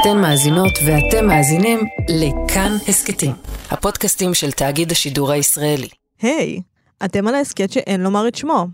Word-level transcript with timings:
אתן 0.00 0.18
מאזינות 0.20 0.72
ואתם 0.86 1.26
מאזינים 1.26 1.78
לכאן 2.08 2.76
הסכתים, 2.88 3.32
הפודקאסטים 3.70 4.34
של 4.34 4.50
תאגיד 4.50 4.90
השידור 4.90 5.32
הישראלי. 5.32 5.88
היי, 6.22 6.60
אתם 7.04 7.28
על 7.28 7.34
ההסכת 7.34 7.72
שאין 7.72 8.00
לומר 8.00 8.28
את 8.28 8.34
שמו. 8.34 8.66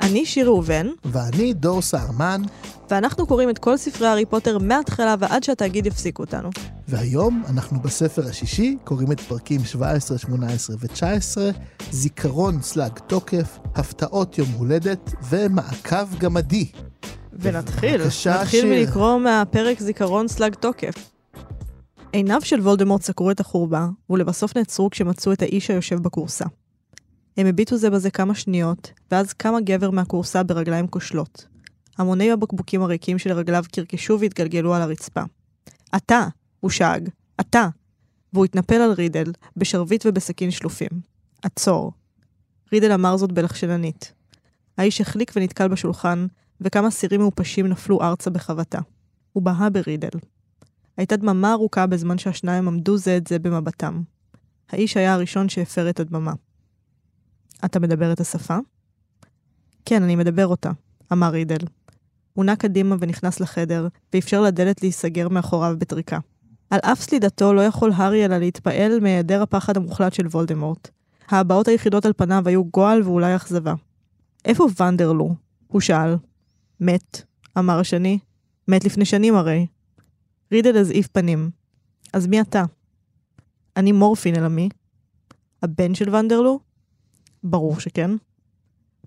אני 0.00 0.26
שיר 0.26 0.46
ראובן, 0.46 0.86
ואני 1.04 1.52
דור 1.52 1.82
סהרמן, 1.82 2.42
ואנחנו 2.90 3.26
קוראים 3.26 3.50
את 3.50 3.58
כל 3.58 3.76
ספרי 3.76 4.08
הארי 4.08 4.24
פוטר 4.26 4.58
מההתחלה 4.58 5.14
ועד 5.18 5.42
שהתאגיד 5.42 5.86
יפסיק 5.86 6.18
אותנו. 6.18 6.50
והיום 6.88 7.42
אנחנו 7.48 7.80
בספר 7.80 8.28
השישי, 8.28 8.76
קוראים 8.84 9.12
את 9.12 9.20
פרקים 9.20 9.64
17, 9.64 10.18
18 10.18 10.76
ו-19, 10.80 11.56
זיכרון 11.90 12.62
סלאג 12.62 12.98
תוקף, 13.06 13.58
הפתעות 13.74 14.38
יום 14.38 14.48
הולדת 14.48 15.10
ומעקב 15.28 16.18
גמדי. 16.18 16.70
ונתחיל, 17.38 18.02
נתחיל. 18.40 18.64
מלקרוא 18.64 19.18
מהפרק 19.18 19.80
זיכרון 19.80 20.28
סלאג 20.28 20.54
תוקף. 20.54 20.94
עיניו 22.12 22.40
של 22.44 22.60
וולדמורט 22.60 23.02
סקרו 23.02 23.30
את 23.30 23.40
החורבה, 23.40 23.88
ולבסוף 24.10 24.56
נעצרו 24.56 24.90
כשמצאו 24.90 25.32
את 25.32 25.42
האיש 25.42 25.70
היושב 25.70 25.98
בכורסה. 26.02 26.44
הם 27.36 27.46
הביטו 27.46 27.76
זה 27.76 27.90
בזה 27.90 28.10
כמה 28.10 28.34
שניות, 28.34 28.90
ואז 29.10 29.32
קם 29.32 29.54
הגבר 29.54 29.90
מהכורסה 29.90 30.42
ברגליים 30.42 30.86
כושלות. 30.86 31.46
המוני 31.98 32.32
הבקבוקים 32.32 32.82
הריקים 32.82 33.18
שלרגליו 33.18 33.64
קרקשו 33.72 34.20
והתגלגלו 34.20 34.74
על 34.74 34.82
הרצפה. 34.82 35.22
אתה! 35.96 36.28
הוא 36.60 36.70
שאג. 36.70 37.08
אתה! 37.40 37.68
והוא 38.32 38.44
התנפל 38.44 38.74
על 38.74 38.92
רידל, 38.92 39.32
בשרביט 39.56 40.06
ובסכין 40.06 40.50
שלופים. 40.50 40.88
עצור. 41.42 41.92
רידל 42.72 42.92
אמר 42.92 43.16
זאת 43.16 43.32
בלחשננית. 43.32 44.12
האיש 44.78 45.00
החליק 45.00 45.32
ונתקל 45.36 45.68
בשולחן, 45.68 46.26
וכמה 46.60 46.90
סירים 46.90 47.20
מעופשים 47.20 47.66
נפלו 47.66 48.02
ארצה 48.02 48.30
בחבטה. 48.30 48.78
הוא 49.32 49.42
בהה 49.42 49.70
ברידל. 49.70 50.18
הייתה 50.96 51.16
דממה 51.16 51.52
ארוכה 51.52 51.86
בזמן 51.86 52.18
שהשניים 52.18 52.68
עמדו 52.68 52.96
זה 52.96 53.16
את 53.16 53.26
זה 53.26 53.38
במבטם. 53.38 54.02
האיש 54.70 54.96
היה 54.96 55.14
הראשון 55.14 55.48
שהפר 55.48 55.90
את 55.90 56.00
הדממה. 56.00 56.32
אתה 57.64 57.80
מדבר 57.80 58.12
את 58.12 58.20
השפה? 58.20 58.58
כן, 59.84 60.02
אני 60.02 60.16
מדבר 60.16 60.46
אותה, 60.46 60.70
אמר 61.12 61.28
רידל. 61.28 61.66
הוא 62.32 62.44
נע 62.44 62.56
קדימה 62.56 62.96
ונכנס 63.00 63.40
לחדר, 63.40 63.88
ואפשר 64.14 64.40
לדלת 64.40 64.82
להיסגר 64.82 65.28
מאחוריו 65.28 65.74
בטריקה. 65.78 66.18
על 66.70 66.80
אף 66.82 67.00
סלידתו 67.00 67.52
לא 67.52 67.60
יכול 67.60 67.92
הארי 67.96 68.24
אלא 68.24 68.38
להתפעל 68.38 69.00
מהיעדר 69.00 69.42
הפחד 69.42 69.76
המוחלט 69.76 70.12
של 70.12 70.26
וולדמורט. 70.26 70.90
ההבעות 71.28 71.68
היחידות 71.68 72.06
על 72.06 72.12
פניו 72.16 72.42
היו 72.48 72.64
גועל 72.64 73.02
ואולי 73.02 73.36
אכזבה. 73.36 73.74
איפה 74.44 74.66
ונדרלו? 74.80 75.34
הוא 75.66 75.80
שאל. 75.80 76.16
מת, 76.80 77.22
אמר 77.58 77.78
השני. 77.78 78.18
מת 78.68 78.84
לפני 78.84 79.04
שנים 79.04 79.34
הרי. 79.34 79.66
רידל 80.52 80.76
הזעיף 80.76 81.06
פנים. 81.06 81.50
אז 82.12 82.26
מי 82.26 82.40
אתה? 82.40 82.64
אני 83.76 83.92
מורפין, 83.92 84.36
אלא 84.36 84.48
מי? 84.48 84.68
הבן 85.62 85.94
של 85.94 86.14
ונדרלו? 86.14 86.60
ברור 87.42 87.80
שכן. 87.80 88.10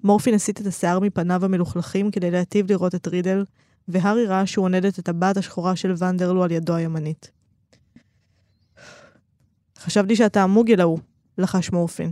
מורפין 0.04 0.34
הסיט 0.34 0.62
את 0.62 0.66
השיער 0.66 1.00
מפניו 1.00 1.46
המלוכלכים 1.46 2.12
כדי 2.12 2.32
להיטיב 2.32 2.72
לראות 2.72 2.96
את 2.96 3.08
רידל, 3.08 3.46
והארי 3.88 4.26
ראה 4.26 4.46
שהוא 4.46 4.66
עונד 4.66 4.86
את 4.86 5.00
הטבעת 5.00 5.38
השחורה 5.38 5.76
של 5.76 5.94
ונדרלו 5.98 6.44
על 6.44 6.52
ידו 6.52 6.76
הימנית. 6.76 7.32
חשבתי 9.80 10.16
שאתה 10.16 10.44
המוגל 10.44 10.82
ההוא, 10.82 11.00
לחש 11.38 11.72
מורפין. 11.72 12.12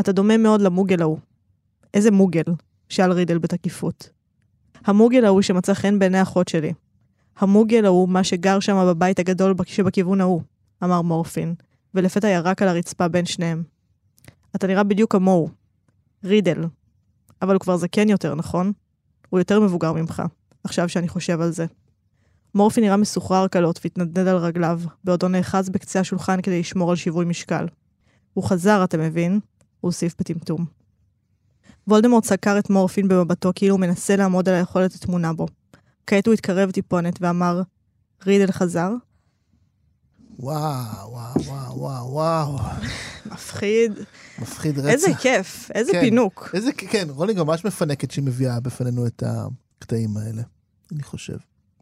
אתה 0.00 0.12
דומה 0.12 0.36
מאוד 0.36 0.60
למוגל 0.60 1.02
ההוא. 1.02 1.18
איזה 1.94 2.10
מוגל? 2.10 2.42
שאל 2.88 3.12
רידל 3.12 3.38
בתקיפות. 3.38 4.10
המוגל 4.84 5.24
ההוא 5.24 5.42
שמצא 5.42 5.74
חן 5.74 5.98
בעיני 5.98 6.22
אחות 6.22 6.48
שלי. 6.48 6.72
המוגל 7.38 7.84
ההוא, 7.84 8.08
מה 8.08 8.24
שגר 8.24 8.60
שם 8.60 8.86
בבית 8.86 9.18
הגדול 9.18 9.54
שבכיוון 9.66 10.20
ההוא, 10.20 10.42
אמר 10.84 11.02
מורפין, 11.02 11.54
ולפתע 11.94 12.28
ירק 12.28 12.62
על 12.62 12.68
הרצפה 12.68 13.08
בין 13.08 13.26
שניהם. 13.26 13.62
אתה 14.56 14.66
נראה 14.66 14.82
בדיוק 14.82 15.12
כמוהו. 15.12 15.48
רידל. 16.24 16.64
אבל 17.42 17.54
הוא 17.54 17.60
כבר 17.60 17.76
זקן 17.76 18.08
יותר, 18.08 18.34
נכון? 18.34 18.72
הוא 19.30 19.40
יותר 19.40 19.60
מבוגר 19.60 19.92
ממך, 19.92 20.22
עכשיו 20.64 20.88
שאני 20.88 21.08
חושב 21.08 21.40
על 21.40 21.50
זה. 21.50 21.66
מורפין 22.54 22.84
נראה 22.84 22.96
מסוחרר 22.96 23.48
קלות 23.48 23.80
והתנדנד 23.84 24.28
על 24.28 24.36
רגליו, 24.36 24.80
בעודו 25.04 25.28
נאחז 25.28 25.68
בקצה 25.68 26.00
השולחן 26.00 26.40
כדי 26.42 26.60
לשמור 26.60 26.90
על 26.90 26.96
שיווי 26.96 27.24
משקל. 27.24 27.66
הוא 28.34 28.44
חזר, 28.44 28.84
אתה 28.84 28.96
מבין? 28.96 29.32
הוא 29.32 29.40
הוסיף 29.88 30.14
בטמטום. 30.18 30.79
וולדמורט 31.90 32.24
סקר 32.24 32.58
את 32.58 32.70
מורפין 32.70 33.08
במבטו 33.08 33.52
כאילו 33.54 33.74
הוא 33.74 33.80
מנסה 33.80 34.16
לעמוד 34.16 34.48
על 34.48 34.54
היכולת 34.54 34.94
הטמונה 34.94 35.32
בו. 35.32 35.46
כעת 36.06 36.26
הוא 36.26 36.34
התקרב 36.34 36.70
טיפונת 36.70 37.18
ואמר, 37.20 37.62
רידל 38.26 38.52
חזר? 38.52 38.90
וואו, 40.38 41.12
וואו, 41.12 41.44
וואו, 41.44 41.78
וואו, 41.78 42.12
וואו. 42.12 42.58
מפחיד. 43.26 43.92
מפחיד 44.38 44.78
רצח. 44.78 44.88
איזה 44.88 45.14
כיף, 45.20 45.70
איזה 45.74 45.92
כן. 45.92 46.00
פינוק. 46.00 46.50
איזה, 46.54 46.72
כן, 46.72 47.06
רולינג 47.10 47.38
ממש 47.42 47.64
מפנקת 47.64 48.10
שהיא 48.10 48.24
מביאה 48.24 48.60
בפנינו 48.60 49.06
את 49.06 49.22
הקטעים 49.26 50.16
האלה. 50.16 50.42
אני 50.92 51.02
חושב. 51.02 51.36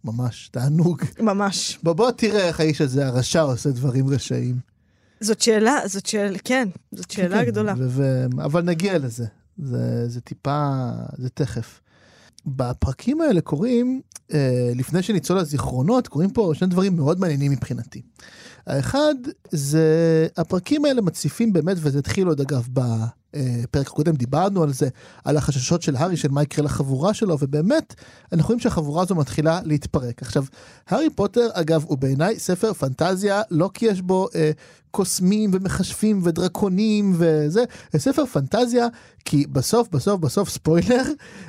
ממש, 0.05 0.49
תענוג. 0.53 1.03
ממש. 1.21 1.79
בוא, 1.83 1.93
בוא 1.93 2.11
תראה 2.11 2.49
איך 2.49 2.61
האיש 2.61 2.81
הזה, 2.81 3.07
הרשע, 3.07 3.41
עושה 3.41 3.71
דברים 3.71 4.09
רשעים. 4.09 4.57
זאת 5.21 5.41
שאלה, 5.41 5.79
זאת 5.87 6.07
שאלה, 6.07 6.39
כן, 6.45 6.69
זאת 6.93 7.11
שאלה 7.11 7.41
כן, 7.41 7.47
גדולה. 7.47 7.75
ו- 7.79 7.89
ו- 7.89 8.45
אבל 8.45 8.63
נגיע 8.63 8.99
לזה. 8.99 9.27
זה, 9.59 10.09
זה 10.09 10.21
טיפה, 10.21 10.91
זה 11.19 11.29
תכף. 11.29 11.81
בפרקים 12.47 13.21
האלה 13.21 13.41
קורים, 13.41 14.01
אה, 14.35 14.73
לפני 14.75 15.03
שנצלול 15.03 15.39
לזיכרונות, 15.39 16.09
קורים 16.09 16.31
פה 16.31 16.53
שני 16.55 16.69
דברים 16.69 16.97
מאוד 16.97 17.21
מעניינים 17.21 17.53
מבחינתי. 17.53 18.03
האחד, 18.67 19.15
זה 19.51 20.27
הפרקים 20.37 20.85
האלה 20.85 21.01
מציפים 21.01 21.53
באמת, 21.53 21.77
וזה 21.81 21.99
התחיל 21.99 22.29
עוד 22.29 22.41
אגב 22.41 22.69
בפרק 23.37 23.87
הקודם, 23.87 24.15
דיברנו 24.15 24.63
על 24.63 24.73
זה, 24.73 24.89
על 25.25 25.37
החששות 25.37 25.83
של 25.83 25.97
הארי, 25.97 26.17
של 26.17 26.29
מה 26.31 26.43
יקרה 26.43 26.65
לחבורה 26.65 27.15
שלו, 27.15 27.37
ובאמת, 27.41 27.95
אנחנו 28.33 28.47
רואים 28.47 28.61
שהחבורה 28.61 29.03
הזו 29.03 29.15
מתחילה 29.15 29.61
להתפרק. 29.65 30.23
עכשיו, 30.23 30.45
הארי 30.89 31.11
פוטר, 31.11 31.49
אגב, 31.53 31.85
הוא 31.89 31.99
בעיניי 31.99 32.39
ספר 32.39 32.73
פנטזיה, 32.73 33.43
לא 33.51 33.71
כי 33.75 33.87
יש 33.87 34.01
בו 34.01 34.29
אה, 34.35 34.51
קוסמים 34.91 35.51
ומכשפים 35.53 36.21
ודרקונים 36.25 37.15
וזה, 37.19 37.65
זה 37.93 37.99
ספר 37.99 38.27
פנטזיה, 38.27 38.87
כי 39.25 39.45
בסוף, 39.53 39.89
בסוף, 39.89 40.21
בסוף, 40.21 40.49
ספוילר, 40.49 41.03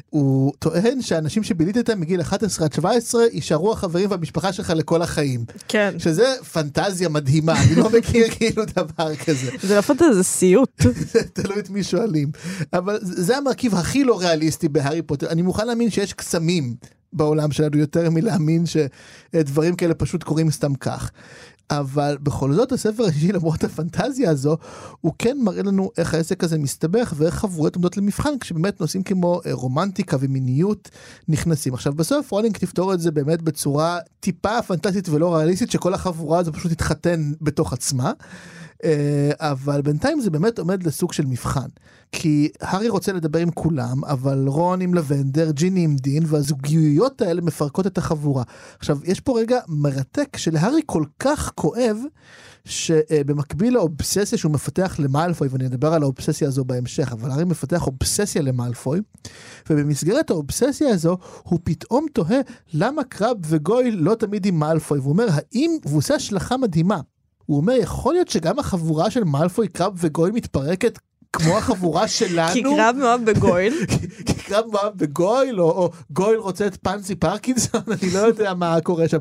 הוא 0.10 0.54
טוען 0.60 1.02
שאנשים 1.02 1.44
שבילית 1.44 1.78
איתם 1.78 2.00
מגיל 2.00 2.22
11 2.22 2.66
עד 2.66 2.74
17 2.74 3.22
יישארו 3.32 3.72
החברים 3.72 4.12
והמשפחה 4.12 4.54
שלך 4.54 4.74
לכל 4.76 5.02
החיים. 5.02 5.46
כן. 5.68 5.94
שזה 5.98 6.34
פנטזיה 6.54 7.10
מדהימה, 7.10 7.64
אני 7.64 7.76
לא 7.76 7.90
מכיר 7.90 8.28
כאילו 8.38 8.64
דבר 8.66 9.16
כזה. 9.16 9.52
זה 9.64 9.76
לא 9.76 9.82
פנטזיה, 9.82 10.14
זה 10.14 10.24
סיוט. 10.24 10.82
תלוי 11.34 11.62
מי 11.70 11.84
שואלים. 11.84 12.32
אבל 12.74 12.98
זה 13.02 13.38
המרכיב 13.38 13.76
הכי 13.76 14.04
לא 14.04 14.20
ריאליסטי 14.20 14.70
בהארי 14.70 15.02
פוטר. 15.02 15.30
אני 15.30 15.42
מוכן 15.42 15.68
להאמין 15.68 15.90
שיש 15.90 16.14
קסמים 16.14 16.76
בעולם 17.14 17.52
שלנו 17.52 17.78
יותר 17.78 18.10
מלהאמין 18.10 18.64
שדברים 18.66 19.76
כאלה 19.76 19.94
פשוט 19.94 20.24
קורים 20.24 20.52
סתם 20.52 20.76
כך. 20.76 21.12
אבל 21.72 22.18
בכל 22.24 22.54
זאת 22.54 22.72
הספר 22.72 23.04
השישי 23.06 23.32
למרות 23.32 23.64
הפנטזיה 23.64 24.30
הזו 24.30 24.58
הוא 25.02 25.14
כן 25.20 25.38
מראה 25.42 25.64
לנו 25.64 25.92
איך 25.98 26.14
העסק 26.14 26.44
הזה 26.44 26.58
מסתבך 26.58 27.14
ואיך 27.18 27.36
חבורות 27.36 27.76
עומדות 27.76 27.98
למבחן 27.98 28.40
כשבאמת 28.40 28.82
נושאים 28.82 29.04
כמו 29.04 29.42
אה, 29.46 29.54
רומנטיקה 29.54 30.18
ומיניות 30.20 30.90
נכנסים. 31.28 31.74
עכשיו 31.74 31.94
בסוף 31.94 32.32
רולינג 32.32 32.58
תפתור 32.58 32.94
את 32.94 33.00
זה 33.00 33.12
באמת 33.12 33.42
בצורה 33.42 34.00
טיפה 34.20 34.62
פנטסטית 34.62 35.10
ולא 35.10 35.36
ריאליסטית 35.36 35.72
שכל 35.72 35.94
החבורה 35.94 36.40
הזו 36.40 36.54
פשוט 36.54 36.72
תתחתן 36.72 37.32
בתוך 37.42 37.74
עצמה. 37.74 38.12
אה, 38.84 39.32
אבל 39.40 39.82
בינתיים 39.82 40.22
זה 40.22 40.30
באמת 40.30 40.60
עומד 40.60 40.84
לסוג 40.84 41.14
של 41.14 41.26
מבחן. 41.26 41.68
כי 42.12 42.50
הארי 42.62 42.90
רוצה 42.90 43.14
לדבר 43.14 43.40
עם 43.40 43.52
כולם, 43.52 44.06
אבל 44.06 44.48
רון 44.48 44.82
עם 44.82 44.94
לבנדר, 44.94 45.52
ג'יני 45.52 45.84
עם 45.84 45.96
דין, 45.96 46.24
והזוגיות 46.28 47.22
האלה 47.22 47.42
מפרקות 47.42 47.88
את 47.88 47.98
החבורה. 47.98 48.44
עכשיו, 48.80 49.00
יש 49.04 49.20
פה 49.20 49.40
רגע 49.40 49.60
מרתק 49.68 50.38
שלהארי 50.38 50.82
כל 50.86 51.04
כך 51.20 51.52
כואב, 51.56 51.98
שבמקביל 52.66 53.74
לאובססיה 53.74 54.38
שהוא 54.38 54.52
מפתח 54.52 54.96
למאלפוי, 55.00 55.48
ואני 55.52 55.66
אדבר 55.66 55.94
על 55.94 56.04
האובססיה 56.04 56.48
הזו 56.48 56.66
בהמשך, 56.66 57.12
אבל 57.12 57.32
הארי 57.32 57.46
מפתח 57.46 57.88
אובססיה 57.88 58.42
למאלפוי, 58.42 59.02
ובמסגרת 59.70 60.30
האובססיה 60.30 60.90
הזו, 60.90 61.18
הוא 61.44 61.60
פתאום 61.64 62.06
תוהה 62.14 62.40
למה 62.74 63.04
קרב 63.04 63.38
וגויל 63.46 63.96
לא 63.96 64.16
תמיד 64.16 64.46
עם 64.46 64.60
מאלפוי, 64.60 65.00
והוא 65.00 65.12
אומר, 65.12 65.28
האם, 65.32 65.72
והוא 65.86 65.98
עושה 65.98 66.16
השלכה 66.16 66.58
מדהימה. 66.58 67.00
הוא 67.50 67.58
אומר, 67.58 67.74
יכול 67.74 68.14
להיות 68.14 68.28
שגם 68.28 68.60
החבורה 68.60 69.12
של 69.12 69.24
מאלפוי, 69.24 69.68
קרב 69.68 69.94
וגויל 69.98 70.34
מתפרקת 70.34 71.00
כמו 71.34 71.58
החבורה 71.58 72.08
שלנו. 72.08 72.54
כי 72.54 72.64
קרב 72.64 72.96
מאוהב 73.00 73.26
בגויל. 73.26 73.74
כי 74.26 74.34
קרב 74.34 74.66
מאוהב 74.72 74.94
בגויל, 74.98 75.62
או, 75.62 75.72
או 75.72 75.90
גויל 76.10 76.38
רוצה 76.38 76.68
את 76.68 76.78
פנסי 76.82 77.16
פרקינסון, 77.16 77.82
אני 78.02 78.14
לא 78.14 78.20
יודע 78.20 78.54
מה 78.54 78.82
קורה 78.82 79.08
שם. 79.08 79.18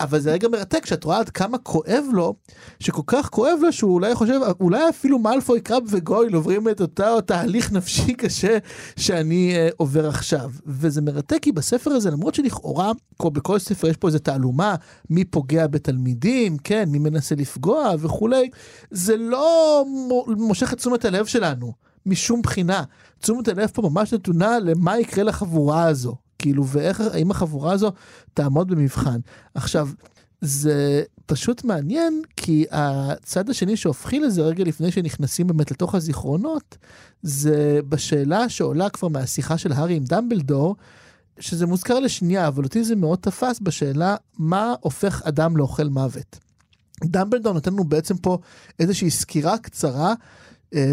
אבל 0.00 0.20
זה 0.20 0.32
רגע 0.32 0.48
מרתק, 0.48 0.86
שאת 0.86 1.04
רואה 1.04 1.18
עד 1.18 1.30
כמה 1.30 1.58
כואב 1.58 2.04
לו, 2.12 2.34
שכל 2.80 3.02
כך 3.06 3.28
כואב 3.28 3.58
לו 3.62 3.72
שהוא 3.72 3.94
אולי 3.94 4.14
חושב, 4.14 4.40
אולי 4.60 4.88
אפילו 4.88 5.18
מאלפוי 5.18 5.60
קרב 5.60 5.82
וגויל 5.86 6.34
עוברים 6.34 6.68
את 6.68 6.80
אותו 6.80 7.20
תהליך 7.20 7.72
נפשי 7.72 8.14
קשה 8.14 8.58
שאני 8.96 9.54
uh, 9.54 9.74
עובר 9.76 10.08
עכשיו. 10.08 10.50
וזה 10.66 11.00
מרתק 11.00 11.38
כי 11.42 11.52
בספר 11.52 11.90
הזה, 11.90 12.10
למרות 12.10 12.34
שלכאורה, 12.34 12.92
בכל 13.22 13.58
ספר 13.58 13.88
יש 13.88 13.96
פה 13.96 14.06
איזה 14.06 14.18
תעלומה, 14.18 14.74
מי 15.10 15.24
פוגע 15.24 15.66
בתלמידים, 15.66 16.56
כן, 16.64 16.88
מי 16.88 16.98
מנסה 16.98 17.34
לפגוע 17.34 17.94
וכולי, 17.98 18.50
זה 18.90 19.16
לא 19.16 19.84
מושך 20.26 20.72
את 20.72 20.78
תשומת 20.78 21.04
הלב 21.04 21.26
שלנו. 21.26 21.47
משום 22.06 22.42
בחינה. 22.42 22.82
תשומת 23.18 23.48
הלב 23.48 23.70
פה 23.72 23.82
ממש 23.82 24.14
נתונה 24.14 24.58
למה 24.58 24.98
יקרה 24.98 25.24
לחבורה 25.24 25.88
הזו. 25.88 26.16
כאילו, 26.38 26.66
ואיך, 26.66 27.00
האם 27.00 27.30
החבורה 27.30 27.72
הזו 27.72 27.92
תעמוד 28.34 28.68
במבחן. 28.68 29.20
עכשיו, 29.54 29.88
זה 30.40 31.02
פשוט 31.26 31.64
מעניין, 31.64 32.22
כי 32.36 32.64
הצד 32.70 33.50
השני 33.50 33.76
שהופכי 33.76 34.20
לזה 34.20 34.42
רגע 34.42 34.64
לפני 34.64 34.90
שנכנסים 34.90 35.46
באמת 35.46 35.70
לתוך 35.70 35.94
הזיכרונות, 35.94 36.76
זה 37.22 37.80
בשאלה 37.88 38.48
שעולה 38.48 38.88
כבר 38.88 39.08
מהשיחה 39.08 39.58
של 39.58 39.72
הארי 39.72 39.94
עם 39.96 40.04
דמבלדור, 40.04 40.76
שזה 41.40 41.66
מוזכר 41.66 42.00
לשנייה, 42.00 42.48
אבל 42.48 42.64
אותי 42.64 42.84
זה 42.84 42.96
מאוד 42.96 43.18
תפס 43.18 43.60
בשאלה 43.62 44.16
מה 44.38 44.74
הופך 44.80 45.22
אדם 45.24 45.56
לאוכל 45.56 45.88
מוות. 45.88 46.38
דמבלדור 47.04 47.52
נותן 47.52 47.72
לנו 47.72 47.84
בעצם 47.84 48.16
פה 48.16 48.38
איזושהי 48.78 49.10
סקירה 49.10 49.58
קצרה 49.58 50.14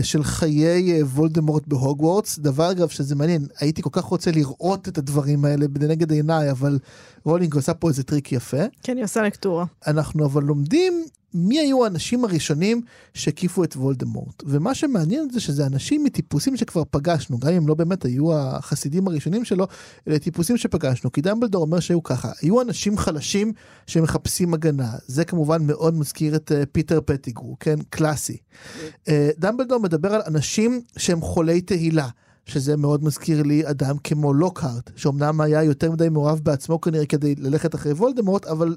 של 0.02 0.24
חיי 0.24 0.94
אה, 0.94 1.06
וולדמורט 1.06 1.68
בהוגוורטס, 1.68 2.40
דבר 2.40 2.72
אגב 2.72 2.90
שזה 2.90 3.16
מעניין, 3.16 3.46
הייתי 3.60 3.82
כל 3.82 3.90
כך 3.92 4.04
רוצה 4.04 4.32
לראות 4.32 4.88
את 4.88 4.98
הדברים 4.98 5.46
האלה 5.46 5.68
בנגד 5.68 6.12
עיניי, 6.12 6.52
אבל 6.52 6.80
רולינג 7.26 7.56
עושה 7.56 7.74
פה 7.74 7.90
איזה 7.90 8.04
טריק 8.04 8.32
יפה. 8.32 8.64
כן, 8.84 8.98
היא 8.98 9.04
עושה 9.04 9.22
לקטורה. 9.22 9.66
אנחנו 9.88 10.26
אבל 10.26 10.44
לומדים 10.44 11.06
מי 11.36 11.60
היו 11.60 11.84
האנשים 11.84 12.26
הראשונים 12.26 12.82
שהקיפו 13.14 13.64
את 13.64 13.76
וולדמורט. 13.76 14.44
ומה 14.46 14.76
שמעניין 14.76 15.30
זה 15.30 15.40
שזה 15.40 15.66
אנשים 15.66 16.04
מטיפוסים 16.04 16.58
שכבר 16.58 16.84
פגשנו, 16.92 17.40
גם 17.40 17.54
אם 17.54 17.68
לא 17.68 17.76
באמת 17.76 18.06
היו 18.06 18.34
החסידים 18.34 19.08
הראשונים 19.08 19.46
שלו, 19.46 19.68
אלה 20.08 20.20
טיפוסים 20.20 20.58
שפגשנו. 20.58 21.12
כי 21.12 21.22
דמבלדור 21.22 21.62
אומר 21.62 21.80
שהיו 21.80 22.04
ככה, 22.04 22.32
היו 22.42 22.62
אנשים 22.62 22.98
חלשים 22.98 23.54
שמחפשים 23.88 24.54
הגנה. 24.54 24.92
זה 25.08 25.26
כמובן 25.26 25.68
מאוד 25.68 25.94
מזכיר 25.98 26.36
את 26.36 26.52
uh, 26.52 26.66
פיטר 26.72 27.00
פטיגרו, 27.06 27.58
כן? 27.60 27.76
קלאסי. 27.90 28.38
Uh, 28.84 29.10
דמבלדור 29.38 29.80
מדבר 29.80 30.14
על 30.14 30.22
אנשים 30.28 30.82
שהם 30.98 31.22
חולי 31.22 31.62
תהילה. 31.62 32.08
שזה 32.46 32.78
מאוד 32.78 33.04
מזכיר 33.04 33.44
לי 33.44 33.70
אדם 33.70 33.98
כמו 34.04 34.34
לוקהארט, 34.34 34.92
שאומנם 34.96 35.42
היה 35.42 35.64
יותר 35.64 35.92
מדי 35.92 36.10
מעורב 36.10 36.40
בעצמו 36.44 36.82
כנראה 36.82 37.06
כדי 37.06 37.36
ללכת 37.38 37.76
אחרי 37.76 37.92
וולדמורט, 37.92 38.46
אבל 38.46 38.76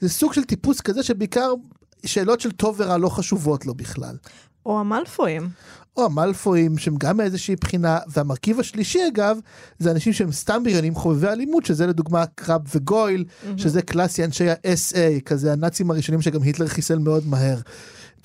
זה 0.00 0.08
סוג 0.08 0.32
של 0.32 0.44
טיפוס 0.44 0.80
כזה 0.80 1.02
שבעיקר 1.02 1.52
שאלות 2.06 2.40
של 2.40 2.50
טוב 2.50 2.76
ורע 2.78 2.98
לא 2.98 3.08
חשובות 3.08 3.66
לו 3.66 3.74
בכלל. 3.74 4.16
או 4.66 4.80
המלפואים. 4.80 5.48
או 5.96 6.04
המלפואים 6.04 6.78
שהם 6.78 6.94
גם 6.98 7.16
מאיזושהי 7.16 7.56
בחינה, 7.56 7.98
והמרכיב 8.08 8.60
השלישי 8.60 9.00
אגב, 9.08 9.38
זה 9.78 9.90
אנשים 9.90 10.12
שהם 10.12 10.32
סתם 10.32 10.62
בריונים 10.64 10.94
חובבי 10.94 11.28
אלימות, 11.28 11.66
שזה 11.66 11.86
לדוגמה 11.86 12.26
קרב 12.34 12.60
וגויל, 12.74 13.24
mm-hmm. 13.24 13.48
שזה 13.56 13.82
קלאסי 13.82 14.24
אנשי 14.24 14.50
ה-SA, 14.50 15.20
כזה 15.24 15.52
הנאצים 15.52 15.90
הראשונים 15.90 16.22
שגם 16.22 16.42
היטלר 16.42 16.66
חיסל 16.66 16.98
מאוד 16.98 17.26
מהר. 17.26 17.58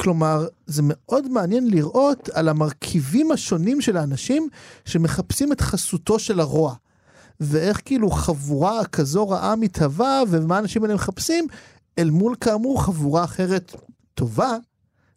כלומר, 0.02 0.48
זה 0.68 0.82
מאוד 0.86 1.28
מעניין 1.28 1.68
לראות 1.68 2.30
על 2.30 2.50
המרכיבים 2.50 3.32
השונים 3.32 3.82
של 3.82 3.98
האנשים 3.98 4.50
שמחפשים 4.86 5.52
את 5.52 5.62
חסותו 5.62 6.20
של 6.20 6.40
הרוע. 6.40 6.76
ואיך 7.40 7.82
כאילו 7.86 8.12
חבורה 8.12 8.86
כזו 8.86 9.30
רעה 9.30 9.56
מתהווה, 9.56 10.24
ומה 10.30 10.56
האנשים 10.56 10.84
האלה 10.84 10.96
מחפשים, 10.96 11.48
אל 11.98 12.10
מול 12.10 12.36
כאמור 12.42 12.84
חבורה 12.84 13.24
אחרת 13.24 13.76
טובה, 14.14 14.58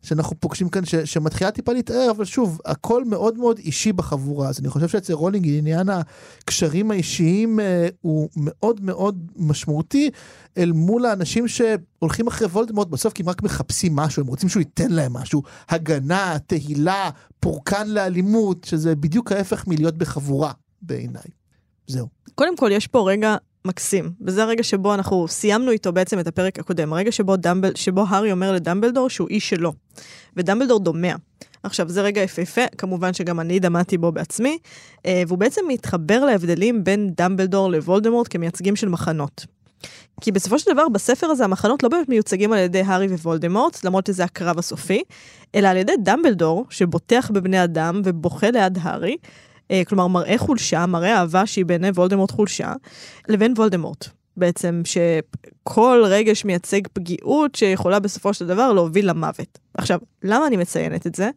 שאנחנו 0.04 0.40
פוגשים 0.40 0.68
כאן, 0.68 0.84
ש, 0.84 0.94
שמתחילה 0.94 1.50
טיפה 1.50 1.72
להתאר, 1.72 2.10
אבל 2.10 2.24
שוב, 2.24 2.60
הכל 2.64 3.04
מאוד 3.04 3.38
מאוד 3.38 3.58
אישי 3.58 3.92
בחבורה. 3.92 4.48
אז 4.48 4.60
אני 4.60 4.68
חושב 4.68 4.88
שאצל 4.88 5.12
רולינג 5.12 5.48
עניין 5.58 5.88
הקשרים 5.88 6.90
האישיים 6.90 7.60
אה, 7.60 7.88
הוא 8.00 8.28
מאוד 8.36 8.80
מאוד 8.82 9.30
משמעותי 9.36 10.10
אל 10.58 10.72
מול 10.72 11.06
האנשים 11.06 11.48
שהולכים 11.48 12.26
אחרי 12.26 12.46
וולדמורט 12.48 12.88
בסוף 12.88 13.12
כי 13.12 13.22
הם 13.22 13.28
רק 13.28 13.42
מחפשים 13.42 13.96
משהו, 13.96 14.22
הם 14.22 14.26
רוצים 14.26 14.48
שהוא 14.48 14.60
ייתן 14.60 14.90
להם 14.90 15.12
משהו. 15.12 15.42
הגנה, 15.68 16.36
תהילה, 16.46 17.10
פורקן 17.40 17.88
לאלימות, 17.88 18.64
שזה 18.64 18.96
בדיוק 18.96 19.32
ההפך 19.32 19.66
מלהיות 19.66 19.98
בחבורה 19.98 20.52
בעיניי. 20.82 21.22
זהו. 21.86 22.08
קודם 22.34 22.56
כל, 22.56 22.70
יש 22.72 22.86
פה 22.86 23.10
רגע 23.10 23.36
מקסים, 23.66 24.10
וזה 24.20 24.42
הרגע 24.42 24.62
שבו 24.62 24.94
אנחנו 24.94 25.28
סיימנו 25.28 25.70
איתו 25.70 25.92
בעצם 25.92 26.18
את 26.18 26.26
הפרק 26.26 26.58
הקודם, 26.58 26.92
הרגע 26.92 27.12
שבו, 27.12 27.36
דמבל, 27.36 27.72
שבו 27.74 28.04
הארי 28.08 28.32
אומר 28.32 28.52
לדמבלדור 28.52 29.10
שהוא 29.10 29.28
איש 29.28 29.48
שלו, 29.50 29.72
ודמבלדור 30.36 30.80
דומע. 30.80 31.14
עכשיו, 31.62 31.88
זה 31.88 32.02
רגע 32.02 32.20
יפהפה, 32.20 32.60
כמובן 32.78 33.12
שגם 33.12 33.40
אני 33.40 33.60
דמעתי 33.60 33.98
בו 33.98 34.12
בעצמי, 34.12 34.58
אה, 35.06 35.22
והוא 35.26 35.38
בעצם 35.38 35.60
מתחבר 35.68 36.24
להבדלים 36.24 36.84
בין 36.84 37.10
דמבלדור 37.16 37.70
לוולדמורט 37.70 38.26
כמייצגים 38.30 38.76
של 38.76 38.88
מחנות. 38.88 39.46
כי 40.20 40.32
בסופו 40.32 40.58
של 40.58 40.72
דבר, 40.72 40.88
בספר 40.88 41.26
הזה 41.26 41.44
המחנות 41.44 41.82
לא 41.82 41.88
באמת 41.88 42.08
מיוצגים 42.08 42.52
על 42.52 42.58
ידי 42.58 42.80
הארי 42.80 43.06
ווולדמורט, 43.06 43.84
למרות 43.84 44.06
שזה 44.06 44.24
הקרב 44.24 44.58
הסופי, 44.58 45.02
אלא 45.54 45.68
על 45.68 45.76
ידי 45.76 45.92
דמבלדור, 45.98 46.66
שבוטח 46.70 47.30
בבני 47.34 47.64
אדם 47.64 48.00
ובוכה 48.04 48.50
ליד 48.50 48.78
הארי, 48.82 49.16
כלומר 49.86 50.06
מראה 50.06 50.38
חולשה, 50.38 50.86
מראה 50.86 51.18
אהבה 51.18 51.46
שהיא 51.46 51.64
בעיני 51.64 51.88
וולדמורט 51.88 52.30
חולשה, 52.30 52.72
לבין 53.28 53.52
וולדמורט. 53.56 54.08
בעצם 54.36 54.82
שכל 54.84 56.02
רגש 56.06 56.44
מייצג 56.44 56.80
פגיעות 56.92 57.54
שיכולה 57.54 58.00
בסופו 58.00 58.34
של 58.34 58.46
דבר 58.46 58.72
להוביל 58.72 59.10
למוות. 59.10 59.58
עכשיו, 59.74 59.98
למה 60.22 60.46
אני 60.46 60.56
מציינת 60.56 61.06
את 61.06 61.14
זה? 61.14 61.30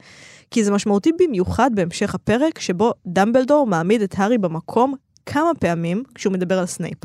כי 0.51 0.63
זה 0.63 0.71
משמעותי 0.71 1.11
במיוחד 1.19 1.71
בהמשך 1.73 2.15
הפרק 2.15 2.59
שבו 2.59 2.93
דמבלדור 3.07 3.67
מעמיד 3.67 4.01
את 4.01 4.15
הארי 4.17 4.37
במקום 4.37 4.95
כמה 5.27 5.51
פעמים 5.59 6.03
כשהוא 6.15 6.33
מדבר 6.33 6.59
על 6.59 6.65
סנייפ. 6.65 6.97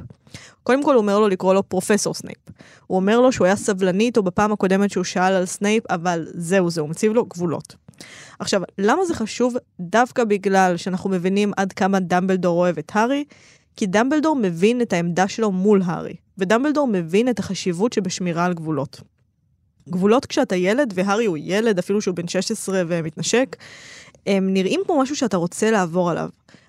קודם 0.62 0.84
כל 0.84 0.94
הוא 0.94 1.00
אומר 1.00 1.18
לו 1.18 1.28
לקרוא 1.28 1.54
לו 1.54 1.68
פרופסור 1.68 2.14
סנייפ. 2.14 2.38
הוא 2.86 2.96
אומר 2.96 3.20
לו 3.20 3.32
שהוא 3.32 3.44
היה 3.44 3.56
סבלני 3.56 4.04
איתו 4.04 4.22
בפעם 4.22 4.52
הקודמת 4.52 4.90
שהוא 4.90 5.04
שאל 5.04 5.32
על 5.32 5.46
סנייפ, 5.46 5.86
אבל 5.90 6.26
זהו 6.34 6.70
זה, 6.70 6.80
הוא 6.80 6.88
מציב 6.88 7.12
לו 7.12 7.24
גבולות. 7.24 7.74
עכשיו, 8.38 8.62
למה 8.78 9.04
זה 9.04 9.14
חשוב? 9.14 9.54
דווקא 9.80 10.24
בגלל 10.24 10.76
שאנחנו 10.76 11.10
מבינים 11.10 11.52
עד 11.56 11.72
כמה 11.72 12.00
דמבלדור 12.00 12.58
אוהב 12.58 12.78
את 12.78 12.92
הארי, 12.94 13.24
כי 13.76 13.86
דמבלדור 13.86 14.36
מבין 14.36 14.80
את 14.80 14.92
העמדה 14.92 15.28
שלו 15.28 15.52
מול 15.52 15.82
הארי, 15.84 16.16
ודמבלדור 16.38 16.86
מבין 16.86 17.28
את 17.28 17.38
החשיבות 17.38 17.92
שבשמירה 17.92 18.44
על 18.44 18.54
גבולות. 18.54 19.00
גבולות 19.88 20.26
כשאתה 20.26 20.56
ילד, 20.56 20.92
והארי 20.96 21.26
הוא 21.26 21.38
ילד, 21.40 21.78
אפילו 21.78 22.00
שהוא 22.00 22.14
בן 22.14 22.28
16 22.28 22.82
ומתנשק, 22.88 23.56
הם 24.26 24.52
נראים 24.52 24.80
כמו 24.86 24.98
משהו 24.98 25.16
שאתה 25.16 25.36
רוצה 25.36 25.70
לעבור 25.70 26.10
עליו. 26.10 26.28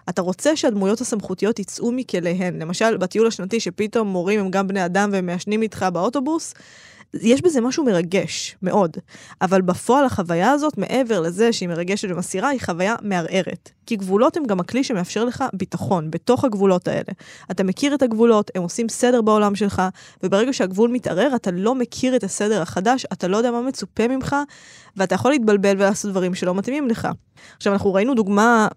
אתה 0.09 0.21
רוצה 0.21 0.55
שהדמויות 0.55 1.01
הסמכותיות 1.01 1.59
יצאו 1.59 1.91
מכליהן. 1.91 2.61
למשל, 2.61 2.97
בטיול 2.97 3.27
השנתי 3.27 3.59
שפתאום 3.59 4.07
מורים 4.07 4.39
הם 4.39 4.51
גם 4.51 4.67
בני 4.67 4.85
אדם 4.85 5.09
והם 5.13 5.25
מעשנים 5.25 5.61
איתך 5.61 5.85
באוטובוס, 5.93 6.53
יש 7.21 7.41
בזה 7.41 7.61
משהו 7.61 7.83
מרגש, 7.83 8.55
מאוד. 8.61 8.97
אבל 9.41 9.61
בפועל 9.61 10.05
החוויה 10.05 10.51
הזאת, 10.51 10.77
מעבר 10.77 11.19
לזה 11.19 11.53
שהיא 11.53 11.69
מרגשת 11.69 12.07
ומסירה, 12.11 12.49
היא 12.49 12.59
חוויה 12.61 12.95
מערערת. 13.01 13.69
כי 13.85 13.95
גבולות 13.95 14.37
הם 14.37 14.45
גם 14.45 14.59
הכלי 14.59 14.83
שמאפשר 14.83 15.25
לך 15.25 15.43
ביטחון 15.53 16.11
בתוך 16.11 16.43
הגבולות 16.45 16.87
האלה. 16.87 17.11
אתה 17.51 17.63
מכיר 17.63 17.95
את 17.95 18.01
הגבולות, 18.01 18.51
הם 18.55 18.63
עושים 18.63 18.89
סדר 18.89 19.21
בעולם 19.21 19.55
שלך, 19.55 19.81
וברגע 20.23 20.53
שהגבול 20.53 20.89
מתערער, 20.89 21.35
אתה 21.35 21.51
לא 21.51 21.75
מכיר 21.75 22.15
את 22.15 22.23
הסדר 22.23 22.61
החדש, 22.61 23.05
אתה 23.13 23.27
לא 23.27 23.37
יודע 23.37 23.51
מה 23.51 23.61
מצופה 23.61 24.07
ממך, 24.07 24.35
ואתה 24.97 25.15
יכול 25.15 25.31
להתבלבל 25.31 25.75
ולעשות 25.75 26.11
דברים 26.11 26.35
שלא 26.35 26.55
מתאימים 26.55 26.87
לך. 26.87 27.07
עכשיו, 27.57 27.73
אנחנו 27.73 27.93
ראינו 27.93 28.13
דוגמה 28.13 28.67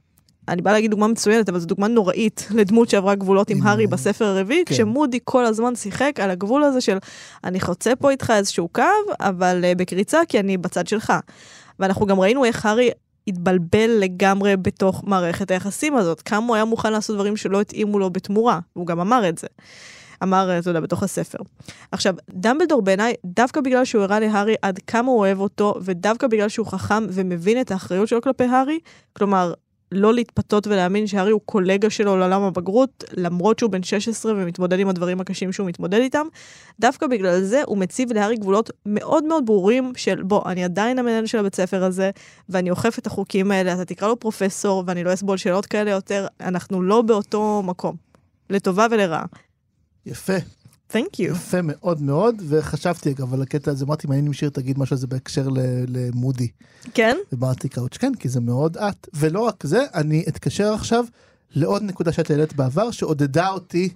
אני 0.48 0.62
באה 0.62 0.72
להגיד 0.72 0.90
דוגמה 0.90 1.06
מצוינת, 1.06 1.48
אבל 1.48 1.58
זו 1.58 1.66
דוגמה 1.66 1.88
נוראית 1.88 2.48
לדמות 2.58 2.88
שעברה 2.88 3.14
גבולות 3.14 3.50
עם 3.50 3.62
הארי 3.62 3.86
בספר 3.86 4.24
הרביעי, 4.24 4.64
כן. 4.66 4.74
כשמודי 4.74 5.18
כל 5.24 5.44
הזמן 5.44 5.74
שיחק 5.74 6.20
על 6.20 6.30
הגבול 6.30 6.64
הזה 6.64 6.80
של 6.80 6.98
אני 7.44 7.60
חוצה 7.60 7.96
פה 7.96 8.10
איתך 8.10 8.32
איזשהו 8.36 8.68
קו, 8.68 8.82
אבל 9.20 9.64
uh, 9.64 9.78
בקריצה 9.78 10.20
כי 10.28 10.40
אני 10.40 10.56
בצד 10.56 10.86
שלך. 10.86 11.12
ואנחנו 11.78 12.06
גם 12.06 12.20
ראינו 12.20 12.44
איך 12.44 12.66
הארי 12.66 12.90
התבלבל 13.28 13.90
לגמרי 14.00 14.56
בתוך 14.56 15.04
מערכת 15.06 15.50
היחסים 15.50 15.96
הזאת, 15.96 16.22
כמה 16.22 16.46
הוא 16.46 16.54
היה 16.54 16.64
מוכן 16.64 16.92
לעשות 16.92 17.16
דברים 17.16 17.36
שלא 17.36 17.60
התאימו 17.60 17.98
לו 17.98 18.10
בתמורה, 18.10 18.60
והוא 18.76 18.86
גם 18.86 19.00
אמר 19.00 19.28
את 19.28 19.38
זה. 19.38 19.46
אמר, 20.22 20.58
אתה 20.58 20.70
יודע, 20.70 20.80
בתוך 20.80 21.02
הספר. 21.02 21.38
עכשיו, 21.92 22.14
דמבלדור 22.30 22.82
בעיניי, 22.82 23.14
דווקא 23.24 23.60
בגלל 23.60 23.84
שהוא 23.84 24.02
הראה 24.02 24.20
להארי 24.20 24.54
עד 24.62 24.78
כמה 24.86 25.10
הוא 25.10 25.18
אוהב 25.18 25.40
אותו, 25.40 25.74
ודווקא 25.80 26.26
בגלל 26.26 26.48
שהוא 26.48 26.66
חכם 26.66 27.06
ומבין 27.10 27.60
את 27.60 27.70
האחריות 27.70 28.08
שלו 28.08 28.22
כלפי 28.22 28.44
הארי, 28.44 28.78
כלומר, 29.12 29.52
לא 29.92 30.14
להתפתות 30.14 30.66
ולהאמין 30.66 31.06
שהארי 31.06 31.30
הוא 31.30 31.40
קולגה 31.44 31.90
שלו 31.90 32.16
לעולם 32.16 32.42
הבגרות, 32.42 33.04
למרות 33.16 33.58
שהוא 33.58 33.70
בן 33.70 33.82
16 33.82 34.32
ומתמודד 34.32 34.78
עם 34.78 34.88
הדברים 34.88 35.20
הקשים 35.20 35.52
שהוא 35.52 35.66
מתמודד 35.66 35.98
איתם. 35.98 36.26
דווקא 36.80 37.06
בגלל 37.06 37.42
זה 37.42 37.62
הוא 37.66 37.78
מציב 37.78 38.12
להארי 38.12 38.36
גבולות 38.36 38.70
מאוד 38.86 39.24
מאוד 39.24 39.46
ברורים 39.46 39.92
של 39.96 40.22
בוא, 40.22 40.50
אני 40.50 40.64
עדיין 40.64 40.98
המנהל 40.98 41.26
של 41.26 41.38
הבית 41.38 41.54
ספר 41.54 41.84
הזה, 41.84 42.10
ואני 42.48 42.70
אוכף 42.70 42.98
את 42.98 43.06
החוקים 43.06 43.50
האלה, 43.50 43.74
אתה 43.74 43.84
תקרא 43.84 44.08
לו 44.08 44.20
פרופסור, 44.20 44.84
ואני 44.86 45.04
לא 45.04 45.14
אסבול 45.14 45.36
שאלות 45.36 45.66
כאלה 45.66 45.90
יותר, 45.90 46.26
אנחנו 46.40 46.82
לא 46.82 47.02
באותו 47.02 47.62
מקום, 47.64 47.96
לטובה 48.50 48.86
ולרעה. 48.90 49.24
יפה. 50.06 50.36
Thank 50.92 51.18
you. 51.18 51.22
יפה 51.22 51.62
מאוד 51.62 52.02
מאוד, 52.02 52.42
וחשבתי 52.48 53.10
אגב 53.10 53.34
על 53.34 53.42
הקטע 53.42 53.70
הזה, 53.70 53.84
אמרתי 53.84 54.06
מעניין 54.06 54.26
אם 54.26 54.32
שיר 54.32 54.50
תגיד 54.50 54.78
משהו 54.78 54.94
על 54.94 55.00
זה 55.00 55.06
בהקשר 55.06 55.48
למודי. 55.88 56.48
כן? 56.94 57.16
וברטי 57.32 57.68
קראוץ', 57.68 57.96
כן, 57.96 58.14
כי 58.14 58.28
זה 58.28 58.40
מאוד 58.40 58.76
את. 58.76 59.08
ולא 59.14 59.40
רק 59.40 59.66
זה, 59.66 59.84
אני 59.94 60.24
אתקשר 60.28 60.72
עכשיו 60.74 61.04
לעוד 61.54 61.82
נקודה 61.82 62.12
שאת 62.12 62.30
העלית 62.30 62.52
בעבר, 62.52 62.90
שעודדה 62.90 63.48
אותי 63.48 63.88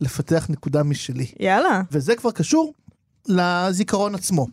לפתח 0.00 0.46
נקודה 0.48 0.82
משלי. 0.82 1.26
יאללה. 1.40 1.82
וזה 1.92 2.16
כבר 2.16 2.30
קשור 2.30 2.74
לזיכרון 3.28 4.14
עצמו. 4.14 4.46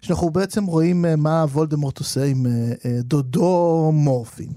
שאנחנו 0.00 0.30
בעצם 0.30 0.64
רואים 0.64 1.04
אה, 1.04 1.16
מה 1.16 1.44
וולדמורט 1.52 1.98
עושה 1.98 2.24
עם 2.24 2.46
אה, 2.46 2.52
אה, 2.84 2.98
דודו 3.00 3.90
מורפין. 3.94 4.52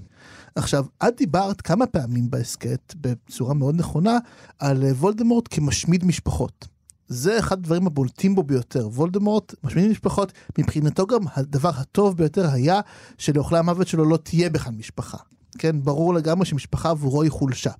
עכשיו, 0.60 0.86
את 1.08 1.16
דיברת 1.16 1.60
כמה 1.60 1.86
פעמים 1.86 2.30
בהסכת, 2.30 2.94
בצורה 3.00 3.54
מאוד 3.54 3.74
נכונה, 3.74 4.18
על 4.58 4.84
אה, 4.84 4.90
וולדמורט 4.90 5.48
כמשמיד 5.50 6.04
משפחות. 6.04 6.68
זה 7.08 7.38
אחד 7.38 7.58
הדברים 7.58 7.86
הבולטים 7.86 8.34
בו 8.34 8.42
ביותר. 8.42 8.88
וולדמורט, 8.88 9.54
משמיד 9.64 9.90
משפחות, 9.90 10.32
מבחינתו 10.58 11.06
גם 11.06 11.20
הדבר 11.34 11.70
הטוב 11.74 12.16
ביותר 12.16 12.50
היה 12.50 12.80
שלאוכלי 13.18 13.58
המוות 13.58 13.88
שלו 13.88 14.04
לא 14.04 14.16
תהיה 14.16 14.50
בכלל 14.50 14.72
משפחה. 14.72 15.16
כן, 15.58 15.82
ברור 15.82 16.14
לגמרי 16.14 16.46
שמשפחה 16.46 16.90
עבורו 16.90 17.22
היא 17.22 17.30
חולשה. 17.30 17.72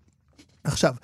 עכשיו, 0.64 0.94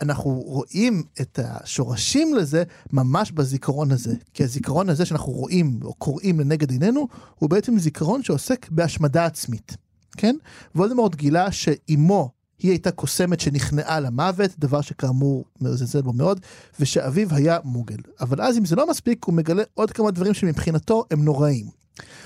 אנחנו 0.00 0.30
רואים 0.30 1.02
את 1.20 1.38
השורשים 1.42 2.34
לזה 2.34 2.64
ממש 2.92 3.32
בזיכרון 3.32 3.92
הזה. 3.92 4.14
כי 4.34 4.44
הזיכרון 4.44 4.88
הזה 4.88 5.04
שאנחנו 5.04 5.32
רואים 5.32 5.80
או 5.82 5.94
קוראים 5.94 6.40
לנגד 6.40 6.70
עינינו, 6.70 7.08
הוא 7.38 7.50
בעצם 7.50 7.78
זיכרון 7.78 8.22
שעוסק 8.22 8.68
בהשמדה 8.70 9.26
עצמית. 9.26 9.87
כן? 10.18 10.36
וולדמורט 10.74 11.14
גילה 11.14 11.52
שאימו 11.52 12.30
היא 12.58 12.70
הייתה 12.70 12.90
קוסמת 12.90 13.40
שנכנעה 13.40 14.00
למוות, 14.00 14.50
דבר 14.58 14.80
שכאמור 14.80 15.44
מזלזל 15.60 16.02
בו 16.02 16.12
מאוד, 16.12 16.40
ושאביו 16.80 17.34
היה 17.34 17.58
מוגל. 17.64 17.96
אבל 18.20 18.42
אז 18.42 18.58
אם 18.58 18.64
זה 18.64 18.76
לא 18.76 18.90
מספיק, 18.90 19.24
הוא 19.24 19.34
מגלה 19.34 19.62
עוד 19.74 19.90
כמה 19.90 20.10
דברים 20.10 20.34
שמבחינתו 20.34 21.04
הם 21.10 21.24
נוראים. 21.24 21.66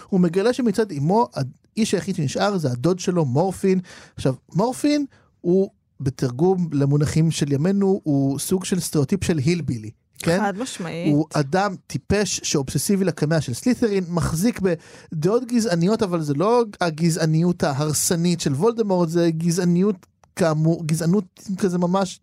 הוא 0.09 0.21
מגלה 0.21 0.53
שמצד 0.53 0.93
אמו, 0.93 1.29
האיש 1.35 1.95
היחיד 1.95 2.17
שנשאר 2.17 2.59
זה 2.59 2.71
הדוד 2.71 2.99
שלו, 2.99 3.25
מורפין. 3.25 3.81
עכשיו, 4.17 4.35
מורפין 4.55 5.07
הוא 5.41 5.71
בתרגום 6.01 6.69
למונחים 6.73 7.31
של 7.31 7.53
ימינו, 7.53 8.01
הוא 8.05 8.39
סוג 8.39 8.65
של 8.65 8.81
סטריאוטיפ 8.81 9.25
של 9.25 9.39
הילבילי. 9.39 9.91
כן? 10.23 10.39
חד 10.41 10.59
משמעית. 10.59 11.13
הוא 11.13 11.27
אדם 11.35 11.75
טיפש 11.87 12.41
שאובססיבי 12.43 13.05
לקמע 13.05 13.41
של 13.41 13.55
סלית'רין, 13.55 14.05
מחזיק 14.09 14.61
בדעות 14.61 15.45
גזעניות, 15.45 16.03
אבל 16.03 16.23
זה 16.23 16.35
לא 16.35 16.65
הגזעניות 16.81 17.63
ההרסנית 17.63 18.41
של 18.41 18.53
וולדמורט, 18.53 19.09
זה 19.09 19.31
גזעניות 19.31 20.07
כאמור, 20.37 20.87
גזענות 20.87 21.41
כזה 21.59 21.79
ממש, 21.79 22.21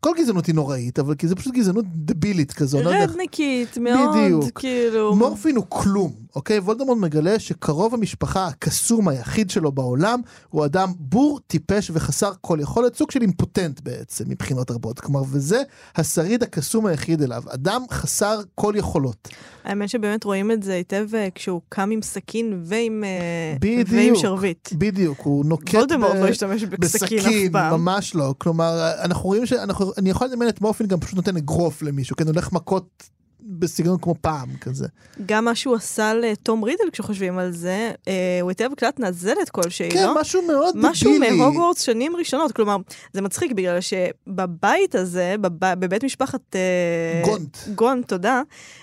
כל 0.00 0.10
גזענות 0.18 0.46
היא 0.46 0.54
נוראית, 0.54 0.98
אבל 0.98 1.14
כי 1.14 1.28
זה 1.28 1.34
פשוט 1.34 1.54
גזענות 1.54 1.84
דבילית 1.94 2.52
כזו. 2.52 2.82
לא 2.82 2.90
רדניקית, 2.90 3.78
מאוד, 3.78 4.16
בדיוק. 4.16 4.60
כאילו... 4.60 5.14
מורפין 5.14 5.56
הוא 5.56 5.64
כלום, 5.68 6.12
אוקיי? 6.36 6.58
וולדמורט 6.58 6.98
מגלה 6.98 7.38
שקרוב 7.38 7.94
המשפחה 7.94 8.46
הקסום 8.46 9.08
היחיד 9.08 9.50
שלו 9.50 9.72
בעולם 9.72 10.20
הוא 10.50 10.64
אדם 10.64 10.92
בור, 10.98 11.40
טיפש 11.46 11.90
וחסר 11.94 12.32
כל 12.40 12.58
יכולת, 12.60 12.96
סוג 12.96 13.10
של 13.10 13.22
אימפוטנט 13.22 13.80
בעצם 13.80 14.24
מבחינות 14.28 14.70
רבות. 14.70 15.00
כלומר, 15.00 15.22
וזה 15.30 15.62
השריד 15.96 16.42
הקסום 16.42 16.86
היחיד 16.86 17.22
אליו, 17.22 17.42
אדם 17.48 17.82
חסר 17.90 18.40
כל 18.54 18.74
יכולות. 18.76 19.28
האמת 19.64 19.88
שבאמת 19.88 20.24
רואים 20.24 20.50
את 20.52 20.62
זה 20.62 20.74
היטב 20.74 21.06
אה, 21.14 21.28
כשהוא 21.34 21.60
קם 21.68 21.90
עם 21.90 22.02
סכין 22.02 22.60
ועם, 22.64 23.04
אה, 23.04 23.56
בדיוק. 23.60 23.88
ועם 23.92 24.14
שרביט. 24.16 24.68
בדיוק, 24.72 25.20
הוא 25.20 25.44
נוקט 25.44 25.74
וולדמורט 25.74 26.12
ב- 26.16 26.16
לא 26.16 26.28
השתמש 26.28 26.64
בסכין 26.64 27.18
אף 27.18 27.24
בסכין, 27.24 27.52
פעם. 27.52 27.80
ממש 27.80 28.14
לא. 28.14 28.34
כלומר, 28.38 28.92
אנחנו 29.02 29.24
רואים 29.24 29.46
שאנחנו, 29.46 29.85
אני 29.98 30.10
יכול 30.10 30.26
לדמיין 30.26 30.48
את 30.48 30.60
מורפין 30.60 30.86
גם 30.86 31.00
פשוט 31.00 31.14
נותן 31.14 31.36
אגרוף 31.36 31.82
למישהו, 31.82 32.16
כן, 32.16 32.26
הולך 32.26 32.52
מכות 32.52 33.08
בסגנון 33.46 33.98
כמו 33.98 34.14
פעם 34.20 34.56
כזה. 34.60 34.86
גם 35.26 35.44
מה 35.44 35.54
שהוא 35.54 35.74
עשה 35.74 36.14
לתום 36.14 36.62
רידל 36.62 36.84
כשחושבים 36.92 37.38
על 37.38 37.52
זה, 37.52 37.90
אה, 38.08 38.38
הוא 38.42 38.50
היטב 38.50 38.68
קלט 38.76 39.00
נזלת 39.00 39.50
כלשהי, 39.50 39.90
כן, 39.90 40.06
לא? 40.06 40.20
משהו 40.20 40.42
מאוד 40.42 40.74
משהו 40.78 41.10
דבילי. 41.16 41.36
מהוגוורטס 41.36 41.82
שנים 41.82 42.16
ראשונות, 42.16 42.52
כלומר, 42.52 42.76
זה 43.12 43.22
מצחיק 43.22 43.52
בגלל 43.52 43.78
שבבית 43.80 44.94
הזה, 44.94 45.34
בב... 45.40 45.74
בבית 45.74 46.04
משפחת... 46.04 46.56
אה, 46.56 47.22
גונט. 47.24 47.58
גונט, 47.74 48.08
תודה, 48.08 48.42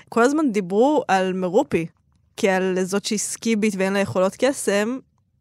כל 0.09 0.23
הזמן 0.23 0.51
דיברו 0.51 1.03
על 1.07 1.33
מרופי, 1.33 1.85
כעל 2.37 2.77
זאת 2.83 3.05
שהיא 3.05 3.19
סקיבית 3.19 3.73
ואין 3.77 3.93
לה 3.93 3.99
יכולות 3.99 4.35
קסם, 4.37 4.97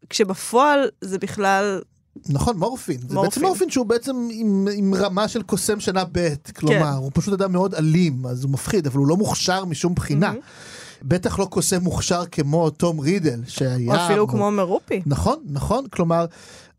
כשבפועל 0.09 0.89
זה 1.01 1.17
בכלל... 1.17 1.81
נכון, 2.29 2.57
מורפין. 2.57 2.97
זה 2.97 3.13
מורפין. 3.13 3.29
בעצם 3.29 3.41
מורפין 3.45 3.69
שהוא 3.69 3.85
בעצם 3.85 4.27
עם, 4.31 4.67
עם 4.75 4.93
רמה 4.95 5.27
של 5.27 5.43
קוסם 5.43 5.79
שנה 5.79 6.03
ב', 6.11 6.33
כלומר, 6.55 6.79
כן. 6.79 6.97
הוא 6.97 7.11
פשוט 7.13 7.33
אדם 7.33 7.51
מאוד 7.51 7.75
אלים, 7.75 8.25
אז 8.25 8.43
הוא 8.43 8.51
מפחיד, 8.51 8.87
אבל 8.87 8.97
הוא 8.97 9.07
לא 9.07 9.17
מוכשר 9.17 9.65
משום 9.65 9.95
בחינה. 9.95 10.27
מהמם. 10.27 10.39
בטח 11.03 11.39
לא 11.39 11.45
קוסם 11.45 11.83
מוכשר 11.83 12.25
כמו 12.25 12.69
תום 12.69 12.99
רידל, 12.99 13.39
שהיה... 13.47 13.95
או 13.95 14.05
אפילו 14.05 14.27
כמו 14.27 14.51
מרופי. 14.51 15.01
נכון, 15.05 15.37
נכון, 15.45 15.87
כלומר, 15.87 16.25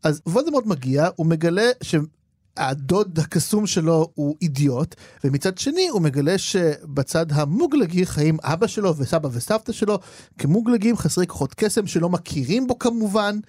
אז 0.03 0.21
וולדמורט 0.27 0.65
מגיע, 0.65 1.07
הוא 1.15 1.25
מגלה 1.25 1.69
שהדוד 1.83 3.19
הקסום 3.19 3.67
שלו 3.67 4.09
הוא 4.15 4.35
אידיוט, 4.41 4.95
ומצד 5.23 5.57
שני 5.57 5.87
הוא 5.87 6.01
מגלה 6.01 6.37
שבצד 6.37 7.25
המוגלגי 7.31 8.05
חיים 8.05 8.37
אבא 8.43 8.67
שלו 8.67 8.97
וסבא 8.97 9.29
וסבתא 9.31 9.71
שלו 9.71 9.99
כמוגלגים 10.37 10.97
חסרי 10.97 11.27
כוחות 11.27 11.53
קסם 11.53 11.87
שלא 11.87 12.09
מכירים 12.09 12.67
בו 12.67 12.79
כמובן, 12.79 13.39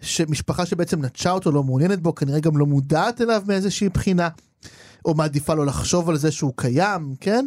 שמשפחה 0.00 0.66
שבעצם 0.66 1.04
נטשה 1.04 1.30
אותו 1.30 1.52
לא 1.52 1.62
מעוניינת 1.62 2.00
בו, 2.00 2.14
כנראה 2.14 2.40
גם 2.40 2.56
לא 2.56 2.66
מודעת 2.66 3.20
אליו 3.20 3.42
מאיזושהי 3.46 3.88
בחינה. 3.88 4.28
או 5.04 5.14
מעדיפה 5.14 5.54
לו 5.54 5.64
לחשוב 5.64 6.10
על 6.10 6.16
זה 6.16 6.30
שהוא 6.30 6.52
קיים, 6.56 7.14
כן? 7.20 7.46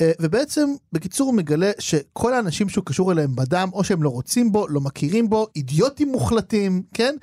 אה, 0.00 0.12
ובעצם, 0.20 0.68
בקיצור, 0.92 1.26
הוא 1.26 1.34
מגלה 1.34 1.70
שכל 1.78 2.34
האנשים 2.34 2.68
שהוא 2.68 2.84
קשור 2.84 3.12
אליהם 3.12 3.36
בדם, 3.36 3.68
או 3.72 3.84
שהם 3.84 4.02
לא 4.02 4.08
רוצים 4.08 4.52
בו, 4.52 4.68
לא 4.68 4.80
מכירים 4.80 5.30
בו, 5.30 5.46
אידיוטים 5.56 6.12
מוחלטים, 6.12 6.82
כן? 6.94 7.14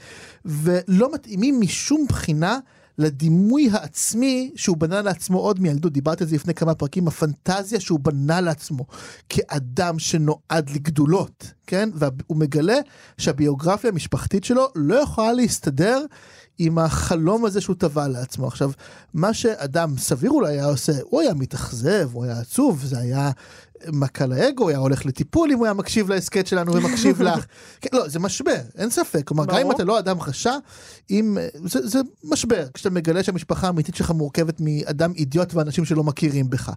ולא 0.46 1.14
מתאימים 1.14 1.60
משום 1.62 2.06
בחינה 2.10 2.60
לדימוי 2.98 3.70
העצמי 3.72 4.52
שהוא 4.56 4.78
בנה 4.78 5.02
לעצמו 5.02 5.40
עוד 5.40 5.60
מילדות, 5.60 5.94
דיברתי 5.94 6.24
על 6.24 6.30
זה 6.30 6.36
לפני 6.36 6.54
כמה 6.54 6.76
פרקים, 6.76 7.08
הפנטזיה 7.08 7.80
שהוא 7.80 8.00
בנה 8.00 8.42
לעצמו 8.42 8.86
כאדם 9.30 10.00
שנועד 10.00 10.70
לגדולות, 10.70 11.54
כן? 11.68 11.90
והוא 11.96 12.38
מגלה 12.38 12.78
שהביוגרפיה 13.18 13.90
המשפחתית 13.90 14.44
שלו 14.44 14.68
לא 14.76 14.96
יכולה 14.96 15.34
להסתדר 15.34 16.06
עם 16.58 16.78
החלום 16.78 17.46
הזה 17.46 17.62
שהוא 17.62 17.76
טבע 17.76 18.08
לעצמו. 18.08 18.48
עכשיו, 18.48 18.72
מה 19.14 19.34
שאדם 19.34 19.98
סביר 19.98 20.32
אולי 20.32 20.54
היה 20.54 20.66
עושה, 20.66 20.94
הוא 21.04 21.22
היה 21.22 21.34
מתאכזב, 21.34 22.10
הוא 22.14 22.24
היה 22.24 22.40
עצוב, 22.40 22.84
זה 22.86 23.00
היה 23.00 23.32
מכה 23.94 24.26
לאגו, 24.26 24.70
היה 24.70 24.78
הולך 24.78 25.06
לטיפול 25.06 25.52
אם 25.52 25.58
הוא 25.58 25.66
היה 25.66 25.74
מקשיב 25.74 26.10
להסכת 26.10 26.48
שלנו 26.48 26.74
ומקשיב 26.74 27.22
לך. 27.26 27.46
כן, 27.82 27.90
לא, 27.94 28.08
זה 28.08 28.20
משבר, 28.20 28.62
אין 28.78 28.90
ספק. 28.90 29.28
כלומר, 29.28 29.46
גם 29.46 29.56
אם. 29.56 29.72
אתה 29.72 29.84
לא 29.84 30.00
אדם 30.00 30.22
רשע, 30.22 30.54
אם, 31.10 31.38
זה, 31.54 31.88
זה 31.88 32.00
משבר, 32.24 32.66
כשאתה 32.74 32.90
מגלה 32.90 33.24
שהמשפחה 33.24 33.68
האמיתית 33.68 33.96
שלך 33.96 34.12
מורכבת 34.12 34.58
מאדם 34.60 35.12
אידיוט 35.16 35.54
ואנשים 35.54 35.86
שלא 35.86 36.04
מכירים 36.04 36.50
בך. 36.50 36.72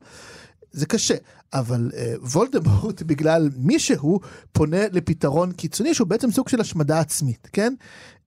זה 0.73 0.87
קשה, 0.87 1.15
אבל 1.53 1.91
אה, 1.97 2.15
וולדמורט 2.23 3.03
בגלל 3.11 3.51
מי 3.57 3.79
שהוא 3.79 4.21
פונה 4.53 4.89
לפתרון 4.93 5.53
קיצוני 5.53 5.95
שהוא 5.95 6.09
בעצם 6.09 6.31
סוג 6.31 6.49
של 6.49 6.61
השמדה 6.61 7.01
עצמית, 7.01 7.49
כן? 7.53 7.75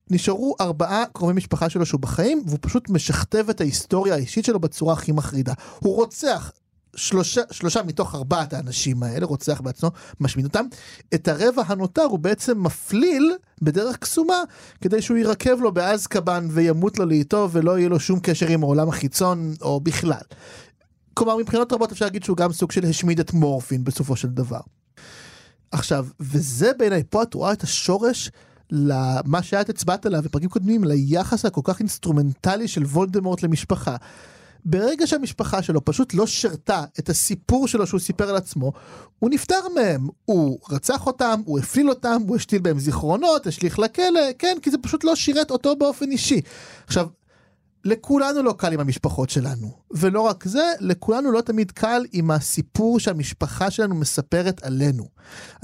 נשארו 0.10 0.56
ארבעה 0.62 1.04
קרובי 1.14 1.34
משפחה 1.34 1.70
שלו 1.70 1.86
שהוא 1.86 2.02
בחיים 2.02 2.44
והוא 2.46 2.60
פשוט 2.62 2.90
משכתב 2.90 3.46
את 3.50 3.62
ההיסטוריה 3.62 4.14
האישית 4.14 4.46
שלו 4.46 4.60
בצורה 4.60 4.94
הכי 4.94 5.12
מחרידה. 5.12 5.54
הוא 5.80 5.96
רוצח 5.96 6.52
שלושה, 6.98 7.42
שלושה 7.52 7.84
מתוך 7.84 8.16
ארבעת 8.16 8.54
האנשים 8.54 9.04
האלה, 9.04 9.26
רוצח 9.26 9.62
בעצמו, 9.62 9.92
משמיד 10.20 10.46
אותם. 10.46 10.66
את 11.14 11.28
הרבע 11.28 11.64
הנותר 11.68 12.04
הוא 12.04 12.20
בעצם 12.20 12.64
מפליל 12.64 13.36
בדרך 13.62 13.98
קסומה 13.98 14.44
כדי 14.82 15.02
שהוא 15.02 15.18
יירקב 15.18 15.62
לו 15.62 15.72
באזקבן 15.72 16.48
וימות 16.52 17.00
לו 17.00 17.06
לאיטו 17.06 17.50
ולא 17.52 17.80
יהיה 17.80 17.90
לו 17.90 18.00
שום 18.00 18.20
קשר 18.20 18.48
עם 18.48 18.64
העולם 18.64 18.90
החיצון 18.90 19.54
או 19.62 19.80
בכלל. 19.80 20.22
כלומר 21.14 21.38
מבחינות 21.38 21.74
רבות 21.74 21.92
אפשר 21.92 22.06
להגיד 22.06 22.24
שהוא 22.24 22.38
גם 22.38 22.54
סוג 22.54 22.72
של 22.72 22.86
השמיד 22.86 23.20
את 23.20 23.34
מורפין 23.34 23.84
בסופו 23.84 24.16
של 24.16 24.28
דבר. 24.28 24.60
עכשיו, 25.72 26.08
וזה 26.20 26.72
בעיניי, 26.78 27.04
פה 27.10 27.24
את 27.24 27.34
רואה 27.34 27.54
את 27.54 27.64
השורש 27.64 28.32
למה 28.72 29.44
שאת 29.44 29.70
הצבעת 29.70 30.06
עליו 30.06 30.22
בפרקים 30.22 30.50
קודמים, 30.50 30.84
ליחס 30.84 31.46
הכל 31.46 31.62
כך 31.64 31.80
אינסטרומנטלי 31.80 32.68
של 32.68 32.84
וולדמורט 32.84 33.44
למשפחה. 33.44 33.96
ברגע 34.66 35.08
שהמשפחה 35.08 35.62
שלו 35.62 35.86
פשוט 35.86 36.14
לא 36.14 36.28
שרתה 36.28 36.84
את 37.00 37.10
הסיפור 37.10 37.68
שלו 37.68 37.88
שהוא 37.88 38.00
סיפר 38.00 38.30
על 38.30 38.36
עצמו, 38.36 38.72
הוא 39.20 39.30
נפטר 39.30 39.60
מהם. 39.76 40.08
הוא 40.26 40.60
רצח 40.72 41.08
אותם, 41.08 41.42
הוא 41.46 41.60
הפליל 41.60 41.90
אותם, 41.90 42.22
הוא 42.28 42.36
השתיל 42.36 42.62
בהם 42.62 42.80
זיכרונות, 42.80 43.48
השליך 43.48 43.80
לכלא, 43.80 44.22
כן, 44.40 44.58
כי 44.62 44.72
זה 44.72 44.78
פשוט 44.78 45.04
לא 45.04 45.16
שירת 45.16 45.52
אותו 45.52 45.76
באופן 45.76 46.12
אישי. 46.12 46.42
עכשיו, 46.88 47.08
לכולנו 47.88 48.44
לא 48.44 48.56
קל 48.58 48.74
עם 48.74 48.80
המשפחות 48.80 49.30
שלנו. 49.30 49.72
ולא 49.92 50.22
רק 50.22 50.48
זה, 50.48 50.74
לכולנו 50.80 51.32
לא 51.32 51.42
תמיד 51.42 51.72
קל 51.72 52.02
עם 52.14 52.32
הסיפור 52.32 53.00
שהמשפחה 53.00 53.72
שלנו 53.72 53.96
מספרת 53.96 54.64
עלינו. 54.64 55.08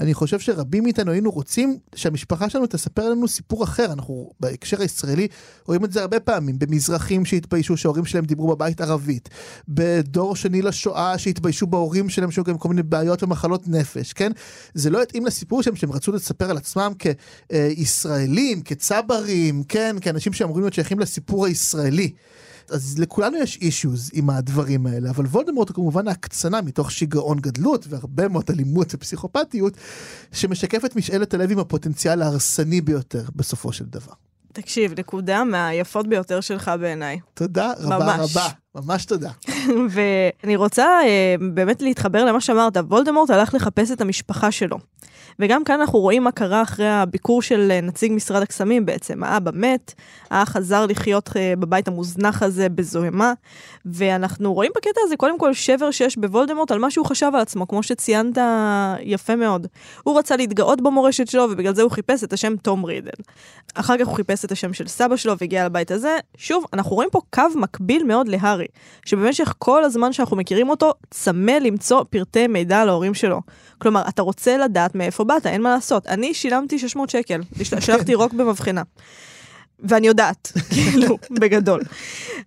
אני 0.00 0.14
חושב 0.14 0.38
שרבים 0.38 0.82
מאיתנו 0.82 1.12
היינו 1.12 1.30
רוצים 1.30 1.78
שהמשפחה 1.94 2.50
שלנו 2.50 2.66
תספר 2.66 3.08
לנו 3.08 3.28
סיפור 3.28 3.64
אחר. 3.64 3.92
אנחנו 3.92 4.30
בהקשר 4.40 4.80
הישראלי 4.80 5.28
רואים 5.66 5.84
את 5.84 5.92
זה 5.92 6.00
הרבה 6.00 6.20
פעמים, 6.20 6.58
במזרחים 6.58 7.24
שהתביישו 7.24 7.76
שההורים 7.76 8.04
שלהם 8.04 8.24
דיברו 8.24 8.56
בבית 8.56 8.80
ערבית, 8.80 9.28
בדור 9.68 10.36
שני 10.36 10.62
לשואה 10.62 11.18
שהתביישו 11.18 11.66
בהורים 11.66 12.08
שלהם 12.08 12.30
שהיו 12.30 12.44
גם 12.44 12.58
כל 12.58 12.68
מיני 12.68 12.82
בעיות 12.82 13.22
ומחלות 13.22 13.68
נפש, 13.68 14.12
כן? 14.12 14.32
זה 14.74 14.90
לא 14.90 15.02
התאים 15.02 15.26
לסיפור 15.26 15.62
שלהם 15.62 15.76
שהם 15.76 15.92
רצו 15.92 16.12
לספר 16.12 16.50
על 16.50 16.56
עצמם 16.56 16.92
כישראלים, 16.98 18.62
כצברים, 18.62 19.62
כן? 19.62 19.96
כאנשים 20.00 20.32
שאמורים 20.32 20.62
להיות 20.62 20.74
שייכים 20.74 21.00
לסיפור 21.00 21.46
הישראלי. 21.46 22.13
אז 22.70 22.98
לכולנו 22.98 23.38
יש 23.38 23.58
אישוז 23.60 24.10
עם 24.12 24.30
הדברים 24.30 24.86
האלה, 24.86 25.10
אבל 25.10 25.24
וולדמורט 25.24 25.68
הוא 25.68 25.74
כמובן 25.74 26.08
ההקצנה 26.08 26.60
מתוך 26.62 26.90
שיגעון 26.90 27.38
גדלות 27.38 27.86
והרבה 27.88 28.28
מאוד 28.28 28.44
אלימות 28.50 28.94
ופסיכופתיות, 28.94 29.72
שמשקפת 30.32 30.96
משאלת 30.96 31.34
הלב 31.34 31.50
עם 31.50 31.58
הפוטנציאל 31.58 32.22
ההרסני 32.22 32.80
ביותר 32.80 33.24
בסופו 33.36 33.72
של 33.72 33.84
דבר. 33.84 34.12
תקשיב, 34.52 34.98
נקודה 34.98 35.44
מהיפות 35.44 36.06
ביותר 36.06 36.40
שלך 36.40 36.70
בעיניי. 36.80 37.18
תודה 37.34 37.72
רבה 37.78 38.16
ממש. 38.16 38.36
רבה, 38.36 38.48
ממש 38.74 39.04
תודה. 39.04 39.30
ואני 39.90 40.56
רוצה 40.56 40.84
אה, 40.84 41.34
באמת 41.54 41.82
להתחבר 41.82 42.24
למה 42.24 42.40
שאמרת, 42.40 42.76
וולדמורט 42.76 43.30
הלך 43.30 43.54
לחפש 43.54 43.90
את 43.90 44.00
המשפחה 44.00 44.50
שלו. 44.50 44.78
וגם 45.38 45.64
כאן 45.64 45.80
אנחנו 45.80 45.98
רואים 45.98 46.24
מה 46.24 46.32
קרה 46.32 46.62
אחרי 46.62 46.88
הביקור 46.88 47.42
של 47.42 47.68
אה, 47.70 47.80
נציג 47.80 48.12
משרד 48.12 48.42
הקסמים 48.42 48.86
בעצם. 48.86 49.24
האבא 49.24 49.50
מת, 49.54 49.94
האח 50.30 50.48
חזר 50.48 50.86
לחיות 50.86 51.30
אה, 51.36 51.54
בבית 51.58 51.88
המוזנח 51.88 52.42
הזה 52.42 52.68
בזוהמה, 52.68 53.32
ואנחנו 53.86 54.54
רואים 54.54 54.72
בקטע 54.76 55.00
הזה 55.04 55.16
קודם 55.16 55.38
כל 55.38 55.54
שבר 55.54 55.90
שיש 55.90 56.16
בוולדמורט 56.16 56.70
על 56.70 56.78
מה 56.78 56.90
שהוא 56.90 57.06
חשב 57.06 57.30
על 57.34 57.40
עצמו, 57.40 57.68
כמו 57.68 57.82
שציינת 57.82 58.38
יפה 59.00 59.36
מאוד. 59.36 59.66
הוא 60.02 60.18
רצה 60.18 60.36
להתגאות 60.36 60.80
במורשת 60.80 61.28
שלו, 61.28 61.42
ובגלל 61.50 61.74
זה 61.74 61.82
הוא 61.82 61.90
חיפש 61.90 62.24
את 62.24 62.32
השם 62.32 62.56
תום 62.56 62.84
רידל. 62.84 63.10
אחר 63.74 63.98
כך 63.98 64.06
הוא 64.06 64.16
חיפש 64.16 64.44
את 64.44 64.52
השם 64.52 64.72
של 64.72 64.88
סבא 64.88 65.16
שלו 65.16 65.38
והגיע 65.38 65.66
לבית 65.66 65.90
הזה. 65.90 66.18
שוב, 66.36 66.64
אנחנו 66.72 66.96
רואים 66.96 67.08
פה 67.12 67.20
קו 67.34 67.42
מקביל 67.54 68.04
מאוד 68.04 68.28
להארי, 68.28 68.66
שבמשך 69.04 69.54
כל 69.58 69.84
הזמן 69.84 70.12
שאנחנו 70.12 70.36
מכירים 70.36 70.68
אותו, 70.68 70.92
צמא 71.10 71.50
למצוא 71.50 72.02
פרטי 72.10 72.46
מידע 72.46 72.80
על 72.80 72.88
ההורים 72.88 73.14
שלו. 73.14 73.40
כלומר, 73.84 74.02
אתה 74.08 74.22
רוצה 74.22 74.56
לדעת 74.56 74.94
מאיפה 74.94 75.24
באת, 75.24 75.46
אין 75.46 75.62
מה 75.62 75.74
לעשות. 75.74 76.06
אני 76.06 76.34
שילמתי 76.34 76.78
600 76.78 77.10
שקל, 77.10 77.40
שלחתי 77.80 78.14
רוק 78.14 78.32
במבחנה. 78.32 78.82
ואני 79.78 80.06
יודעת, 80.06 80.52
כאילו, 80.74 81.18
בגדול. 81.30 81.82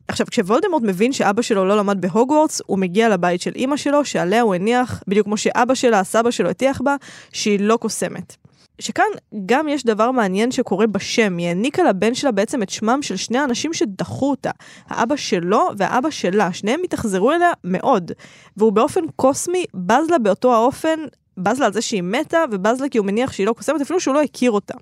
עכשיו, 0.08 0.28
כשוולדמורט 0.28 0.84
מבין 0.84 1.14
שאבא 1.14 1.42
שלו 1.42 1.66
לא 1.66 1.78
למד 1.78 2.02
בהוגוורטס, 2.02 2.62
הוא 2.66 2.80
מגיע 2.80 3.10
לבית 3.10 3.42
של 3.42 3.52
אימא 3.56 3.78
שלו, 3.78 4.06
שעליה 4.06 4.42
הוא 4.42 4.56
הניח, 4.56 5.04
בדיוק 5.08 5.26
כמו 5.26 5.38
שאבא 5.38 5.76
שלה, 5.76 6.00
הסבא 6.00 6.32
שלו 6.32 6.50
הטיח 6.50 6.82
בה, 6.82 6.96
שהיא 7.34 7.60
לא 7.60 7.78
קוסמת. 7.78 8.36
שכאן 8.80 9.06
גם 9.46 9.68
יש 9.68 9.86
דבר 9.86 10.12
מעניין 10.12 10.52
שקורה 10.52 10.88
בשם, 10.88 11.38
היא 11.38 11.48
העניקה 11.48 11.84
לבן 11.84 12.16
שלה 12.16 12.32
בעצם 12.32 12.64
את 12.64 12.70
שמם 12.70 13.02
של 13.02 13.16
שני 13.16 13.38
האנשים 13.38 13.74
שדחו 13.74 14.30
אותה, 14.30 14.52
האבא 14.88 15.16
שלו 15.16 15.70
והאבא 15.78 16.10
שלה, 16.10 16.54
שניהם 16.54 16.80
התאכזרו 16.84 17.32
אליה 17.32 17.52
מאוד, 17.64 18.12
והוא 18.58 18.72
באופן 18.72 19.02
קוסמי 19.16 19.66
בז 19.74 20.10
לה 20.10 20.18
באותו 20.20 20.54
האופן, 20.54 21.00
בז 21.38 21.60
לה 21.60 21.66
על 21.66 21.74
זה 21.74 21.82
שהיא 21.82 22.04
מתה, 22.04 22.44
ובז 22.52 22.82
לה 22.82 22.90
כי 22.90 22.98
הוא 22.98 23.06
מניח 23.06 23.32
שהיא 23.32 23.48
לא 23.48 23.54
קוסמת, 23.54 23.82
אפילו 23.82 24.00
שהוא 24.00 24.16
לא 24.16 24.22
הכיר 24.22 24.52
אותה. 24.52 24.74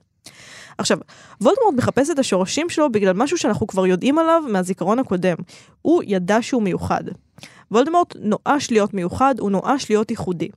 עכשיו, 0.78 0.98
וולדמורט 1.42 1.76
מחפש 1.78 2.10
את 2.10 2.20
השורשים 2.20 2.70
שלו 2.70 2.92
בגלל 2.92 3.14
משהו 3.14 3.38
שאנחנו 3.38 3.68
כבר 3.68 3.86
יודעים 3.88 4.20
עליו 4.20 4.44
מהזיכרון 4.48 5.00
הקודם. 5.00 5.36
הוא 5.82 6.04
ידע 6.06 6.42
שהוא 6.42 6.62
מיוחד. 6.64 7.04
וולדמורט 7.72 8.16
נואש 8.20 8.72
להיות 8.72 8.94
מיוחד, 8.94 9.36
הוא 9.40 9.52
נואש 9.52 9.90
להיות 9.90 10.12
ייחודי. 10.12 10.50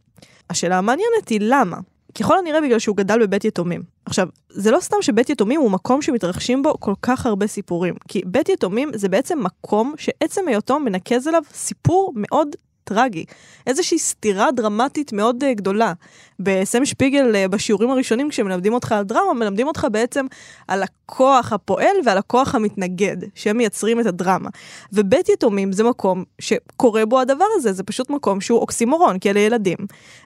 השאלה 0.50 0.78
המעניינת 0.78 1.28
היא 1.28 1.40
למה. 1.42 1.76
ככל 2.18 2.38
הנראה 2.38 2.60
בגלל 2.60 2.78
שהוא 2.78 2.96
גדל 2.96 3.26
בבית 3.26 3.44
יתומים. 3.44 3.82
עכשיו, 4.04 4.28
זה 4.48 4.70
לא 4.70 4.80
סתם 4.80 4.96
שבית 5.00 5.30
יתומים 5.30 5.60
הוא 5.60 5.70
מקום 5.70 6.02
שמתרחשים 6.02 6.62
בו 6.62 6.80
כל 6.80 6.94
כך 7.02 7.26
הרבה 7.26 7.46
סיפורים, 7.46 7.94
כי 8.08 8.22
בית 8.26 8.48
יתומים 8.48 8.90
זה 8.94 9.08
בעצם 9.08 9.38
מקום 9.42 9.94
שעצם 9.98 10.48
היותו 10.48 10.80
מנקז 10.80 11.28
אליו 11.28 11.42
סיפור 11.52 12.12
מאוד 12.16 12.48
טרגי. 12.88 13.24
איזושהי 13.66 13.98
סתירה 13.98 14.50
דרמטית 14.50 15.12
מאוד 15.12 15.44
uh, 15.44 15.54
גדולה. 15.54 15.92
בסם 16.40 16.84
שפיגל, 16.84 17.32
uh, 17.34 17.48
בשיעורים 17.48 17.90
הראשונים, 17.90 18.28
כשמלמדים 18.28 18.72
אותך 18.72 18.92
על 18.92 19.04
דרמה, 19.04 19.34
מלמדים 19.34 19.66
אותך 19.66 19.86
בעצם 19.92 20.26
על 20.68 20.82
הכוח 20.82 21.52
הפועל 21.52 21.96
ועל 22.04 22.18
הכוח 22.18 22.54
המתנגד, 22.54 23.16
שהם 23.34 23.56
מייצרים 23.56 24.00
את 24.00 24.06
הדרמה. 24.06 24.48
ובית 24.92 25.28
יתומים 25.28 25.72
זה 25.72 25.84
מקום 25.84 26.24
שקורה 26.38 27.06
בו 27.06 27.20
הדבר 27.20 27.44
הזה, 27.56 27.72
זה 27.72 27.82
פשוט 27.82 28.10
מקום 28.10 28.40
שהוא 28.40 28.58
אוקסימורון, 28.58 29.18
כי 29.18 29.30
אלה 29.30 29.40
ילדים. 29.40 29.78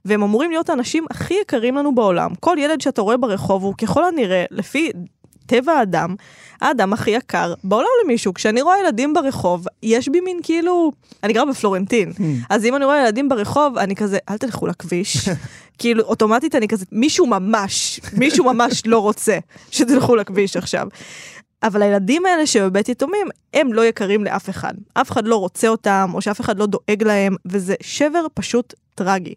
והם 0.04 0.22
אמורים 0.22 0.50
להיות 0.50 0.70
האנשים 0.70 1.04
הכי 1.10 1.34
יקרים 1.42 1.76
לנו 1.76 1.94
בעולם. 1.94 2.30
כל 2.40 2.56
ילד 2.58 2.80
שאתה 2.80 3.02
רואה 3.02 3.16
ברחוב 3.16 3.62
הוא 3.62 3.74
ככל 3.74 4.04
הנראה, 4.04 4.44
לפי 4.50 4.90
טבע 5.46 5.72
האדם, 5.72 6.14
האדם 6.60 6.92
הכי 6.92 7.10
יקר 7.10 7.54
בעולם 7.64 7.88
למישהו. 8.04 8.34
כשאני 8.34 8.62
רואה 8.62 8.78
ילדים 8.78 9.14
ברחוב, 9.14 9.66
יש 9.82 10.08
בי 10.08 10.20
מין 10.20 10.40
כאילו... 10.42 10.92
אני 11.22 11.32
גרה 11.32 11.44
בפלורנטין, 11.46 12.12
hmm. 12.16 12.22
אז 12.50 12.64
אם 12.64 12.76
אני 12.76 12.84
רואה 12.84 13.00
ילדים 13.00 13.28
ברחוב, 13.28 13.78
אני 13.78 13.96
כזה, 13.96 14.18
אל 14.28 14.38
תלכו 14.38 14.66
לכביש. 14.66 15.28
כאילו, 15.78 16.04
אוטומטית 16.04 16.54
אני 16.54 16.68
כזה, 16.68 16.84
מישהו 16.92 17.26
ממש, 17.26 18.00
מישהו 18.16 18.44
ממש 18.44 18.82
לא 18.86 18.98
רוצה 18.98 19.38
שתלכו 19.70 20.16
לכביש 20.16 20.56
עכשיו. 20.56 20.86
אבל 21.62 21.82
הילדים 21.82 22.26
האלה 22.26 22.46
שבבית 22.46 22.88
יתומים, 22.88 23.26
הם 23.54 23.72
לא 23.72 23.84
יקרים 23.84 24.24
לאף 24.24 24.50
אחד. 24.50 24.74
אף 24.94 25.10
אחד 25.10 25.26
לא 25.26 25.36
רוצה 25.36 25.68
אותם, 25.68 26.10
או 26.14 26.22
שאף 26.22 26.40
אחד 26.40 26.58
לא 26.58 26.66
דואג 26.66 27.02
להם, 27.02 27.36
וזה 27.46 27.74
שבר 27.80 28.26
פשוט 28.34 28.74
טרגי. 28.94 29.34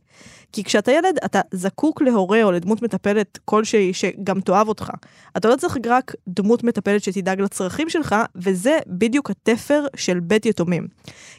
כי 0.52 0.64
כשאתה 0.64 0.92
ילד, 0.92 1.18
אתה 1.26 1.42
זקוק 1.52 2.02
להורה 2.02 2.44
או 2.44 2.52
לדמות 2.52 2.82
מטפלת 2.82 3.40
כלשהי 3.46 3.94
שגם 3.94 4.42
תאהב 4.42 4.68
אותך. 4.68 4.92
אתה 5.38 5.50
לא 5.50 5.56
צריך 5.56 5.78
רק 5.86 6.16
דמות 6.28 6.64
מטפלת 6.64 7.04
שתדאג 7.04 7.42
לצרכים 7.42 7.90
שלך, 7.90 8.16
וזה 8.36 8.78
בדיוק 8.88 9.30
התפר 9.30 9.86
של 9.96 10.20
בית 10.20 10.46
יתומים. 10.46 10.88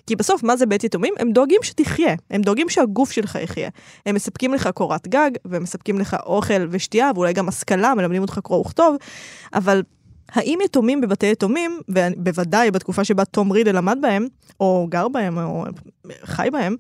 כי 0.07 0.16
בסוף, 0.16 0.42
מה 0.42 0.57
זה 0.57 0.66
בית 0.66 0.85
יתומים? 0.85 1.14
הם 1.18 1.33
דואגים 1.33 1.61
שתחיה, 1.62 2.14
הם 2.31 2.42
דואגים 2.42 2.68
שהגוף 2.68 3.12
שלך 3.12 3.38
יחיה. 3.42 3.68
הם 4.07 4.14
מספקים 4.14 4.55
לך 4.55 4.68
קורת 4.75 5.09
גג, 5.09 5.31
והם 5.44 5.62
מספקים 5.62 5.99
לך 5.99 6.16
אוכל 6.27 6.66
ושתייה, 6.70 7.11
ואולי 7.14 7.33
גם 7.33 7.49
השכלה, 7.49 7.94
מלמדים 7.94 8.22
אותך 8.22 8.38
קרוא 8.42 8.59
וכתוב, 8.61 8.96
אבל 9.55 9.83
האם 10.32 10.58
יתומים 10.64 11.00
בבתי 11.00 11.26
יתומים, 11.26 11.80
ובוודאי 11.88 12.70
בתקופה 12.70 13.04
שבה 13.04 13.24
תום 13.24 13.52
רידל 13.52 13.76
למד 13.76 13.98
בהם, 14.00 14.26
או 14.60 14.86
גר 14.90 15.08
בהם, 15.08 15.38
או 15.38 15.64
חי 16.22 16.48
בהם, 16.52 16.76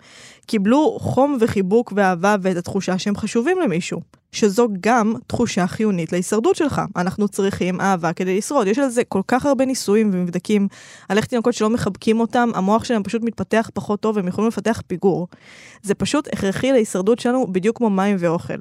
קיבלו 0.46 0.96
חום 1.00 1.36
וחיבוק 1.40 1.92
ואהבה 1.96 2.36
ואת 2.42 2.56
התחושה 2.56 2.98
שהם 2.98 3.16
חשובים 3.16 3.58
למישהו. 3.58 4.00
שזו 4.36 4.68
גם 4.80 5.14
תחושה 5.26 5.66
חיונית 5.66 6.12
להישרדות 6.12 6.56
שלך. 6.56 6.82
אנחנו 6.96 7.28
צריכים 7.28 7.80
אהבה 7.80 8.12
כדי 8.12 8.38
לשרוד. 8.38 8.66
יש 8.66 8.78
על 8.78 8.88
זה 8.88 9.04
כל 9.04 9.22
כך 9.28 9.46
הרבה 9.46 9.64
ניסויים 9.64 10.10
ומבדקים 10.12 10.68
על 11.08 11.16
איך 11.16 11.26
תינוקות 11.26 11.54
שלא 11.54 11.70
מחבקים 11.70 12.20
אותם, 12.20 12.50
המוח 12.54 12.84
שלהם 12.84 13.02
פשוט 13.02 13.22
מתפתח 13.22 13.70
פחות 13.74 14.00
טוב 14.00 14.16
והם 14.16 14.28
יכולים 14.28 14.48
לפתח 14.48 14.82
פיגור. 14.86 15.28
זה 15.82 15.94
פשוט 15.94 16.28
הכרחי 16.32 16.72
להישרדות 16.72 17.18
שלנו 17.18 17.46
בדיוק 17.52 17.76
כמו 17.76 17.90
מים 17.90 18.16
ואוכל. 18.18 18.58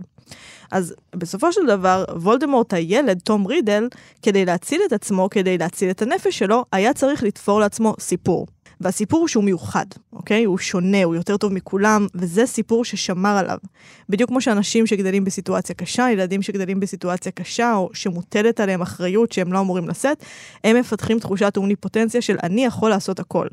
אז 0.72 0.96
בסופו 1.16 1.52
של 1.52 1.62
דבר, 1.68 2.06
וולדמורט 2.16 2.74
הילד, 2.74 3.20
תום 3.20 3.46
רידל, 3.46 3.88
כדי 4.22 4.46
להציל 4.46 4.82
את 4.88 4.94
עצמו, 4.94 5.28
כדי 5.32 5.58
להציל 5.58 5.90
את 5.90 6.02
הנפש 6.02 6.40
שלו, 6.40 6.66
היה 6.72 6.94
צריך 6.94 7.24
לתפור 7.24 7.60
לעצמו 7.60 7.94
סיפור. 8.00 8.48
והסיפור 8.82 9.20
הוא 9.20 9.28
שהוא 9.28 9.44
מיוחד, 9.44 9.86
אוקיי? 10.14 10.44
הוא 10.44 10.58
שונה, 10.58 11.04
הוא 11.04 11.16
יותר 11.16 11.38
טוב 11.38 11.54
מכולם, 11.54 12.08
וזה 12.16 12.46
סיפור 12.46 12.86
ששמר 12.86 13.38
עליו. 13.38 13.58
בדיוק 14.10 14.30
כמו 14.30 14.42
שאנשים 14.42 14.88
שגדלים 14.88 15.24
בסיטואציה 15.24 15.76
קשה, 15.76 16.08
ילדים 16.12 16.42
שגדלים 16.42 16.80
בסיטואציה 16.80 17.32
קשה, 17.32 17.74
או 17.76 17.90
שמוטלת 17.94 18.60
עליהם 18.60 18.82
אחריות 18.82 19.32
שהם 19.32 19.54
לא 19.54 19.60
אמורים 19.60 19.90
לשאת, 19.90 20.24
הם 20.64 20.78
מפתחים 20.78 21.20
תחושת 21.20 21.58
אומניפוטנציה 21.58 22.22
של 22.22 22.38
אני 22.44 22.66
יכול 22.66 22.90
לעשות 22.90 23.20
הכל. 23.20 23.48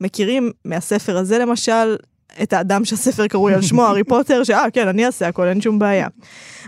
מכירים 0.00 0.50
מהספר 0.64 1.16
הזה 1.16 1.38
למשל, 1.38 1.96
את 2.42 2.52
האדם 2.52 2.84
שהספר 2.84 3.26
קרוי 3.26 3.54
על 3.54 3.62
שמו, 3.62 3.82
הארי 3.86 4.04
פוטר, 4.04 4.44
שאה, 4.44 4.70
כן, 4.72 4.88
אני 4.88 5.06
אעשה 5.06 5.28
הכל, 5.28 5.46
אין 5.46 5.60
שום 5.60 5.78
בעיה. 5.78 6.08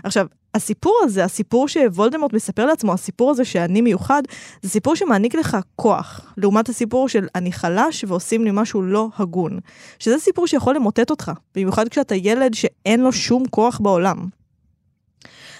עכשיו, 0.03 0.27
הסיפור 0.53 0.99
הזה, 1.03 1.23
הסיפור 1.23 1.67
שוולדמורט 1.67 2.33
מספר 2.33 2.65
לעצמו, 2.65 2.93
הסיפור 2.93 3.31
הזה 3.31 3.45
שאני 3.45 3.81
מיוחד, 3.81 4.23
זה 4.61 4.69
סיפור 4.69 4.95
שמעניק 4.95 5.35
לך 5.35 5.57
כוח, 5.75 6.21
לעומת 6.37 6.69
הסיפור 6.69 7.09
של 7.09 7.27
אני 7.35 7.51
חלש 7.51 8.05
ועושים 8.07 8.43
לי 8.43 8.49
משהו 8.53 8.81
לא 8.81 9.07
הגון. 9.17 9.59
שזה 9.99 10.19
סיפור 10.19 10.47
שיכול 10.47 10.75
למוטט 10.75 11.09
אותך, 11.09 11.31
במיוחד 11.55 11.89
כשאתה 11.89 12.15
ילד 12.15 12.53
שאין 12.53 12.99
לו 12.99 13.11
שום 13.11 13.43
כוח 13.49 13.79
בעולם. 13.79 14.27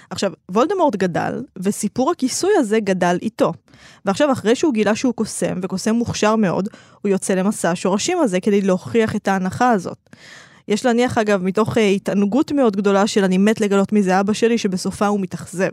עכשיו, 0.10 0.32
וולדמורט 0.52 0.96
גדל, 0.96 1.44
וסיפור 1.58 2.12
הכיסוי 2.12 2.52
הזה 2.58 2.80
גדל 2.80 3.18
איתו. 3.22 3.54
ועכשיו, 4.06 4.32
אחרי 4.32 4.56
שהוא 4.56 4.74
גילה 4.74 4.96
שהוא 4.96 5.14
קוסם, 5.14 5.60
וקוסם 5.62 5.96
מוכשר 5.96 6.36
מאוד, 6.36 6.70
הוא 7.02 7.10
יוצא 7.10 7.34
למסע 7.34 7.72
השורשים 7.72 8.18
הזה 8.20 8.40
כדי 8.40 8.62
להוכיח 8.62 9.16
את 9.16 9.28
ההנחה 9.28 9.72
הזאת. 9.72 10.10
יש 10.68 10.86
להניח, 10.86 11.18
אגב, 11.18 11.44
מתוך 11.44 11.78
uh, 11.78 11.80
התענגות 11.80 12.52
מאוד 12.52 12.76
גדולה 12.76 13.08
של 13.08 13.24
אני 13.24 13.38
מת 13.38 13.62
לגלות 13.62 13.94
מי 13.94 14.04
זה 14.04 14.20
אבא 14.20 14.34
שלי, 14.34 14.58
שבסופה 14.58 15.08
הוא 15.08 15.20
מתאכזב. 15.20 15.70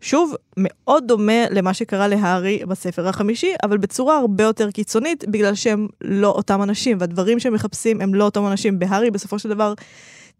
שוב, 0.00 0.34
מאוד 0.56 1.04
דומה 1.06 1.48
למה 1.50 1.74
שקרה 1.74 2.08
להארי 2.08 2.62
בספר 2.68 3.08
החמישי, 3.08 3.52
אבל 3.62 3.78
בצורה 3.78 4.18
הרבה 4.18 4.44
יותר 4.44 4.70
קיצונית, 4.70 5.24
בגלל 5.28 5.54
שהם 5.54 5.88
לא 6.00 6.28
אותם 6.28 6.62
אנשים, 6.62 6.96
והדברים 7.00 7.40
שהם 7.40 7.54
מחפשים 7.54 8.00
הם 8.00 8.14
לא 8.14 8.24
אותם 8.24 8.46
אנשים. 8.46 8.78
בהארי 8.78 9.10
בסופו 9.10 9.38
של 9.38 9.48
דבר 9.48 9.74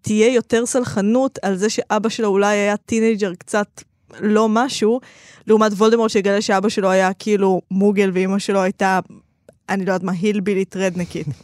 תהיה 0.00 0.34
יותר 0.34 0.66
סלחנית 0.66 1.38
על 1.42 1.56
זה 1.56 1.70
שאבא 1.70 2.08
שלו 2.08 2.28
אולי 2.28 2.56
היה 2.56 2.76
teenager 2.76 3.34
קצת 3.34 3.82
לא 4.20 4.48
משהו, 4.48 5.00
לעומת 5.46 5.72
וולדמורט 5.72 6.10
שיגלה 6.10 6.40
שאבא 6.40 6.68
שלו 6.68 6.90
היה 6.90 7.12
כאילו 7.12 7.60
מוגלג 7.70 8.10
ואימא 8.14 8.38
שלו 8.38 8.62
הייתה, 8.62 9.00
אני 9.68 9.84
לא 9.84 9.92
יודעת 9.92 10.02
מה, 10.02 10.12
הילבילית 10.12 10.76
רדנקית. 10.76 11.26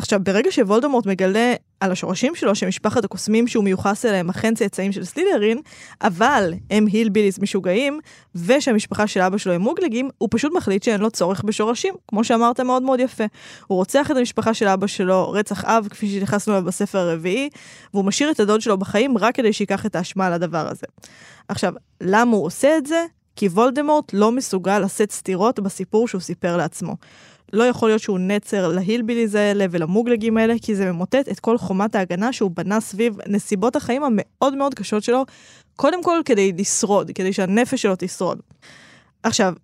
עכשיו, 0.00 0.20
ברגע 0.22 0.50
שוולדמורט 0.50 1.06
מגלה 1.06 1.54
על 1.80 1.92
השורשים 1.92 2.34
שלו, 2.34 2.54
שמשפחת 2.54 3.04
הקוסמים 3.04 3.48
שהוא 3.48 3.64
מיוחס 3.64 4.04
אליהם 4.04 4.30
אכן 4.30 4.54
צאצאים 4.54 4.92
של 4.92 5.04
סלידרין, 5.04 5.58
אבל 6.02 6.54
הם 6.70 6.86
hillbillies 6.86 7.38
משוגעים, 7.38 8.00
ושהמשפחה 8.34 9.06
של 9.06 9.20
אבא 9.20 9.38
שלו 9.38 9.52
הם 9.52 9.60
מוגלגים, 9.60 10.08
הוא 10.18 10.28
פשוט 10.32 10.52
מחליט 10.56 10.82
שאין 10.82 11.00
לו 11.00 11.10
צורך 11.10 11.44
בשורשים, 11.44 11.94
כמו 12.08 12.24
שאמרת 12.24 12.60
מאוד 12.60 12.82
מאוד 12.82 13.00
יפה. 13.00 13.24
הוא 13.66 13.76
רוצח 13.76 14.10
את 14.10 14.16
המשפחה 14.16 14.54
של 14.54 14.68
אבא 14.68 14.86
שלו, 14.86 15.30
רצח 15.30 15.64
אב, 15.64 15.88
כפי 15.90 16.08
שנכנסנו 16.08 16.52
אליו 16.52 16.64
בספר 16.64 16.98
הרביעי, 16.98 17.48
והוא 17.94 18.04
משאיר 18.04 18.30
את 18.30 18.40
הדוד 18.40 18.60
שלו 18.60 18.78
בחיים 18.78 19.18
רק 19.18 19.34
כדי 19.34 19.52
שייקח 19.52 19.86
את 19.86 19.96
האשמה 19.96 20.26
על 20.26 20.32
הדבר 20.32 20.68
הזה. 20.68 20.86
עכשיו, 21.48 21.72
למה 22.00 22.36
הוא 22.36 22.46
עושה 22.46 22.76
את 22.76 22.86
זה? 22.86 23.04
כי 23.36 23.46
וולדמורט 23.46 24.12
לא 24.12 24.32
מסוגל 24.32 24.78
לשאת 24.78 25.12
סתירות 25.12 25.60
בסיפור 25.60 26.08
שהוא 26.08 26.20
סיפר 26.20 26.56
לעצמו. 26.56 26.96
לא 27.52 27.64
יכול 27.64 27.88
להיות 27.88 28.02
שהוא 28.02 28.18
נצר 28.18 28.68
להילביליז 28.68 29.34
האלה 29.34 29.66
ולמוגלגים 29.70 30.36
האלה, 30.36 30.54
כי 30.62 30.74
זה 30.74 30.92
ממוטט 30.92 31.28
את 31.30 31.40
כל 31.40 31.58
חומת 31.58 31.94
ההגנה 31.94 32.32
שהוא 32.32 32.50
בנה 32.54 32.80
סביב 32.80 33.16
נסיבות 33.26 33.76
החיים 33.76 34.02
המאוד 34.02 34.54
מאוד 34.54 34.74
קשות 34.74 35.02
שלו, 35.02 35.24
קודם 35.76 36.02
כל 36.02 36.20
כדי 36.24 36.52
לשרוד, 36.52 37.10
כדי 37.14 37.32
שהנפש 37.32 37.82
שלו 37.82 37.94
תשרוד. 37.98 38.40
עכשיו, 39.22 39.54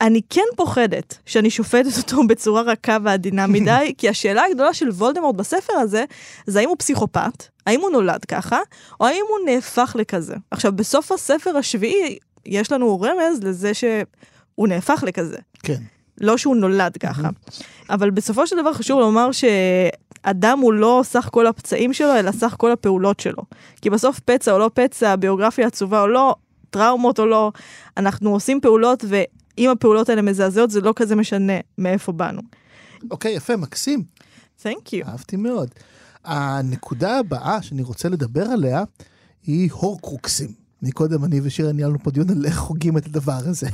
אני 0.00 0.20
כן 0.30 0.44
פוחדת 0.56 1.18
שאני 1.26 1.50
שופטת 1.50 1.98
אותו 1.98 2.22
בצורה 2.28 2.62
רכה 2.62 2.96
ועדינה 3.04 3.46
מדי, 3.46 3.92
כי 3.98 4.08
השאלה 4.08 4.42
הגדולה 4.50 4.74
של 4.74 4.88
וולדמורט 4.88 5.34
בספר 5.34 5.72
הזה, 5.72 6.04
זה 6.46 6.60
האם 6.60 6.68
הוא 6.68 6.76
פסיכופת, 6.78 7.44
האם 7.66 7.80
הוא 7.80 7.90
נולד 7.90 8.24
ככה, 8.24 8.58
או 9.00 9.06
האם 9.06 9.24
הוא 9.28 9.54
נהפך 9.54 9.96
לכזה. 9.98 10.34
עכשיו, 10.50 10.72
בסוף 10.72 11.12
הספר 11.12 11.56
השביעי, 11.56 12.18
יש 12.46 12.72
לנו 12.72 13.00
רמז 13.00 13.42
לזה 13.42 13.74
שהוא 13.74 14.68
נהפך 14.68 15.04
לכזה. 15.06 15.38
כן. 15.62 15.82
לא 16.20 16.36
שהוא 16.36 16.56
נולד 16.56 16.96
ככה. 16.96 17.28
אבל 17.90 18.10
בסופו 18.10 18.46
של 18.46 18.56
דבר 18.60 18.72
חשוב 18.72 19.00
לומר 19.00 19.30
שאדם 19.32 20.58
הוא 20.58 20.72
לא 20.72 21.00
סך 21.04 21.28
כל 21.32 21.46
הפצעים 21.46 21.92
שלו, 21.92 22.16
אלא 22.16 22.32
סך 22.32 22.54
כל 22.58 22.72
הפעולות 22.72 23.20
שלו. 23.20 23.42
כי 23.82 23.90
בסוף 23.90 24.20
פצע 24.20 24.52
או 24.52 24.58
לא 24.58 24.70
פצע, 24.74 25.16
ביוגרפיה 25.16 25.66
עצובה 25.66 26.00
או 26.00 26.06
לא, 26.06 26.34
טראומות 26.70 27.18
או 27.18 27.26
לא, 27.26 27.52
אנחנו 27.96 28.30
עושים 28.32 28.60
פעולות, 28.60 29.04
ואם 29.08 29.70
הפעולות 29.70 30.08
האלה 30.08 30.22
מזעזעות, 30.22 30.70
זה 30.70 30.80
לא 30.80 30.92
כזה 30.96 31.16
משנה 31.16 31.52
מאיפה 31.78 32.12
באנו. 32.12 32.40
אוקיי, 33.10 33.32
יפה, 33.32 33.56
מקסים. 33.56 34.04
Thank 34.62 34.88
you. 34.88 35.08
אהבתי 35.08 35.36
מאוד. 35.36 35.68
הנקודה 36.24 37.18
הבאה 37.18 37.62
שאני 37.62 37.82
רוצה 37.82 38.08
לדבר 38.08 38.42
עליה 38.42 38.84
היא 39.46 39.70
הורקרוקסים. 39.72 40.52
מקודם 40.82 41.24
אני 41.24 41.40
ושירה 41.44 41.72
ניהלנו 41.72 41.98
פה 41.98 42.10
דיון 42.10 42.30
על 42.30 42.46
איך 42.46 42.56
חוגים 42.56 42.96
את 42.96 43.06
הדבר 43.06 43.32
הזה. 43.32 43.68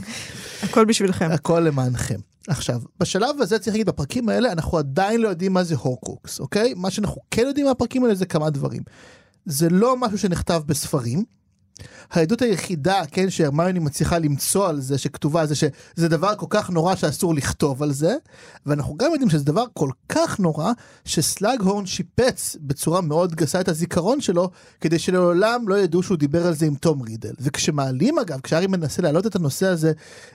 הכל 0.62 0.84
בשבילכם. 0.84 1.28
הכל 1.32 1.60
למענכם. 1.60 2.18
עכשיו, 2.48 2.80
בשלב 3.00 3.40
הזה 3.40 3.58
צריך 3.58 3.74
להגיד, 3.74 3.86
בפרקים 3.86 4.28
האלה 4.28 4.52
אנחנו 4.52 4.78
עדיין 4.78 5.20
לא 5.20 5.28
יודעים 5.28 5.52
מה 5.52 5.64
זה 5.64 5.74
הורקרוקס, 5.74 6.40
אוקיי? 6.40 6.74
מה 6.76 6.90
שאנחנו 6.90 7.20
כן 7.30 7.42
יודעים 7.46 7.66
מהפרקים 7.66 8.04
האלה 8.04 8.14
זה 8.14 8.26
כמה 8.26 8.50
דברים. 8.50 8.82
זה 9.46 9.68
לא 9.70 9.96
משהו 9.96 10.18
שנכתב 10.18 10.62
בספרים, 10.66 11.24
העדות 12.10 12.42
היחידה, 12.42 13.02
כן, 13.10 13.30
שהרמיוני 13.30 13.78
מצליחה 13.78 14.18
למצוא 14.18 14.68
על 14.68 14.80
זה, 14.80 14.98
שכתובה 14.98 15.40
על 15.40 15.46
זה, 15.46 15.54
שזה 15.54 16.08
דבר 16.08 16.34
כל 16.36 16.46
כך 16.50 16.70
נורא 16.70 16.94
שאסור 16.94 17.34
לכתוב 17.34 17.82
על 17.82 17.92
זה, 17.92 18.14
ואנחנו 18.66 18.96
גם 18.96 19.10
יודעים 19.12 19.30
שזה 19.30 19.44
דבר 19.44 19.64
כל 19.72 19.90
כך 20.08 20.40
נורא, 20.40 20.72
שסלאג-הורן 21.04 21.86
שיפץ 21.86 22.56
בצורה 22.60 23.00
מאוד 23.00 23.34
גסה 23.34 23.60
את 23.60 23.68
הזיכרון 23.68 24.20
שלו, 24.20 24.50
כדי 24.80 24.98
שלעולם 24.98 25.68
לא 25.68 25.78
ידעו 25.78 26.02
שהוא 26.02 26.16
דיבר 26.16 26.46
על 26.46 26.54
זה 26.54 26.66
עם 26.66 26.74
תום 26.74 27.02
רידל. 27.02 27.34
וכשמעלים 27.40 28.18
אגב, 28.18 28.40
כשהארי 28.40 28.66
מנסה 28.66 29.02
להעלות 29.02 29.26
את 29.26 29.36
הנושא 29.36 29.66
הזה 29.66 29.92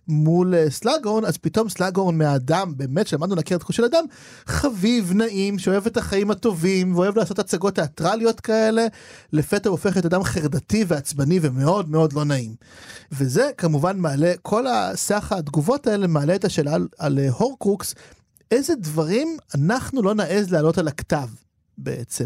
מול 0.07 0.55
אה, 0.55 0.69
סלאג-הורן, 0.69 1.25
אז 1.25 1.37
פתאום 1.37 1.69
סלאג-הורן 1.69 2.17
מהאדם, 2.17 2.73
באמת, 2.77 3.07
שלמדנו 3.07 3.35
להכיר 3.35 3.57
את 3.57 3.63
של 3.71 3.85
אדם, 3.85 4.03
חביב, 4.45 5.13
נעים, 5.13 5.59
שאוהב 5.59 5.87
את 5.87 5.97
החיים 5.97 6.31
הטובים, 6.31 6.95
ואוהב 6.95 7.17
לעשות 7.17 7.39
הצגות 7.39 7.75
תיאטרליות 7.75 8.39
כאלה, 8.39 8.87
לפתע 9.33 9.69
הופך 9.69 9.97
את 9.97 10.05
אדם 10.05 10.23
חרדתי 10.23 10.85
ועצבני 10.87 11.30
ומאוד 11.41 11.89
מאוד 11.89 11.89
מאוד 11.89 12.13
לא 12.13 12.25
נעים. 12.25 12.55
וזה 13.11 13.49
כמובן 13.57 13.97
מעלה, 13.97 14.33
כל 14.41 14.67
הסך 14.67 15.31
התגובות 15.31 15.87
האלה 15.87 16.07
מעלה 16.07 16.35
את 16.35 16.45
השאלה 16.45 16.73
על, 16.73 16.87
על 16.99 17.19
אה, 17.19 17.29
הורקרוקס, 17.29 17.95
איזה 18.51 18.75
דברים 18.75 19.37
אנחנו 19.55 20.01
לא 20.01 20.13
נעז 20.13 20.51
להעלות 20.51 20.77
על 20.77 20.87
הכתב. 20.87 21.27
בעצם. 21.77 22.25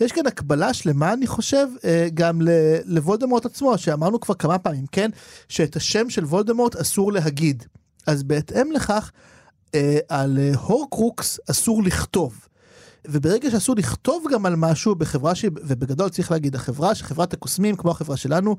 יש 0.00 0.12
כאן 0.12 0.26
הקבלה 0.26 0.74
שלמה, 0.74 1.12
אני 1.12 1.26
חושב, 1.26 1.66
אה, 1.84 2.08
גם 2.14 2.40
לוולדמורט 2.84 3.46
עצמו, 3.46 3.78
שאמרנו 3.78 4.20
כבר 4.20 4.34
כמה 4.34 4.58
פעמים, 4.58 4.86
כן? 4.92 5.10
שאת 5.48 5.76
השם 5.76 6.10
של 6.10 6.24
וולדמורט 6.24 6.76
אסור 6.76 7.12
להגיד. 7.12 7.64
אז 8.06 8.22
בהתאם 8.22 8.72
לכך, 8.72 9.12
אה, 9.74 9.98
על 10.08 10.38
הורקרוקס 10.60 11.40
אסור 11.50 11.82
לכתוב. 11.82 12.48
וברגע 13.08 13.50
שאסור 13.50 13.76
לכתוב 13.76 14.24
גם 14.32 14.46
על 14.46 14.56
משהו 14.56 14.94
בחברה 14.94 15.34
ש... 15.34 15.44
ובגדול 15.44 16.08
צריך 16.08 16.30
להגיד, 16.30 16.54
החברה, 16.54 16.94
חברת 16.94 17.32
הקוסמים, 17.32 17.76
כמו 17.76 17.90
החברה 17.90 18.16
שלנו, 18.16 18.56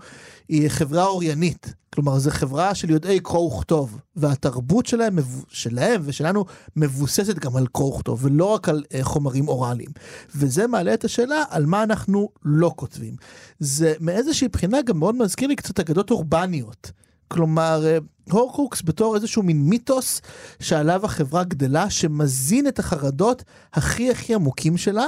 היא 0.49 0.69
חברה 0.69 1.05
אוריינית. 1.05 1.73
כלומר, 1.93 2.19
זו 2.19 2.31
חברה 2.31 2.75
של 2.75 2.89
יודעי 2.89 3.19
קרוא 3.19 3.53
וכתוב, 3.53 3.97
והתרבות 4.15 4.85
שלהם, 4.85 5.19
שלהם 5.47 6.01
ושלנו 6.05 6.45
מבוססת 6.75 7.39
גם 7.39 7.55
על 7.55 7.67
קרוא 7.67 7.95
וכתוב, 7.95 8.25
ולא 8.25 8.45
רק 8.45 8.69
על 8.69 8.83
uh, 8.87 9.03
חומרים 9.03 9.47
אוראליים. 9.47 9.89
וזה 10.35 10.67
מעלה 10.67 10.93
את 10.93 11.05
השאלה 11.05 11.43
על 11.49 11.65
מה 11.65 11.83
אנחנו 11.83 12.29
לא 12.45 12.73
כותבים. 12.75 13.15
זה 13.59 13.93
מאיזושהי 13.99 14.47
בחינה 14.47 14.81
גם 14.81 14.99
מאוד 14.99 15.15
מזכיר 15.15 15.47
לי 15.47 15.55
קצת 15.55 15.79
אגדות 15.79 16.11
אורבניות. 16.11 16.91
כלומר, 17.27 17.85
אה, 17.85 17.97
הורקרוקס 18.31 18.81
בתור 18.85 19.15
איזשהו 19.15 19.43
מין 19.43 19.61
מיתוס 19.61 20.21
שעליו 20.59 21.05
החברה 21.05 21.43
גדלה, 21.43 21.89
שמזין 21.89 22.67
את 22.67 22.79
החרדות 22.79 23.43
הכי 23.73 24.11
הכי 24.11 24.35
עמוקים 24.35 24.77
שלה, 24.77 25.07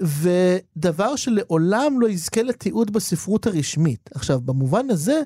ודבר 0.00 1.16
שלעולם 1.16 2.00
לא 2.00 2.08
יזכה 2.08 2.42
לתיעוד 2.42 2.92
בספרות 2.92 3.46
הרשמית. 3.46 4.10
עכשיו, 4.14 4.40
במובן 4.40 4.90
הזה, 4.90 5.22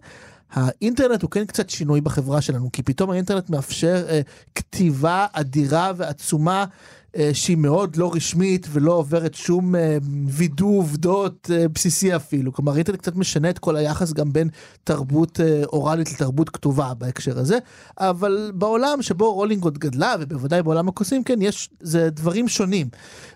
האינטרנט 0.50 1.22
הוא 1.22 1.30
כן 1.30 1.44
קצת 1.44 1.70
שינוי 1.70 2.00
בחברה 2.00 2.40
שלנו, 2.40 2.70
כי 2.72 2.82
פתאום 2.82 3.10
האינטרנט 3.10 3.50
מאפשר 3.50 4.04
אה, 4.08 4.20
כתיבה 4.54 5.26
אדירה 5.32 5.92
ועצומה 5.96 6.64
שהיא 7.32 7.56
מאוד 7.56 7.96
לא 7.96 8.12
רשמית 8.14 8.66
ולא 8.72 8.92
עוברת 8.92 9.34
שום 9.34 9.76
אה, 9.76 9.98
וידוא 10.28 10.78
עובדות 10.78 11.50
אה, 11.54 11.68
בסיסי 11.68 12.16
אפילו. 12.16 12.52
כלומר, 12.52 12.72
האינטרנט 12.72 12.98
קצת 12.98 13.16
משנה 13.16 13.50
את 13.50 13.58
כל 13.58 13.76
היחס 13.76 14.12
גם 14.12 14.32
בין 14.32 14.48
תרבות 14.84 15.40
אוראלית 15.64 16.12
לתרבות 16.12 16.50
כתובה 16.50 16.94
בהקשר 16.94 17.38
הזה, 17.38 17.58
אבל 17.98 18.52
בעולם 18.54 19.02
שבו 19.02 19.34
רולינג 19.34 19.64
עוד 19.64 19.78
גדלה, 19.78 20.14
ובוודאי 20.20 20.62
בעולם 20.62 20.88
הקוסמים, 20.88 21.24
כן, 21.24 21.42
יש, 21.42 21.70
זה 21.80 22.10
דברים 22.10 22.48
שונים. 22.48 22.86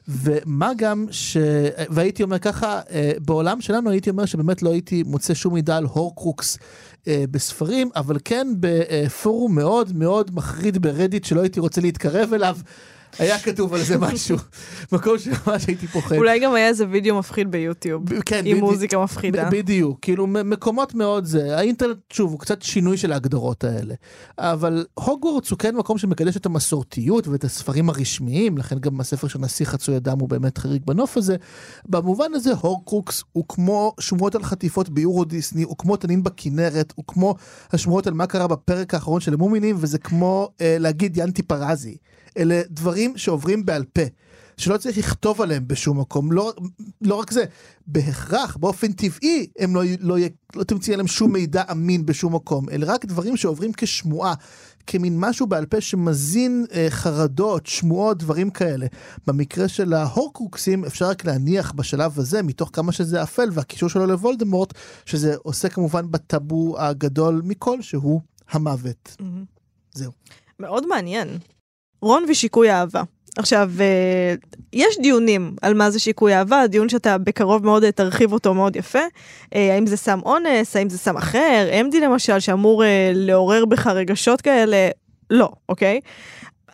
ומה 0.08 0.72
גם 0.76 1.06
ש... 1.10 1.36
והייתי 1.90 2.22
אומר 2.22 2.38
ככה, 2.38 2.80
בעולם 3.24 3.60
שלנו 3.60 3.90
הייתי 3.90 4.10
אומר 4.10 4.24
שבאמת 4.24 4.62
לא 4.62 4.72
הייתי 4.72 5.02
מוצא 5.02 5.34
שום 5.34 5.54
מידע 5.54 5.76
על 5.76 5.84
הורקרוקס. 5.84 6.58
בספרים, 7.30 7.90
אבל 7.96 8.16
כן 8.24 8.48
בפורום 8.60 9.54
מאוד 9.54 9.96
מאוד 9.96 10.30
מחריד 10.34 10.78
ברדיט 10.82 11.24
שלא 11.24 11.40
הייתי 11.40 11.60
רוצה 11.60 11.80
להתקרב 11.80 12.32
אליו. 12.32 12.56
היה 13.18 13.38
כתוב 13.38 13.74
על 13.74 13.82
זה 13.82 13.98
משהו, 13.98 14.36
מקום 14.92 15.18
שממש 15.18 15.66
הייתי 15.66 15.86
פוחד. 15.86 16.16
אולי 16.16 16.38
גם 16.40 16.54
היה 16.54 16.68
איזה 16.68 16.84
וידאו 16.90 17.18
מפחיד 17.18 17.50
ביוטיוב, 17.50 18.02
כן, 18.26 18.42
עם 18.44 18.58
מוזיקה 18.58 18.98
מפחידה. 18.98 19.48
בדיוק, 19.50 19.98
כאילו 20.02 20.26
מקומות 20.26 20.94
מאוד 20.94 21.24
זה, 21.24 21.56
האינטרנט 21.58 21.96
שוב 22.12 22.30
הוא 22.30 22.40
קצת 22.40 22.62
שינוי 22.62 22.96
של 22.96 23.12
ההגדרות 23.12 23.64
האלה, 23.64 23.94
אבל 24.38 24.86
הוגוורטס 24.94 25.50
הוא 25.50 25.58
כן 25.58 25.76
מקום 25.76 25.98
שמקדש 25.98 26.36
את 26.36 26.46
המסורתיות 26.46 27.28
ואת 27.28 27.44
הספרים 27.44 27.88
הרשמיים, 27.88 28.58
לכן 28.58 28.78
גם 28.78 29.00
הספר 29.00 29.28
של 29.28 29.38
נשיא 29.38 29.66
חצוי 29.66 29.96
אדם 29.96 30.18
הוא 30.18 30.28
באמת 30.28 30.58
חריג 30.58 30.82
בנוף 30.84 31.16
הזה. 31.16 31.36
במובן 31.88 32.34
הזה 32.34 32.52
הורקרוקס 32.60 33.24
הוא 33.32 33.44
כמו 33.48 33.94
שמועות 34.00 34.34
על 34.34 34.42
חטיפות 34.42 34.88
ביורו 34.88 35.24
דיסני, 35.24 35.62
הוא 35.62 35.76
כמו 35.78 35.96
תנין 35.96 36.22
בכנרת, 36.22 36.92
הוא 36.96 37.04
כמו 37.08 37.34
השמועות 37.72 38.06
על 38.06 38.14
מה 38.14 38.26
קרה 38.26 38.46
בפרק 38.46 38.94
האחרון 38.94 39.20
של 39.20 39.34
המומינים, 39.34 39.76
וזה 39.78 39.98
כמו 39.98 40.50
אה, 40.60 40.76
להגיד 40.78 41.16
ינטי 41.16 41.42
פרזי. 41.42 41.96
אלה 42.38 42.61
דברים 42.70 43.16
שעוברים 43.16 43.66
בעל 43.66 43.85
פה. 43.85 44.03
שלא 44.59 44.77
צריך 44.77 44.98
לכתוב 44.98 45.42
עליהם 45.42 45.68
בשום 45.68 46.01
מקום. 46.01 46.33
לא, 46.33 46.53
לא 47.01 47.14
רק 47.14 47.31
זה, 47.33 47.44
בהכרח, 47.87 48.57
באופן 48.57 48.92
טבעי, 48.92 49.46
הם 49.59 49.74
לא, 49.74 49.83
לא, 50.01 50.16
לא 50.57 50.64
תמצאי 50.64 50.94
עליהם 50.94 51.07
שום 51.07 51.33
מידע 51.33 51.62
אמין 51.70 52.07
בשום 52.07 52.35
מקום, 52.35 52.68
אלא 52.68 52.87
רק 52.88 53.05
דברים 53.05 53.37
שעוברים 53.37 53.72
כשמועה, 53.77 54.35
כמין 54.87 55.20
משהו 55.20 55.46
בעל 55.46 55.66
פה 55.66 55.81
שמזין 55.81 56.66
אה, 56.72 56.87
חרדות, 56.90 57.66
שמועות, 57.66 58.18
דברים 58.18 58.51
כאלה. 58.51 58.87
במקרה 59.27 59.68
של 59.68 59.92
ההורקרוקסים 59.92 60.85
אפשר 60.85 61.09
רק 61.09 61.24
להניח 61.24 61.72
בשלב 61.72 62.18
הזה, 62.18 62.42
מתוך 62.42 62.70
כמה 62.72 62.92
שזה 62.92 63.22
אפל, 63.22 63.48
והקישור 63.53 63.88
שלו 63.88 64.07
לוולדמורט, 64.07 64.74
שזה 65.07 65.35
עושה 65.37 65.68
כמובן 65.68 66.11
בטאבו 66.11 66.81
הגדול 66.81 67.42
מכל 67.44 67.83
שהוא 67.83 68.20
המוות. 68.51 69.16
Mm-hmm. 69.20 69.24
זהו. 69.94 70.12
מאוד 70.61 70.87
מעניין. 70.87 71.29
רון 72.02 72.24
ושיקוי 72.28 72.70
אהבה. 72.70 73.02
עכשיו, 73.38 73.70
אה, 73.80 74.34
יש 74.72 74.98
דיונים 75.02 75.56
על 75.62 75.74
מה 75.74 75.90
זה 75.90 75.98
שיקוי 75.98 76.34
אהבה, 76.34 76.66
דיון 76.66 76.88
שאתה 76.88 77.18
בקרוב 77.18 77.64
מאוד 77.64 77.84
אה, 77.84 77.92
תרחיב 77.92 78.32
אותו 78.32 78.54
מאוד 78.54 78.76
יפה. 78.76 78.98
אה, 79.54 79.74
האם 79.74 79.87
זה 79.87 79.96
סם 79.96 80.20
אונס, 80.24 80.76
האם 80.76 80.88
זה 80.88 80.98
סם 80.98 81.16
אחר, 81.16 81.68
אמדי 81.80 82.00
למשל, 82.00 82.40
שאמור 82.40 82.82
לעורר 83.14 83.64
בך 83.64 83.87
רגשות 83.87 84.40
כאלה, 84.40 84.88
לא, 85.30 85.50
אוקיי? 85.68 86.00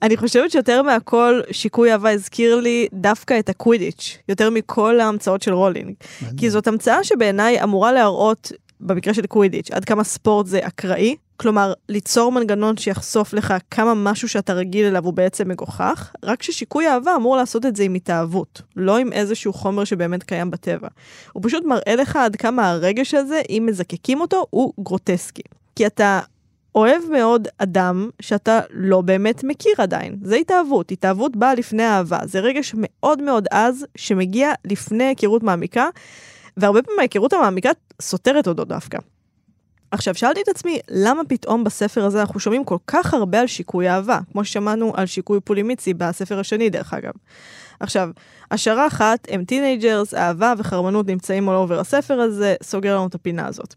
אני 0.02 0.16
חושבת 0.16 0.50
שיותר 0.50 0.82
מהכל, 0.82 1.40
שיקוי 1.50 1.92
אהבה 1.92 2.10
הזכיר 2.10 2.60
לי 2.60 2.88
דווקא 2.92 3.38
את 3.38 3.48
הקווידיץ', 3.48 4.18
יותר 4.28 4.50
מכל 4.50 5.00
ההמצאות 5.00 5.42
של 5.42 5.52
רולינג. 5.52 5.94
כי 6.36 6.50
זאת 6.50 6.66
המצאה 6.66 7.04
שבעיניי 7.04 7.62
אמורה 7.62 7.92
להראות, 7.92 8.52
במקרה 8.80 9.14
של 9.14 9.26
קווידיץ', 9.26 9.70
עד 9.70 9.84
כמה 9.84 10.04
ספורט 10.04 10.46
זה 10.46 10.58
אקראי, 10.62 11.16
כלומר, 11.36 11.72
ליצור 11.88 12.32
מנגנון 12.32 12.76
שיחשוף 12.76 13.32
לך 13.32 13.54
כמה 13.70 13.94
משהו 13.94 14.28
שאתה 14.28 14.52
רגיל 14.52 14.86
אליו 14.86 15.04
הוא 15.04 15.14
בעצם 15.14 15.48
מגוחך, 15.48 16.12
רק 16.22 16.42
ששיקוי 16.42 16.88
אהבה 16.88 17.16
אמור 17.16 17.36
לעשות 17.36 17.66
את 17.66 17.76
זה 17.76 17.82
עם 17.82 17.94
התאהבות, 17.94 18.62
לא 18.76 18.98
עם 18.98 19.12
איזשהו 19.12 19.52
חומר 19.52 19.84
שבאמת 19.84 20.22
קיים 20.22 20.50
בטבע. 20.50 20.88
הוא 21.32 21.42
פשוט 21.46 21.64
מראה 21.64 21.96
לך 21.96 22.16
עד 22.16 22.36
כמה 22.36 22.70
הרגש 22.70 23.14
הזה, 23.14 23.42
אם 23.50 23.64
מזקקים 23.66 24.20
אותו, 24.20 24.46
הוא 24.50 24.72
גרוטסקי. 24.80 25.42
כי 25.76 25.86
אתה 25.86 26.20
אוהב 26.74 27.02
מאוד 27.12 27.48
אדם 27.58 28.10
שאתה 28.22 28.60
לא 28.70 29.00
באמת 29.00 29.44
מכיר 29.44 29.72
עדיין. 29.78 30.16
זה 30.22 30.36
התאהבות, 30.36 30.90
התאהבות 30.90 31.36
באה 31.36 31.54
לפני 31.54 31.86
אהבה. 31.86 32.18
זה 32.24 32.40
רגש 32.40 32.72
מאוד 32.76 33.22
מאוד 33.22 33.46
עז 33.50 33.86
שמגיע 33.96 34.52
לפני 34.64 35.04
היכרות 35.04 35.42
מעמיקה, 35.42 35.88
והרבה 36.56 36.82
פעמים 36.82 36.98
ההיכרות 36.98 37.32
המעמיקה 37.32 37.70
סותרת 38.02 38.48
אותו 38.48 38.64
דווקא. 38.64 38.98
עכשיו, 39.94 40.14
שאלתי 40.14 40.40
את 40.42 40.48
עצמי, 40.48 40.78
למה 40.90 41.22
פתאום 41.28 41.64
בספר 41.64 42.04
הזה 42.04 42.20
אנחנו 42.20 42.40
שומעים 42.40 42.64
כל 42.64 42.76
כך 42.86 43.14
הרבה 43.14 43.40
על 43.40 43.46
שיקוי 43.46 43.88
אהבה, 43.88 44.18
כמו 44.32 44.44
ששמענו 44.44 44.92
על 44.96 45.06
שיקוי 45.06 45.40
פולימיצי 45.40 45.94
בספר 45.94 46.38
השני, 46.38 46.70
דרך 46.70 46.94
אגב. 46.94 47.12
עכשיו, 47.80 48.10
השערה 48.50 48.86
אחת, 48.86 49.26
הם 49.30 49.44
teenagers, 49.44 50.14
אהבה 50.14 50.54
וחרמנות 50.58 51.06
נמצאים 51.06 51.48
all 51.48 51.52
over 51.52 51.80
הספר 51.80 52.20
הזה, 52.20 52.54
סוגר 52.62 52.96
לנו 52.96 53.06
את 53.06 53.14
הפינה 53.14 53.46
הזאת. 53.46 53.74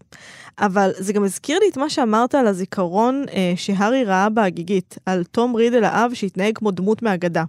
אבל 0.59 0.91
זה 0.97 1.13
גם 1.13 1.23
הזכיר 1.23 1.59
לי 1.59 1.69
את 1.69 1.77
מה 1.77 1.89
שאמרת 1.89 2.35
על 2.35 2.47
הזיכרון 2.47 3.25
אה, 3.33 3.53
שהארי 3.55 4.03
ראה 4.03 4.29
בהגיגית, 4.29 4.97
על 5.05 5.23
תום 5.23 5.55
רידל 5.55 5.83
האב 5.83 6.13
שהתנהג 6.13 6.57
כמו 6.57 6.71
דמות 6.71 7.01
מהגדה. 7.01 7.43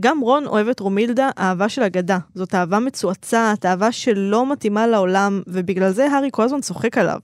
גם 0.00 0.20
רון 0.20 0.46
אוהב 0.46 0.68
את 0.68 0.80
רומילדה, 0.80 1.30
אהבה 1.38 1.68
של 1.68 1.82
אגדה. 1.82 2.18
זאת 2.34 2.54
אהבה 2.54 2.78
מצועצעת, 2.78 3.66
אהבה 3.66 3.92
שלא 3.92 4.52
מתאימה 4.52 4.86
לעולם, 4.86 5.42
ובגלל 5.46 5.92
זה 5.92 6.12
הארי 6.12 6.28
כל 6.32 6.42
הזמן 6.42 6.60
צוחק 6.60 6.98
עליו. 6.98 7.18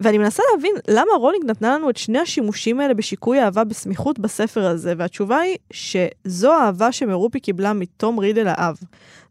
ואני 0.00 0.18
מנסה 0.18 0.42
להבין 0.54 0.74
למה 0.88 1.12
רולינג 1.18 1.44
נתנה 1.50 1.74
לנו 1.74 1.90
את 1.90 1.96
שני 1.96 2.18
השימושים 2.18 2.80
האלה 2.80 2.94
בשיקוי 2.94 3.40
אהבה 3.40 3.64
בסמיכות 3.64 4.18
בספר 4.18 4.66
הזה, 4.66 4.94
והתשובה 4.96 5.38
היא 5.38 5.56
שזו 5.72 6.52
האהבה 6.52 6.92
שמרופה 6.92 7.40
קיבלה 7.40 7.72
מתום 7.72 8.18
רידל 8.18 8.46
האב. 8.48 8.78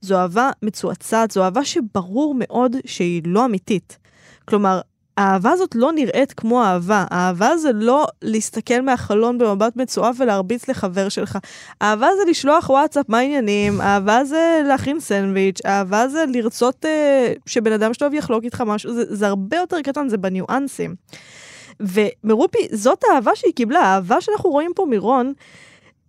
זו 0.02 0.16
אהבה 0.16 0.52
מצועצעת, 0.62 1.32
זו 1.32 1.44
אהבה 1.44 1.66
שברור 1.66 2.36
מאוד 2.38 2.76
שהיא 2.86 3.22
לא 3.26 3.46
אמיתית. 3.46 3.98
כלומר, 4.46 4.82
האהבה 5.18 5.52
הזאת 5.52 5.76
לא 5.76 5.92
נראית 5.92 6.34
כמו 6.34 6.64
אהבה. 6.64 7.06
אהבה 7.12 7.58
זה 7.58 7.72
לא 7.74 8.08
להסתכל 8.22 8.82
מהחלון 8.82 9.38
במבט 9.38 9.76
מצועף 9.76 10.16
ולהרביץ 10.20 10.68
לחבר 10.68 11.10
שלך. 11.10 11.38
אהבה 11.82 12.08
זה 12.18 12.32
לשלוח 12.32 12.70
וואטסאפ, 12.70 13.10
מה 13.10 13.18
העניינים? 13.18 13.82
אהבה 13.82 14.24
זה 14.24 14.62
להכין 14.68 15.00
סנדוויץ', 15.00 15.66
אהבה 15.66 16.08
זה 16.08 16.26
לרצות 16.34 16.86
אה, 16.86 17.34
שבן 17.46 17.72
אדם 17.72 17.94
שטוב 17.94 18.14
יחלוק 18.14 18.44
איתך 18.44 18.62
משהו, 18.62 18.94
זה, 18.94 19.04
זה 19.16 19.28
הרבה 19.28 19.58
יותר 19.58 19.82
קטן, 19.82 20.10
זה 20.10 20.18
בניואנסים. 20.18 20.96
ומרופי, 21.80 22.68
זאת 22.72 23.04
האהבה 23.04 23.32
שהיא 23.36 23.54
קיבלה, 23.54 23.80
האהבה 23.80 24.22
שאנחנו 24.22 24.50
רואים 24.50 24.72
פה 24.76 24.86
מרון, 24.90 25.34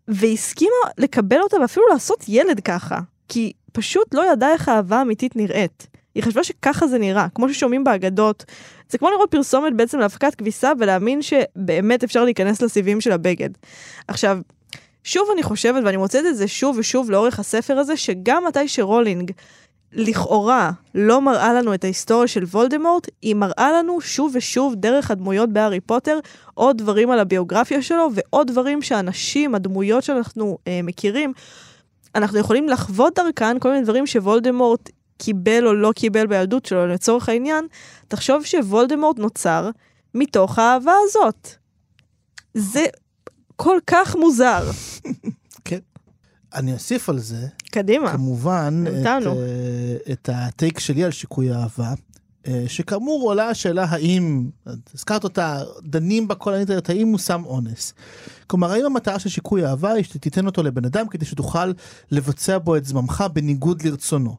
והסכימה 0.09 0.71
לקבל 0.99 1.41
אותה 1.41 1.57
ואפילו 1.61 1.87
לעשות 1.89 2.25
ילד 2.29 2.61
ככה. 2.61 2.99
כי 3.29 3.53
פשוט 3.73 4.15
לא 4.15 4.33
ידעה 4.33 4.53
איך 4.53 4.69
האהבה 4.69 5.03
אמיתית 5.03 5.37
נראית. 5.37 5.87
היא 6.15 6.23
חשבה 6.23 6.45
שככה 6.45 6.87
זה 6.87 6.99
נראה, 6.99 7.27
כמו 7.35 7.49
ששומעים 7.49 7.85
באגדות. 7.85 8.45
זה 8.89 8.99
כמו 8.99 9.11
לראות 9.11 9.31
פרסומת 9.31 9.77
בעצם 9.77 9.99
להפקת 9.99 10.35
כביסה 10.35 10.73
ולהאמין 10.79 11.23
שבאמת 11.23 12.05
אפשר 12.05 12.25
להיכנס 12.25 12.63
לסיבים 12.63 13.01
של 13.01 13.13
הבגד. 13.13 13.51
עכשיו, 14.09 14.39
שוב 15.05 15.29
אני 15.33 15.43
חושבת, 15.43 15.83
ואני 15.85 15.97
מוצאת 15.97 16.25
את 16.27 16.37
זה 16.37 16.49
שוב 16.49 16.77
ושוב 16.79 17.11
לאורך 17.11 17.39
הספר 17.39 17.79
הזה, 17.79 17.97
שגם 17.97 18.45
מתי 18.49 18.69
שרולינג 18.69 19.31
לכאורה 19.93 20.71
לא 20.95 21.21
מראה 21.21 21.53
לנו 21.53 21.75
את 21.75 21.85
ההיסטוריה 21.85 22.29
של 22.29 22.45
וולדמורט, 22.45 23.09
היא 23.23 23.35
מראה 23.35 23.73
לנו 23.73 24.01
שוב 24.01 24.33
ושוב 24.35 24.75
דרך 24.75 25.11
הדמויות 25.11 25.53
בהארי 25.53 25.81
פוטר 25.81 26.19
עוד 26.55 26.79
דברים 26.79 27.11
על 27.11 27.19
הביוגרפיה 27.19 27.83
שלו 27.83 28.09
ועוד 28.15 28.47
דברים 28.47 28.83
שאנשים, 28.83 29.55
הדמויות 29.55 30.05
שאנחנו 30.05 30.59
אה, 30.67 30.81
מכירים, 30.83 31.33
אנחנו 32.15 32.39
יכולים 32.39 32.69
לחוות 32.69 33.19
דרכן 33.19 33.59
כל 33.59 33.71
מיני 33.71 33.85
דברים 33.85 34.07
שוולדמורט 34.07 34.91
קיבל 35.21 35.67
או 35.67 35.75
לא 35.75 35.93
קיבל 35.97 36.27
בילדות 36.27 36.67
שלו, 36.67 36.87
לצורך 36.87 37.29
העניין, 37.29 37.67
תחשוב 38.09 38.45
שוולדמורט 38.45 39.19
נוצר 39.19 39.71
מתוך 40.15 40.59
האהבה 40.59 40.93
הזאת. 41.05 41.49
זה 42.55 42.87
כל 43.57 43.79
כך 43.87 44.17
מוזר. 44.17 44.71
כן. 45.65 45.79
אני 46.55 46.73
אוסיף 46.73 47.09
על 47.09 47.19
זה, 47.19 47.47
קדימה. 47.71 48.13
כמובן, 48.13 48.85
את. 48.87 49.07
אה, 49.07 50.13
את 50.13 50.29
הטייק 50.33 50.79
שלי 50.79 51.05
על 51.05 51.11
שיקוי 51.11 51.53
אהבה, 51.53 51.95
אה, 52.47 52.65
שכאמור 52.69 53.23
עולה 53.29 53.49
השאלה 53.49 53.85
האם, 53.89 54.51
הזכרת 54.95 55.25
אותה, 55.25 55.63
דנים 55.83 56.29
בה 56.29 56.35
כל 56.35 56.55
האינטרנט, 56.55 56.91
האם 56.91 57.09
הוא 57.09 57.19
סם 57.19 57.45
אונס. 57.45 57.95
כלומר, 58.47 58.73
האם 58.73 58.87
המטרה 58.87 59.19
של 59.19 59.29
שיקוי 59.29 59.67
אהבה 59.67 59.93
היא 59.93 60.05
שתיתן 60.05 60.47
אותו 60.47 60.63
לבן 60.63 60.85
אדם 60.85 61.09
כדי 61.09 61.25
שתוכל 61.25 61.73
לבצע 62.11 62.59
בו 62.59 62.77
את 62.77 62.85
זממך 62.85 63.25
בניגוד 63.33 63.83
לרצונו. 63.83 64.37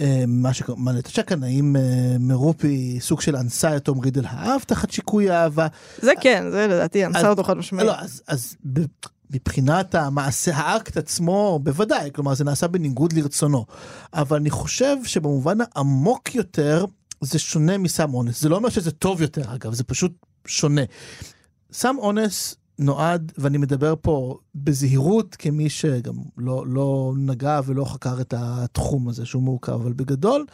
אה, 0.00 0.24
מה 0.26 0.54
שמעלה 0.54 0.98
את 0.98 1.06
השקן, 1.06 1.42
האם 1.42 1.76
אה, 1.76 2.16
מרופי 2.20 2.98
סוג 3.00 3.20
של 3.20 3.36
אנסה 3.36 3.76
את 3.76 3.84
תום 3.84 4.00
רידל 4.00 4.24
האב 4.26 4.60
תחת 4.66 4.90
שיקוי 4.90 5.30
אהבה? 5.30 5.66
זה 5.98 6.12
כן, 6.20 6.44
זה 6.50 6.66
לדעתי 6.66 7.06
אנסה 7.06 7.28
אותו 7.28 7.44
חד 7.44 7.56
משמעית. 7.56 7.86
לא, 7.86 7.94
אז, 8.26 8.56
מבחינת 9.30 9.94
המעשה, 9.94 10.56
האקט 10.56 10.96
עצמו, 10.96 11.60
בוודאי, 11.62 12.10
כלומר 12.14 12.34
זה 12.34 12.44
נעשה 12.44 12.66
בניגוד 12.66 13.12
לרצונו. 13.12 13.66
אבל 14.14 14.36
אני 14.36 14.50
חושב 14.50 14.96
שבמובן 15.04 15.58
העמוק 15.74 16.34
יותר, 16.34 16.84
זה 17.20 17.38
שונה 17.38 17.78
מסם 17.78 18.14
אונס. 18.14 18.40
זה 18.40 18.48
לא 18.48 18.56
אומר 18.56 18.68
שזה 18.68 18.90
טוב 18.90 19.22
יותר, 19.22 19.54
אגב, 19.54 19.74
זה 19.74 19.84
פשוט 19.84 20.12
שונה. 20.46 20.82
סם 21.72 21.96
אונס 21.98 22.56
נועד, 22.82 23.32
ואני 23.38 23.58
מדבר 23.58 23.94
פה 24.00 24.38
בזהירות, 24.54 25.36
כמי 25.38 25.70
שגם 25.70 26.14
לא, 26.38 26.64
לא 26.66 27.12
נגע 27.16 27.60
ולא 27.66 27.84
חקר 27.84 28.20
את 28.20 28.34
התחום 28.36 29.08
הזה 29.08 29.26
שהוא 29.26 29.42
מורכב, 29.42 29.72
אבל 29.72 29.92
בגדול, 29.92 30.46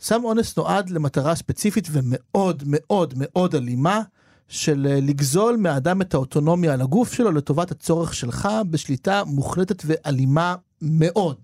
סם 0.00 0.24
אונס 0.24 0.56
נועד 0.56 0.90
למטרה 0.90 1.34
ספציפית 1.34 1.88
ומאוד 1.92 2.62
מאוד 2.66 3.14
מאוד 3.16 3.54
אלימה, 3.54 4.02
של 4.50 4.86
אה, 4.90 5.00
לגזול 5.00 5.56
מהאדם 5.56 6.02
את 6.02 6.14
האוטונומיה 6.14 6.72
על 6.72 6.80
הגוף 6.80 7.12
שלו 7.12 7.32
לטובת 7.32 7.70
הצורך 7.70 8.14
שלך 8.14 8.48
בשליטה 8.70 9.24
מוחלטת 9.24 9.82
ואלימה 9.86 10.54
מאוד. 10.82 11.36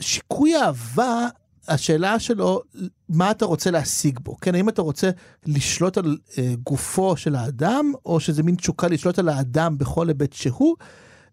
שיקוי 0.00 0.56
אהבה, 0.56 1.28
השאלה 1.68 2.18
שלו, 2.18 2.62
מה 3.08 3.30
אתה 3.30 3.44
רוצה 3.44 3.70
להשיג 3.70 4.18
בו? 4.22 4.36
כן, 4.40 4.54
האם 4.54 4.68
אתה 4.68 4.82
רוצה 4.82 5.10
לשלוט 5.46 5.98
על 5.98 6.16
אה, 6.38 6.54
גופו 6.64 7.16
של 7.16 7.34
האדם, 7.34 7.92
או 8.06 8.20
שזה 8.20 8.42
מין 8.42 8.54
תשוקה 8.54 8.88
לשלוט 8.88 9.18
על 9.18 9.28
האדם 9.28 9.78
בכל 9.78 10.08
היבט 10.08 10.32
שהוא? 10.32 10.76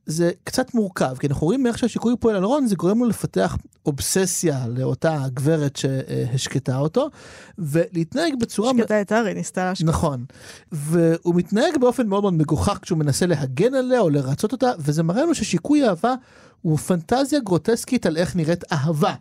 זה 0.06 0.32
קצת 0.44 0.74
מורכב, 0.74 1.16
כי 1.20 1.28
אנחנו 1.28 1.48
רואים 1.48 1.68
איך 1.68 1.78
שהשיקוי 1.78 2.16
פועל 2.20 2.36
על 2.36 2.44
רון, 2.44 2.68
זה 2.68 2.76
גורם 2.76 3.00
לו 3.00 3.06
לפתח 3.06 3.58
אובססיה 3.86 4.68
לאותה 4.68 5.24
גברת 5.34 5.76
שהשקטה 5.76 6.78
אותו, 6.78 7.10
ולהתנהג 7.58 8.34
בצורה... 8.40 8.72
שקטה 8.78 9.02
את 9.02 9.12
הארי, 9.12 9.34
ניסתה 9.34 9.66
להשקעה. 9.66 9.90
נכון. 9.90 10.26
והוא 10.72 11.36
מתנהג 11.36 11.78
באופן 11.82 12.08
מאוד 12.08 12.22
מאוד 12.22 12.34
מגוחך 12.34 12.80
כשהוא 12.82 13.00
מנסה 13.00 13.26
להגן 13.26 13.74
עליה 13.74 14.00
או 14.00 14.10
לרצות 14.10 14.52
אותה, 14.52 14.72
וזה 14.80 15.04
מראה 15.04 15.24
לנו 15.24 15.36
ששיקוי 15.36 15.88
אהבה 15.88 16.14
הוא 16.62 16.78
פנטזיה 16.78 17.40
גרוטסקית 17.40 18.06
על 18.06 18.18
איך 18.18 18.36
נראית 18.36 18.64
אהבה. 18.72 19.14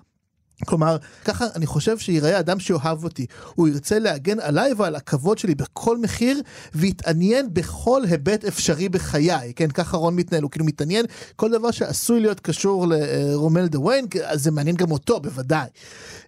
כלומר, 0.67 0.97
ככה 1.25 1.47
אני 1.55 1.67
חושב 1.67 1.99
שיראה 1.99 2.39
אדם 2.39 2.61
שאוהב 2.61 3.05
אותי. 3.05 3.27
הוא 3.55 3.69
ירצה 3.69 3.99
להגן 3.99 4.41
עליי 4.41 4.73
ועל 4.73 4.97
הכבוד 4.97 5.39
שלי 5.39 5.55
בכל 5.55 5.99
מחיר, 5.99 6.43
ויתעניין 6.75 7.55
בכל 7.55 8.03
היבט 8.05 8.45
אפשרי 8.45 8.89
בחיי. 8.89 9.53
כן, 9.57 9.71
ככה 9.71 9.97
רון 9.97 10.17
מתנהל, 10.17 10.43
הוא 10.43 10.51
כאילו 10.51 10.65
מתעניין, 10.65 11.05
כל 11.37 11.51
דבר 11.51 11.71
שעשוי 11.71 12.21
להיות 12.21 12.41
קשור 12.41 12.87
לרומל 12.87 13.67
דה 13.67 13.81
ויין, 13.81 14.07
אז 14.25 14.43
זה 14.43 14.51
מעניין 14.51 14.77
גם 14.77 14.91
אותו, 14.91 15.21
בוודאי. 15.21 15.69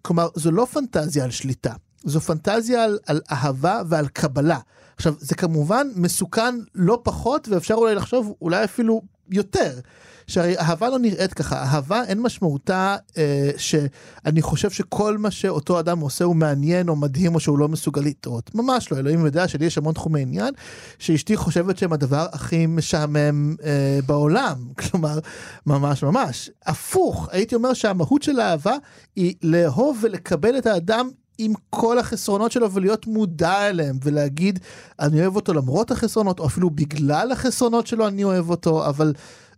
כלומר, 0.03 0.29
זו 0.35 0.51
לא 0.51 0.67
פנטזיה 0.73 1.25
על 1.25 1.31
שליטה, 1.31 1.73
זו 2.05 2.21
פנטזיה 2.21 2.85
על, 2.85 2.99
על 3.07 3.21
אהבה 3.31 3.83
ועל 3.89 4.09
קבלה. 4.09 4.59
עכשיו, 4.97 5.15
זה 5.19 5.35
כמובן 5.35 5.87
מסוכן 5.95 6.55
לא 6.75 7.01
פחות, 7.03 7.49
ואפשר 7.49 7.75
אולי 7.75 7.95
לחשוב 7.95 8.35
אולי 8.43 8.65
אפילו 8.65 9.03
יותר. 9.31 9.81
שהרי 10.31 10.59
אהבה 10.59 10.89
לא 10.89 10.99
נראית 10.99 11.35
ככה, 11.35 11.63
אהבה 11.63 12.05
אין 12.05 12.21
משמעותה 12.21 12.97
אה, 13.19 13.51
שאני 13.57 14.43
חושב 14.43 14.71
שכל 14.71 15.19
מה 15.19 15.31
שאותו 15.31 15.81
אדם 15.81 16.01
עושה 16.01 16.25
הוא 16.25 16.37
מעניין 16.37 16.89
או 16.89 16.97
מדהים 16.97 17.35
או 17.35 17.41
שהוא 17.41 17.59
לא 17.59 17.69
מסוגל 17.69 18.03
לטעות. 18.03 18.55
ממש 18.55 18.93
לא, 18.93 18.99
אלוהים 18.99 19.25
יודע 19.25 19.49
שלי 19.49 19.67
יש 19.67 19.79
המון 19.79 19.95
תחומי 19.95 20.23
עניין, 20.23 20.55
שאשתי 20.99 21.37
חושבת 21.37 21.79
שהם 21.79 21.93
הדבר 21.93 22.27
הכי 22.33 22.67
משעמם 22.67 23.57
אה, 23.65 23.99
בעולם, 24.07 24.57
כלומר, 24.81 25.19
ממש 25.67 26.03
ממש. 26.03 26.51
הפוך, 26.67 27.29
הייתי 27.33 27.55
אומר 27.55 27.75
שהמהות 27.75 28.23
של 28.23 28.41
האהבה 28.41 28.75
היא 29.17 29.35
לאהוב 29.43 29.99
ולקבל 30.03 30.59
את 30.59 30.67
האדם 30.67 31.11
עם 31.45 31.53
כל 31.71 31.99
החסרונות 31.99 32.53
שלו 32.53 32.73
ולהיות 32.73 33.07
מודע 33.07 33.69
אליהם 33.69 33.99
ולהגיד 34.03 34.59
אני 35.01 35.21
אוהב 35.21 35.37
אותו 35.37 35.55
למרות 35.55 35.91
החסרונות 35.91 36.41
או 36.41 36.47
אפילו 36.47 36.71
בגלל 36.71 37.33
החסרונות 37.33 37.87
שלו 37.87 38.09
אני 38.09 38.25
אוהב 38.25 38.51
אותו 38.51 38.87
אבל 38.87 39.13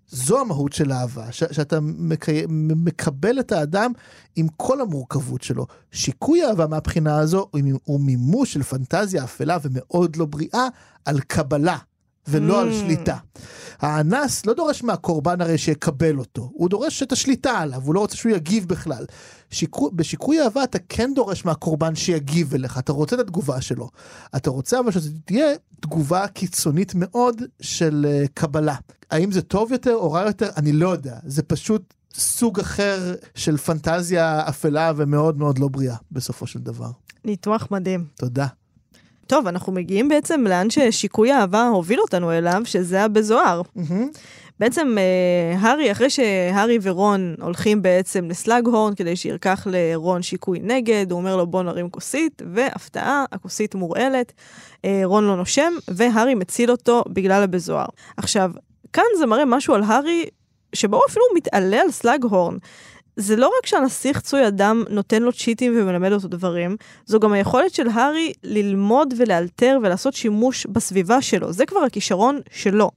זו 0.09 0.41
המהות 0.41 0.73
של 0.73 0.93
אהבה, 0.93 1.33
ש- 1.33 1.45
שאתה 1.51 1.81
מקי... 1.81 2.43
מקבל 2.49 3.41
את 3.41 3.53
האדם 3.53 3.93
עם 4.37 4.47
כל 4.57 4.81
המורכבות 4.81 5.43
שלו. 5.43 5.67
שיקוי 5.93 6.47
אהבה 6.47 6.67
מהבחינה 6.67 7.19
הזו 7.19 7.49
הוא 7.85 8.01
מימוש 8.01 8.53
של 8.53 8.63
פנטזיה 8.63 9.25
אפלה 9.25 9.59
ומאוד 9.63 10.17
לא 10.17 10.25
בריאה 10.25 10.67
על 11.05 11.21
קבלה. 11.21 11.79
ולא 12.29 12.59
mm. 12.59 12.63
על 12.63 12.73
שליטה. 12.73 13.17
האנס 13.83 14.47
לא 14.47 14.55
דורש 14.55 14.83
מהקורבן 14.83 15.41
הרי 15.41 15.59
שיקבל 15.59 16.19
אותו, 16.19 16.51
הוא 16.55 16.69
דורש 16.69 17.03
את 17.03 17.13
השליטה 17.13 17.51
עליו, 17.51 17.83
הוא 17.85 17.95
לא 17.95 18.01
רוצה 18.01 18.17
שהוא 18.17 18.33
יגיב 18.33 18.69
בכלל. 18.69 19.05
שיקו, 19.51 19.91
בשיקוי 19.91 20.43
אהבה 20.43 20.65
אתה 20.65 20.79
כן 20.89 21.13
דורש 21.15 21.45
מהקורבן 21.45 21.95
שיגיב 21.95 22.55
אליך, 22.55 22.79
אתה 22.79 22.93
רוצה 22.93 23.17
את 23.17 23.21
התגובה 23.21 23.61
שלו. 23.61 23.91
אתה 24.37 24.51
רוצה 24.51 24.81
אבל 24.81 24.91
שזו 24.91 25.11
תהיה 25.25 25.47
תגובה 25.81 26.29
קיצונית 26.29 26.93
מאוד 26.95 27.43
של 27.61 28.07
uh, 28.09 28.29
קבלה. 28.35 28.77
האם 29.11 29.33
זה 29.33 29.43
טוב 29.43 29.73
יותר 29.73 29.95
או 29.95 30.13
רע 30.13 30.23
יותר? 30.23 30.49
אני 30.57 30.73
לא 30.73 30.89
יודע. 30.89 31.17
זה 31.27 31.43
פשוט 31.43 31.95
סוג 32.15 32.61
אחר 32.61 33.15
של 33.35 33.57
פנטזיה 33.57 34.49
אפלה 34.49 34.93
ומאוד 34.97 35.39
מאוד 35.39 35.59
לא 35.59 35.69
בריאה 35.69 35.97
בסופו 36.13 36.47
של 36.47 36.59
דבר. 36.59 36.91
ניתוח 37.25 37.69
מדהים. 37.71 38.07
תודה. 38.17 38.47
טוב, 39.33 39.47
אנחנו 39.47 39.73
מגיעים 39.73 40.09
בעצם 40.09 40.45
לאן 40.47 40.71
ששיקוי 40.71 41.33
האהבה 41.33 41.69
הוביל 41.69 42.01
אותנו 42.01 42.33
אליו, 42.33 42.63
שזה 42.65 43.03
הבזוהר. 43.03 43.63
Mm-hmm. 43.77 44.19
בעצם 44.61 44.95
אה, 44.99 45.59
הארי, 45.59 45.93
אחרי 45.93 46.11
שהארי 46.11 46.79
ורון 46.83 47.35
הולכים 47.41 47.83
בעצם 47.83 48.29
לסלאג 48.29 48.67
הורן 48.67 48.95
כדי 48.95 49.17
שירקח 49.17 49.67
לרון 49.71 50.23
שיקוי 50.23 50.59
נגד, 50.63 51.07
הוא 51.11 51.19
אומר 51.19 51.37
לו 51.37 51.47
בוא 51.47 51.63
נרים 51.63 51.91
כוסית, 51.91 52.43
והפתעה, 52.55 53.25
הכוסית 53.33 53.75
מורעלת, 53.75 54.33
אה, 54.85 55.03
רון 55.05 55.25
לא 55.25 55.37
נושם, 55.37 55.73
והארי 55.89 56.35
מציל 56.35 56.71
אותו 56.71 57.05
בגלל 57.09 57.43
הבזוהר. 57.43 57.89
עכשיו, 58.17 58.51
כאן 58.93 59.05
זה 59.19 59.27
מראה 59.27 59.45
משהו 59.45 59.75
על 59.75 59.83
הארי, 59.83 60.25
שבו 60.73 61.01
אפילו 61.09 61.25
הוא 61.31 61.37
מתעלה 61.37 61.81
על 61.81 61.91
סלאג 61.91 62.25
הורן. 62.25 62.57
זה 63.17 63.37
לא 63.37 63.53
רק 63.59 63.67
שהנסיך 63.67 64.21
חצוי 64.21 64.49
הדם 64.49 64.85
נותן 64.91 65.23
לו 65.23 65.33
צ'יטים 65.33 65.73
ומלמד 65.77 66.13
אותו 66.13 66.29
דברים, 66.29 66.77
זו 67.07 67.21
גם 67.21 67.33
היכולת 67.33 67.75
של 67.75 67.89
הארי 67.89 68.33
ללמוד 68.45 69.15
ולאלתר 69.17 69.79
ולעשות 69.83 70.15
שימוש 70.15 70.67
בסביבה 70.67 71.23
שלו. 71.23 71.53
זה 71.53 71.67
כבר 71.67 71.81
הכישרון 71.81 72.41
שלו. 72.51 72.91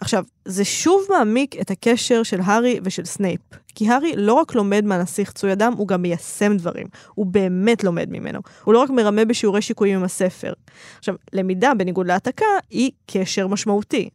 עכשיו, 0.00 0.24
זה 0.44 0.64
שוב 0.64 1.06
מעמיק 1.10 1.60
את 1.60 1.70
הקשר 1.70 2.22
של 2.22 2.40
הארי 2.44 2.80
ושל 2.84 3.04
סנייפ. 3.04 3.40
כי 3.74 3.88
הארי 3.88 4.12
לא 4.16 4.34
רק 4.34 4.54
לומד 4.54 4.84
מהנסיך 4.84 5.32
צוי 5.32 5.52
אדם, 5.52 5.72
הוא 5.72 5.88
גם 5.88 6.02
מיישם 6.02 6.56
דברים. 6.56 6.86
הוא 7.14 7.26
באמת 7.26 7.84
לומד 7.84 8.08
ממנו. 8.10 8.40
הוא 8.64 8.74
לא 8.74 8.78
רק 8.78 8.90
מרמה 8.90 9.24
בשיעורי 9.24 9.62
שיקויים 9.62 9.98
עם 9.98 10.04
הספר. 10.04 10.52
עכשיו, 10.98 11.14
למידה, 11.32 11.74
בניגוד 11.74 12.06
להעתקה, 12.06 12.46
היא 12.70 12.90
קשר 13.06 13.46
משמעותי. 13.46 14.08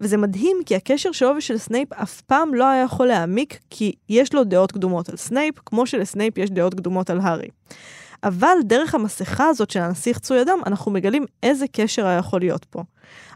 וזה 0.00 0.16
מדהים 0.16 0.56
כי 0.66 0.76
הקשר 0.76 1.12
שלו 1.12 1.32
ושל 1.36 1.58
סנייפ 1.58 1.92
אף 1.92 2.20
פעם 2.20 2.54
לא 2.54 2.64
היה 2.68 2.82
יכול 2.82 3.06
להעמיק, 3.06 3.58
כי 3.70 3.92
יש 4.08 4.34
לו 4.34 4.44
דעות 4.44 4.72
קדומות 4.72 5.08
על 5.08 5.16
סנייפ, 5.16 5.54
כמו 5.66 5.86
שלסנייפ 5.86 6.38
יש 6.38 6.50
דעות 6.50 6.74
קדומות 6.74 7.10
על 7.10 7.20
הארי. 7.20 7.48
אבל 8.24 8.56
דרך 8.64 8.94
המסכה 8.94 9.48
הזאת 9.48 9.70
של 9.70 9.80
הנסיך 9.80 10.18
חצוי 10.18 10.42
הדם, 10.42 10.58
אנחנו 10.66 10.90
מגלים 10.90 11.24
איזה 11.42 11.66
קשר 11.72 12.06
היה 12.06 12.18
יכול 12.18 12.40
להיות 12.40 12.64
פה. 12.64 12.82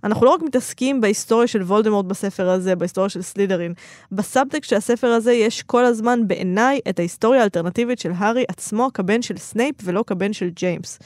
אנחנו 0.04 0.26
לא 0.26 0.30
רק 0.30 0.42
מתעסקים 0.42 1.00
בהיסטוריה 1.00 1.46
של 1.46 1.62
וולדמורט 1.62 2.06
בספר 2.06 2.50
הזה, 2.50 2.76
בהיסטוריה 2.76 3.08
של 3.08 3.22
סלידרין. 3.22 3.74
בסאבטקסט 4.12 4.70
של 4.70 4.76
הספר 4.76 5.06
הזה 5.06 5.32
יש 5.32 5.62
כל 5.62 5.85
הזמן 5.85 6.28
בעיניי 6.28 6.80
את 6.88 6.98
ההיסטוריה 6.98 7.40
האלטרנטיבית 7.40 7.98
של 7.98 8.11
הארי 8.16 8.44
עצמו 8.48 8.88
כבן 8.94 9.22
של 9.22 9.37
סנייפ 9.37 9.74
ולא 9.85 10.04
כבן 10.06 10.32
של 10.32 10.48
ג'יימס. 10.48 10.98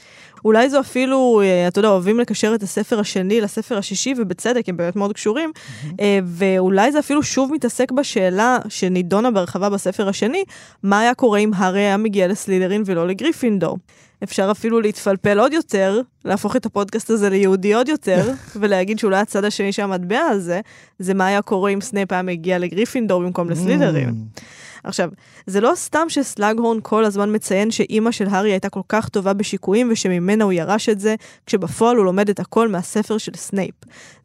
אולי 0.45 0.69
זו 0.69 0.79
אפילו, 0.79 1.41
אה, 1.43 1.67
אתה 1.67 1.79
יודע, 1.79 1.89
אוהבים 1.89 2.19
לקשר 2.19 2.55
את 2.55 2.63
הספר 2.63 2.99
השני 2.99 3.41
לספר 3.41 3.77
השישי, 3.77 4.13
ובצדק, 4.17 4.69
הם 4.69 4.77
באמת 4.77 4.95
מאוד 4.95 5.13
קשורים, 5.13 5.51
mm-hmm. 5.55 6.01
ואולי 6.25 6.91
זה 6.91 6.99
אפילו 6.99 7.23
שוב 7.23 7.53
מתעסק 7.53 7.91
בשאלה 7.91 8.57
שנידונה 8.69 9.31
בהרחבה 9.31 9.69
בספר 9.69 10.09
השני, 10.09 10.43
מה 10.83 10.99
היה 10.99 11.13
קורה 11.13 11.39
אם 11.39 11.51
הארי 11.55 11.79
היה 11.79 11.97
מגיע 11.97 12.27
לסלידרין 12.27 12.83
ולא 12.85 13.07
לגריפינדור. 13.07 13.77
אפשר 14.23 14.51
אפילו 14.51 14.81
להתפלפל 14.81 15.39
עוד 15.39 15.53
יותר, 15.53 16.01
להפוך 16.25 16.55
את 16.55 16.65
הפודקאסט 16.65 17.09
הזה 17.09 17.29
ליהודי 17.29 17.73
עוד 17.73 17.89
יותר, 17.89 18.31
ולהגיד 18.59 18.99
שאולי 18.99 19.17
הצד 19.17 19.43
השני 19.43 19.71
של 19.71 19.81
המטבע 19.81 20.19
הזה, 20.19 20.61
זה 20.99 21.13
מה 21.13 21.25
היה 21.25 21.41
קורה 21.41 21.71
אם 21.71 21.81
סנייפ 21.81 22.11
היה 22.11 22.21
מגיע 22.21 22.59
לגריפינדור 22.59 23.23
במקום 23.23 23.49
לסלידרין. 23.49 24.09
Mm. 24.09 24.41
עכשיו, 24.83 25.09
זה 25.49 25.61
לא 25.61 25.71
סתם 25.75 26.05
שסלאגהורן 26.09 26.77
כל 26.83 27.05
הזמן 27.05 27.35
מציין 27.35 27.71
שאימא 27.71 28.11
של 28.11 28.27
הארי 28.27 28.51
הייתה 28.51 28.69
כל 28.69 28.81
כך 28.89 29.09
טובה 29.09 29.33
בשיקויים 29.33 29.89
ושממנה 29.91 30.43
הוא 30.43 30.53
ירש 30.53 30.89
את 30.89 30.99
זה, 30.99 31.15
כשבפועל 31.45 31.97
הוא 31.97 32.05
לומד 32.05 32.29
את 32.29 32.39
הכל 32.39 32.67
מהספר 32.67 33.17
של 33.17 33.31
סנייפ. 33.35 33.75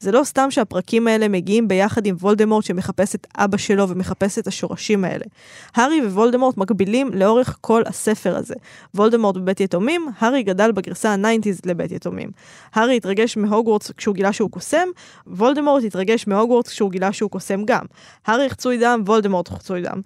זה 0.01 0.13
לא 0.13 0.25
סתם 0.25 0.51
שהפרקים 0.51 1.09
האלה 1.09 1.29
מגיעים 1.29 1.69
ביחד 1.69 2.07
עם 2.07 2.17
וולדמורט 2.21 2.65
שמחפש 2.65 3.15
את 3.15 3.27
אבא 3.37 3.57
שלו 3.57 3.89
ומחפש 3.89 4.39
את 4.39 4.47
השורשים 4.47 5.05
האלה. 5.05 5.25
הארי 5.75 6.07
ווולדמורט 6.07 6.57
מקבילים 6.57 7.11
לאורך 7.15 7.57
כל 7.61 7.83
הספר 7.87 8.37
הזה. 8.37 8.55
וולדמורט 8.95 9.37
בבית 9.37 9.61
יתומים, 9.61 10.07
הארי 10.19 10.43
גדל 10.43 10.73
בגרסה 10.73 11.11
ה-90's 11.11 11.61
לבית 11.67 11.93
יתומים. 11.93 12.31
הארי 12.75 12.97
התרגש 12.97 13.37
מהוגוורטס 13.37 13.91
כשהוא 13.91 14.15
גילה 14.15 14.33
שהוא 14.33 14.51
קוסם, 14.51 14.89
וולדמורט 15.27 15.85
התרגש 15.85 16.27
מהוגוורטס 16.27 16.71
כשהוא 16.71 16.91
גילה 16.91 17.13
שהוא 17.13 17.31
קוסם 17.31 17.65
גם. 17.65 17.85
הארי 18.27 18.51
חצוי 18.51 18.79
דם, 18.79 19.03
וולדמורט 19.07 19.49
חצוי 19.49 19.83
דם. 19.83 20.01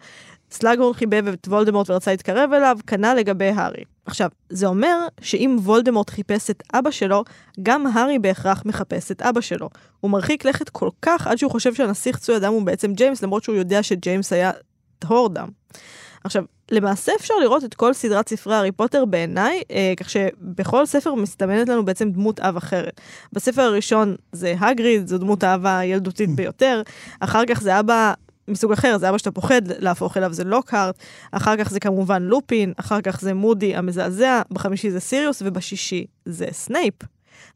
סלאגהורן 0.51 0.95
חיבב 0.95 1.27
את 1.29 1.49
וולדמורט 1.49 1.91
ורצה 1.91 2.11
להתקרב 2.11 2.53
אליו, 2.53 2.79
כנ"ל 2.87 3.15
לגבי 3.15 3.49
הארי. 3.49 3.85
עכשיו, 4.07 4.31
זה 4.49 4.67
אומר 4.67 5.07
שאם 5.21 5.57
וולדמורט 5.63 6.11
חיפש 6.11 6.51
את 6.51 6.63
אבא 6.75 6.91
שלו, 6.91 7.25
גם 7.63 7.87
הארי 7.87 8.19
בהכרח 8.19 8.63
מחפש 8.67 9.11
את 9.11 9.23
אבא 9.23 9.41
שלו. 9.41 9.69
הוא 10.01 10.11
מרחיק 10.11 10.45
לכת 10.45 10.69
כל 10.69 10.89
כך 11.03 11.27
עד 11.27 11.39
שהוא 11.39 11.51
חושב 11.51 11.75
שהנסיך 11.75 12.19
חצוי 12.19 12.37
הדם 12.37 12.53
הוא 12.53 12.63
בעצם 12.63 12.93
ג'יימס, 12.93 13.23
למרות 13.23 13.45
שהוא 13.45 13.57
יודע 13.57 13.83
שג'יימס 13.83 14.33
היה 14.33 14.51
טהור 14.99 15.29
דם. 15.29 15.49
עכשיו, 16.25 16.45
למעשה 16.71 17.13
אפשר 17.17 17.35
לראות 17.35 17.65
את 17.65 17.75
כל 17.75 17.93
סדרת 17.93 18.29
ספרי 18.29 18.55
הארי 18.55 18.73
פוטר 18.73 19.05
בעיניי, 19.05 19.63
אה, 19.71 19.93
כך 19.97 20.11
שבכל 20.11 20.87
ספר 20.87 21.15
מסתמנת 21.15 21.69
לנו 21.69 21.85
בעצם 21.85 22.11
דמות 22.11 22.41
אב 22.41 22.57
אחרת. 22.57 23.01
בספר 23.33 23.63
הראשון 23.63 24.17
זה 24.33 24.55
האגריד, 24.61 25.07
זו 25.07 25.19
דמות 25.19 25.45
האב 25.45 25.67
הילדותית 25.67 26.31
ביותר, 26.37 26.83
אחר 27.21 27.43
כך 27.47 27.61
זה 27.61 27.81
אבא 27.81 28.15
מסוג 28.49 28.73
אחר, 28.73 28.99
זה 28.99 29.09
אבא 29.09 29.19
שאתה 29.19 29.31
פוחד 29.31 29.63
להפוך 29.67 30.17
אליו, 30.17 30.33
זה 30.33 30.45
לוקהארט, 30.45 30.99
אחר 31.33 31.57
כך 31.57 31.71
זה 31.71 31.81
כמובן 31.81 32.23
לופין, 32.23 32.73
אחר 32.77 33.01
כך 33.01 33.21
זה 33.21 33.35
מודי 33.35 33.77
המזעזע, 33.77 34.43
בחמישי 34.51 34.91
זה 34.91 35.01
סיריוס, 35.01 35.43
ובשישי 35.45 36.07
זה 36.25 36.47
סנייפ. 36.53 36.95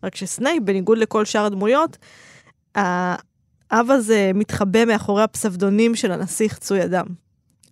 רק 0.02 0.16
שסנייפ, 0.16 0.62
בניגוד 0.62 0.98
לכל 0.98 1.24
שאר 1.24 1.44
הדמויות, 1.44 1.96
האב 2.74 3.90
הזה 3.90 4.30
מתחבא 4.34 4.84
מאחורי 4.84 5.22
הפסבדונים 5.22 5.94
של 5.94 6.12
הנסיך 6.12 6.58
צוי 6.58 6.84
אדם, 6.84 7.06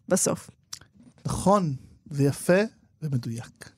בסוף. 0.09 0.51
נכון, 1.27 1.75
ויפה 2.11 2.61
ומדויק. 3.03 3.71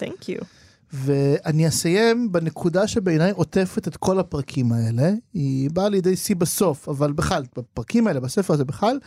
Thank 0.00 0.28
you. 0.28 0.61
ואני 0.92 1.68
אסיים 1.68 2.32
בנקודה 2.32 2.86
שבעיניי 2.86 3.30
עוטפת 3.30 3.88
את 3.88 3.96
כל 3.96 4.18
הפרקים 4.18 4.72
האלה, 4.72 5.10
היא 5.34 5.70
באה 5.70 5.88
לידי 5.88 6.16
שיא 6.16 6.36
בסוף, 6.36 6.88
אבל 6.88 7.12
בכלל, 7.12 7.42
בפרקים 7.56 8.06
האלה, 8.06 8.20
בספר 8.20 8.54
הזה 8.54 8.64
בכלל, 8.64 8.98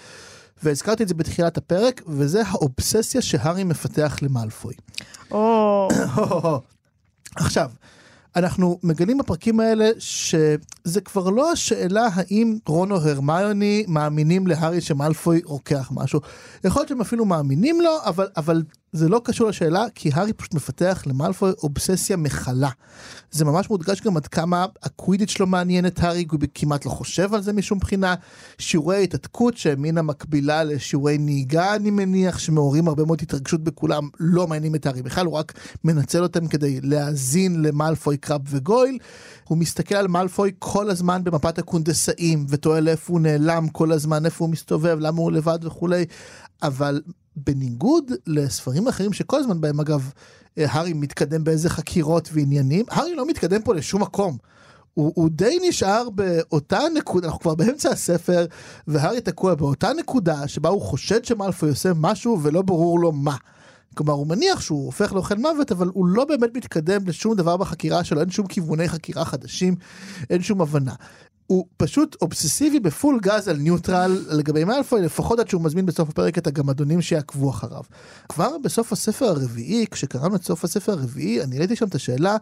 והזכרתי 0.63 1.03
את 1.03 1.07
זה 1.07 1.13
בתחילת 1.13 1.57
הפרק, 1.57 2.01
וזה 2.07 2.41
האובססיה 2.47 3.21
שהארי 3.21 3.63
מפתח 3.63 4.17
למאלפוי. 4.21 4.73
או... 5.31 5.87
עכשיו, 7.35 7.71
אנחנו 8.35 8.79
מגלים 8.83 9.17
בפרקים 9.17 9.59
האלה 9.59 9.89
שזה 9.99 11.01
כבר 11.05 11.29
לא 11.29 11.51
השאלה 11.51 12.07
האם 12.13 12.57
רון 12.67 12.91
או 12.91 12.97
הרמיוני 12.97 13.85
מאמינים 13.87 14.47
להארי 14.47 14.81
שמאלפוי 14.81 15.41
רוקח 15.45 15.91
משהו. 15.93 16.19
יכול 16.63 16.79
להיות 16.79 16.89
שהם 16.89 17.01
אפילו 17.01 17.25
מאמינים 17.25 17.81
לו, 17.81 17.91
אבל, 18.05 18.27
אבל 18.37 18.63
זה 18.95 19.09
לא 19.09 19.21
קשור 19.23 19.49
לשאלה, 19.49 19.85
כי 19.95 20.09
הארי 20.13 20.33
פשוט 20.33 20.53
מפתח 20.53 21.03
למאלפוי 21.05 21.51
אובססיה 21.63 22.17
מכלה. 22.17 22.69
זה 23.31 23.45
ממש 23.45 23.69
מודגש 23.69 24.01
גם 24.01 24.17
עד 24.17 24.27
כמה 24.27 24.65
הקווידיץ' 24.83 25.29
שלו 25.29 25.47
מעניין 25.47 25.85
את 25.85 25.99
הארי, 25.99 26.25
הוא 26.31 26.39
כמעט 26.53 26.85
לא 26.85 26.91
חושב 26.91 27.33
על 27.33 27.41
זה 27.41 27.53
משום 27.53 27.79
בחינה. 27.79 28.15
שיעורי 28.57 29.03
התעתקות 29.03 29.57
שהם 29.57 29.81
מן 29.81 29.97
המקבילה 29.97 30.63
לשיעורי 30.63 31.17
נהיגה, 31.17 31.75
אני 31.75 31.91
מניח, 31.91 32.39
שמעוררים 32.39 32.87
הרבה 32.87 33.05
מאוד 33.05 33.19
התרגשות 33.21 33.63
בכולם, 33.63 34.09
לא 34.19 34.47
מעניינים 34.47 34.75
את 34.75 34.85
הארי 34.85 35.01
בכלל, 35.01 35.25
הוא 35.25 35.33
רק 35.33 35.53
מנצל 35.83 36.23
אותם 36.23 36.47
כדי 36.47 36.81
להאזין 36.81 37.61
למאלפוי, 37.61 38.17
קראב 38.17 38.41
וגויל. 38.49 38.97
הוא 39.47 39.57
מסתכל 39.57 39.95
על 39.95 40.07
מאלפוי 40.07 40.51
כל 40.59 40.89
הזמן 40.89 41.23
במפת 41.23 41.59
הקונדסאים, 41.59 42.45
ותוהה 42.49 42.79
לאיפה 42.79 43.13
הוא 43.13 43.21
נעלם 43.21 43.67
כל 43.67 43.91
הזמן, 43.91 44.25
איפה 44.25 44.45
הוא 44.45 44.51
מסתובב, 44.51 44.97
למה 44.99 45.21
הוא 45.21 45.31
לבד 45.31 45.59
וכולי. 45.65 46.05
אבל 46.63 47.01
בניגוד 47.35 48.11
לספרים 48.27 48.87
אחרים 48.87 49.13
שכל 49.13 49.39
הזמן 49.39 49.61
בהם 49.61 49.79
אגב 49.79 50.11
הארי 50.57 50.93
מתקדם 50.93 51.43
באיזה 51.43 51.69
חקירות 51.69 52.29
ועניינים, 52.33 52.85
הארי 52.89 53.15
לא 53.15 53.27
מתקדם 53.27 53.61
פה 53.61 53.75
לשום 53.75 54.01
מקום. 54.01 54.37
הוא, 54.93 55.11
הוא 55.15 55.29
די 55.29 55.59
נשאר 55.69 56.09
באותה 56.09 56.79
נקודה, 56.95 57.27
אנחנו 57.27 57.39
כבר 57.39 57.55
באמצע 57.55 57.89
הספר, 57.89 58.45
והארי 58.87 59.21
תקוע 59.21 59.55
באותה 59.55 59.93
נקודה 59.93 60.47
שבה 60.47 60.69
הוא 60.69 60.81
חושד 60.81 61.25
שמאלפוי 61.25 61.69
עושה 61.69 61.91
משהו 61.95 62.39
ולא 62.43 62.61
ברור 62.61 62.99
לו 62.99 63.11
מה. 63.11 63.35
כלומר, 63.95 64.13
הוא 64.13 64.27
מניח 64.27 64.61
שהוא 64.61 64.85
הופך 64.85 65.13
לאוכל 65.13 65.35
מוות, 65.35 65.71
אבל 65.71 65.87
הוא 65.93 66.05
לא 66.05 66.25
באמת 66.25 66.49
מתקדם 66.55 67.07
לשום 67.07 67.35
דבר 67.35 67.57
בחקירה 67.57 68.03
שלו, 68.03 68.21
אין 68.21 68.29
שום 68.29 68.47
כיווני 68.47 68.89
חקירה 68.89 69.25
חדשים, 69.25 69.75
אין 70.29 70.41
שום 70.41 70.61
הבנה. 70.61 70.93
הוא 71.47 71.65
פשוט 71.77 72.15
אובססיבי 72.21 72.79
בפול 72.79 73.19
גז 73.21 73.47
על 73.47 73.57
ניוטרל 73.57 74.25
לגבי 74.29 74.63
מאלפוי, 74.63 75.01
לפחות 75.01 75.39
עד 75.39 75.49
שהוא 75.49 75.61
מזמין 75.61 75.85
בסוף 75.85 76.09
הפרק 76.09 76.37
את 76.37 76.47
הגמדונים 76.47 77.01
שיעקבו 77.01 77.49
אחריו. 77.49 77.83
כבר 78.29 78.57
בסוף 78.63 78.93
הספר 78.93 79.25
הרביעי, 79.25 79.85
כשקראנו 79.91 80.35
את 80.35 80.43
סוף 80.43 80.63
הספר 80.63 80.91
הרביעי, 80.91 81.43
אני 81.43 81.57
ראיתי 81.57 81.75
שם 81.75 81.87
את 81.87 81.95
השאלה, 81.95 82.37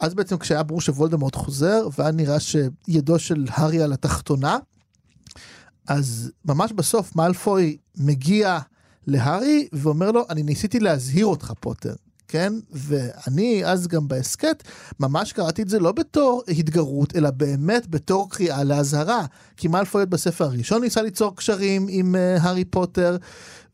אז 0.00 0.14
בעצם 0.14 0.38
כשהיה 0.38 0.62
ברור 0.62 0.80
שוולדמורט 0.80 1.36
חוזר, 1.36 1.88
והיה 1.98 2.12
נראה 2.12 2.40
שידו 2.40 3.18
של 3.18 3.44
הארי 3.50 3.82
על 3.82 3.92
התחתונה, 3.92 4.58
אז 5.88 6.30
ממש 6.44 6.72
בסוף 6.72 7.16
מאלפוי 7.16 7.76
מגיע 7.96 8.58
להארי 9.06 9.68
ואומר 9.72 10.10
לו, 10.10 10.24
אני 10.30 10.42
ניסיתי 10.42 10.80
להזהיר 10.80 11.26
אותך 11.26 11.52
פוטר. 11.60 11.94
כן? 12.32 12.52
ואני 12.70 13.62
אז 13.64 13.86
גם 13.88 14.08
בהסכת 14.08 14.62
ממש 15.00 15.32
קראתי 15.32 15.62
את 15.62 15.68
זה 15.68 15.78
לא 15.78 15.92
בתור 15.92 16.42
התגרות, 16.48 17.16
אלא 17.16 17.30
באמת 17.30 17.88
בתור 17.88 18.30
קריאה 18.30 18.64
לאזהרה. 18.64 19.26
כי 19.56 19.68
מאלפויד 19.68 20.10
בספר 20.10 20.44
הראשון 20.44 20.82
ניסה 20.82 21.02
ליצור 21.02 21.36
קשרים 21.36 21.86
עם 21.88 22.14
uh, 22.14 22.42
הארי 22.42 22.64
פוטר, 22.64 23.16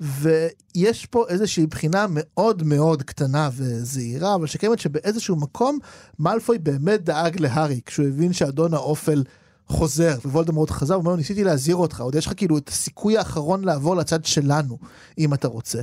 ויש 0.00 1.06
פה 1.06 1.24
איזושהי 1.28 1.66
בחינה 1.66 2.06
מאוד 2.10 2.62
מאוד 2.62 3.02
קטנה 3.02 3.50
וזהירה, 3.52 4.34
אבל 4.34 4.46
שקיימת 4.46 4.78
שבאיזשהו 4.78 5.36
מקום 5.36 5.78
מאלפוי 6.18 6.58
באמת 6.58 7.04
דאג 7.04 7.40
להארי, 7.40 7.80
כשהוא 7.86 8.06
הבין 8.06 8.32
שאדון 8.32 8.74
האופל 8.74 9.22
חוזר, 9.68 10.16
ווולדמורט 10.24 10.70
חזר, 10.70 10.94
הוא 10.94 11.04
אומר, 11.04 11.16
ניסיתי 11.16 11.44
להזהיר 11.44 11.76
אותך, 11.76 12.00
עוד 12.00 12.14
יש 12.14 12.26
לך 12.26 12.32
כאילו 12.36 12.58
את 12.58 12.68
הסיכוי 12.68 13.18
האחרון 13.18 13.64
לעבור 13.64 13.96
לצד 13.96 14.24
שלנו, 14.24 14.78
אם 15.18 15.34
אתה 15.34 15.48
רוצה. 15.48 15.80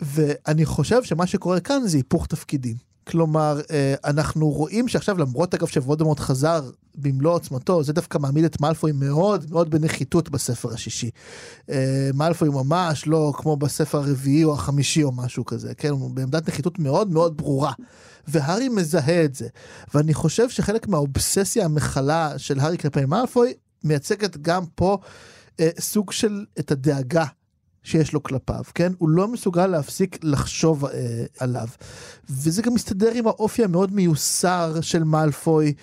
ואני 0.00 0.64
חושב 0.64 1.02
שמה 1.02 1.26
שקורה 1.26 1.60
כאן 1.60 1.86
זה 1.86 1.96
היפוך 1.96 2.26
תפקידים. 2.26 2.76
כלומר, 3.06 3.60
אה, 3.70 3.94
אנחנו 4.04 4.50
רואים 4.50 4.88
שעכשיו 4.88 5.18
למרות 5.18 5.54
אגב 5.54 5.66
שוולדמורט 5.66 6.20
חזר 6.20 6.70
במלוא 6.94 7.32
עוצמתו, 7.34 7.82
זה 7.82 7.92
דווקא 7.92 8.18
מעמיד 8.18 8.44
את 8.44 8.60
מאלפוי 8.60 8.92
מאוד 8.92 9.50
מאוד 9.50 9.70
בנחיתות 9.70 10.28
בספר 10.28 10.74
השישי. 10.74 11.10
אה, 11.70 12.10
מאלפוי 12.14 12.48
ממש 12.48 13.06
לא 13.06 13.32
כמו 13.36 13.56
בספר 13.56 13.98
הרביעי 13.98 14.44
או 14.44 14.54
החמישי 14.54 15.02
או 15.02 15.12
משהו 15.12 15.44
כזה, 15.44 15.74
כן? 15.74 15.88
הוא 15.88 16.10
בעמדת 16.10 16.48
נחיתות 16.48 16.78
מאוד 16.78 17.10
מאוד 17.10 17.36
ברורה. 17.36 17.72
והארי 18.28 18.68
מזהה 18.68 19.24
את 19.24 19.34
זה. 19.34 19.48
ואני 19.94 20.14
חושב 20.14 20.48
שחלק 20.48 20.88
מהאובססיה 20.88 21.64
המכלה 21.64 22.38
של 22.38 22.60
הארי 22.60 22.78
כלפי 22.78 23.04
מאלפוי 23.04 23.54
מייצגת 23.84 24.36
גם 24.36 24.64
פה 24.74 24.98
אה, 25.60 25.70
סוג 25.80 26.12
של 26.12 26.44
את 26.58 26.70
הדאגה 26.70 27.24
שיש 27.82 28.12
לו 28.12 28.22
כלפיו, 28.22 28.62
כן? 28.74 28.92
הוא 28.98 29.08
לא 29.08 29.28
מסוגל 29.28 29.66
להפסיק 29.66 30.18
לחשוב 30.22 30.84
אה, 30.84 31.24
עליו. 31.38 31.68
וזה 32.30 32.62
גם 32.62 32.74
מסתדר 32.74 33.10
עם 33.14 33.26
האופי 33.26 33.64
המאוד 33.64 33.94
מיוסר 33.94 34.80
של 34.80 35.04
מאלפוי, 35.04 35.74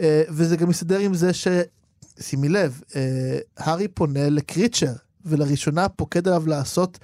אה, 0.00 0.22
וזה 0.28 0.56
גם 0.56 0.68
מסתדר 0.68 0.98
עם 0.98 1.14
זה 1.14 1.32
ש... 1.32 1.48
שימי 2.20 2.48
לב, 2.48 2.80
אה, 2.96 3.38
הארי 3.56 3.88
פונה 3.88 4.30
לקריצ'ר, 4.30 4.92
ולראשונה 5.24 5.88
פוקד 5.88 6.28
עליו 6.28 6.46
לעשות 6.46 6.98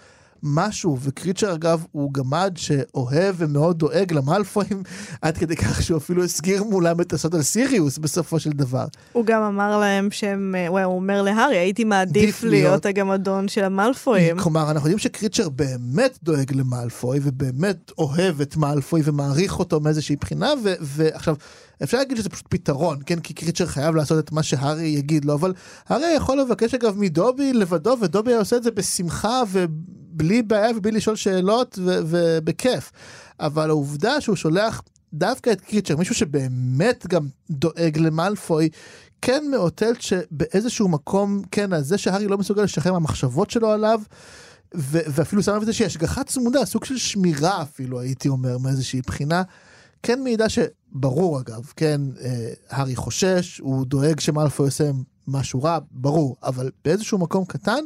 משהו, 0.47 0.99
וקריצ'ר 1.03 1.55
אגב 1.55 1.85
הוא 1.93 2.13
גמד 2.13 2.53
שאוהב 2.57 3.35
ומאוד 3.39 3.79
דואג 3.79 4.13
למאלפואים, 4.13 4.83
עד 5.23 5.39
כדי 5.39 5.57
כך 5.57 5.83
שהוא 5.83 5.99
אפילו 5.99 6.25
הסגיר 6.25 6.65
מולם 6.65 7.01
את 7.01 7.13
הסוד 7.13 7.35
על 7.35 7.43
סיריוס 7.43 7.99
בסופו 7.99 8.41
של 8.41 8.51
דבר. 8.51 8.87
הוא 9.13 9.25
גם 9.27 9.43
אמר 9.43 9.79
להם 9.79 10.09
שהם, 10.11 10.55
הוא 10.69 10.97
אומר 10.97 11.23
להארי, 11.23 11.57
הייתי 11.57 11.85
מעדיף 11.85 12.43
להיות, 12.43 12.53
להיות 12.53 12.87
הגמדון 12.87 13.49
של 13.49 13.65
המאלפואים. 13.65 14.39
כלומר, 14.39 14.71
אנחנו 14.71 14.89
יודעים 14.89 14.99
שקריצ'ר 14.99 15.49
באמת 15.49 16.19
דואג 16.23 16.53
למאלפוי, 16.55 17.21
ובאמת 17.23 17.93
אוהב 17.99 18.41
את 18.41 18.57
מאלפוי 18.57 19.01
ומעריך 19.05 19.59
אותו 19.59 19.81
מאיזושהי 19.81 20.17
בחינה, 20.17 20.51
ועכשיו... 20.81 21.35
אפשר 21.83 21.99
להגיד 21.99 22.17
שזה 22.17 22.29
פשוט 22.29 22.47
פתרון, 22.49 22.99
כן? 23.07 23.21
כי 23.21 23.35
קריצ'ר 23.35 23.67
חייב 23.67 23.95
לעשות 23.95 24.19
את 24.25 24.33
מה 24.33 24.43
שהארי 24.43 24.87
יגיד 24.87 25.25
לו, 25.25 25.35
אבל 25.35 25.53
הארי 25.89 26.13
יכול 26.17 26.41
לבקש 26.41 26.75
אגב 26.75 26.99
מדובי 26.99 27.53
לבדו, 27.53 27.97
ודובי 28.01 28.35
עושה 28.35 28.57
את 28.57 28.63
זה 28.63 28.71
בשמחה 28.71 29.43
ובלי 30.17 30.43
בעיה 30.43 30.77
ובלי 30.77 30.91
לשאול 30.91 31.17
שאלות 31.17 31.79
ובכיף. 31.83 32.93
אבל 33.41 33.71
העובדה 33.71 34.21
שהוא 34.21 34.37
שולח 34.37 34.83
דווקא 35.13 35.51
את 35.51 35.61
קריצ'ר, 35.61 35.97
מישהו 35.97 36.15
שבאמת 36.15 37.07
גם 37.07 37.29
דואג 37.51 37.99
למאלפוי, 37.99 38.69
כן 39.23 39.45
מאותת 39.51 40.01
שבאיזשהו 40.01 40.89
מקום, 40.89 41.43
כן, 41.51 41.73
אז 41.73 41.87
זה 41.87 41.99
שהארי 41.99 42.27
לא 42.29 42.39
מסוגל 42.39 42.63
לשחרר 42.63 42.93
מהמחשבות 42.93 43.51
שלו 43.51 43.71
עליו, 43.71 44.01
ו- 44.75 44.99
ואפילו 45.09 45.43
שם 45.43 45.59
את 45.63 45.67
זה 45.67 45.73
שיש 45.73 45.87
השגחה 45.87 46.25
צמודה, 46.25 46.65
סוג 46.65 46.85
של 46.85 46.97
שמירה 46.97 47.63
אפילו, 47.63 48.01
הייתי 48.01 48.29
אומר, 48.29 48.59
מאיזושהי 48.59 49.01
בחינה. 49.07 49.43
כן 50.03 50.23
מעידה 50.23 50.47
שברור 50.49 51.41
אגב, 51.41 51.73
כן, 51.77 52.01
אה, 52.21 52.49
הארי 52.71 52.97
חושש, 52.97 53.59
הוא 53.59 53.87
דואג 53.87 54.21
שמאלפוי 54.21 54.67
עושה 54.67 54.91
משהו 55.29 55.63
רע, 55.63 55.79
ברור, 55.91 56.37
אבל 56.43 56.71
באיזשהו 56.85 57.19
מקום 57.19 57.45
קטן, 57.45 57.85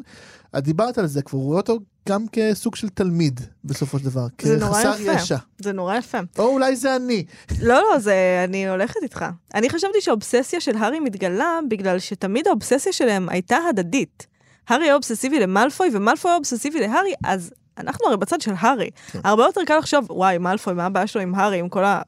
את 0.59 0.65
דיברת 0.65 0.99
על 0.99 1.07
זה, 1.07 1.23
כבר 1.23 1.39
רואה 1.39 1.57
אותו 1.57 1.79
גם 2.09 2.27
כסוג 2.33 2.77
של 2.77 2.89
תלמיד 2.89 3.41
בסופו 3.65 3.99
של 3.99 4.05
דבר, 4.05 4.27
כחסר 4.39 4.95
ישע. 5.01 5.37
זה 5.59 5.73
נורא 5.73 5.97
יפה. 5.97 6.19
או 6.39 6.45
אולי 6.47 6.77
זה 6.77 6.97
אני. 6.97 7.25
לא, 7.63 7.83
לא, 7.83 7.99
זה, 7.99 8.45
אני 8.49 8.69
הולכת 8.69 9.03
איתך. 9.03 9.25
אני 9.55 9.71
חשבתי 9.71 10.01
שהאובססיה 10.01 10.61
של 10.61 10.77
הארי 10.77 11.01
מתגלה 11.01 11.59
בגלל 11.69 11.99
שתמיד 11.99 12.47
האובססיה 12.49 12.93
שלהם 12.93 13.29
הייתה 13.29 13.57
הדדית. 13.69 14.27
הארי 14.69 14.85
היה 14.85 14.95
אובססיבי 14.95 15.41
למאלפוי 15.41 15.91
ומאלפוי 15.93 16.31
היה 16.31 16.37
אובססיבי 16.37 16.81
להארי, 16.81 17.13
אז 17.25 17.51
אנחנו 17.79 18.07
הרי 18.07 18.17
בצד 18.17 18.41
של 18.41 18.53
הארי. 18.59 18.91
כן. 19.13 19.21
הרבה 19.25 19.45
יותר 19.45 19.61
קל 19.67 19.79
לחשוב, 19.79 20.11
וואי, 20.11 20.39
מאלפוי, 20.39 20.75
מה 20.75 20.87
הבעיה 20.87 21.07
שלו 21.07 21.23
עם 21.23 21.35
הארי, 21.35 21.59
עם 21.59 21.69
כל 21.69 21.85
ה... 21.85 22.03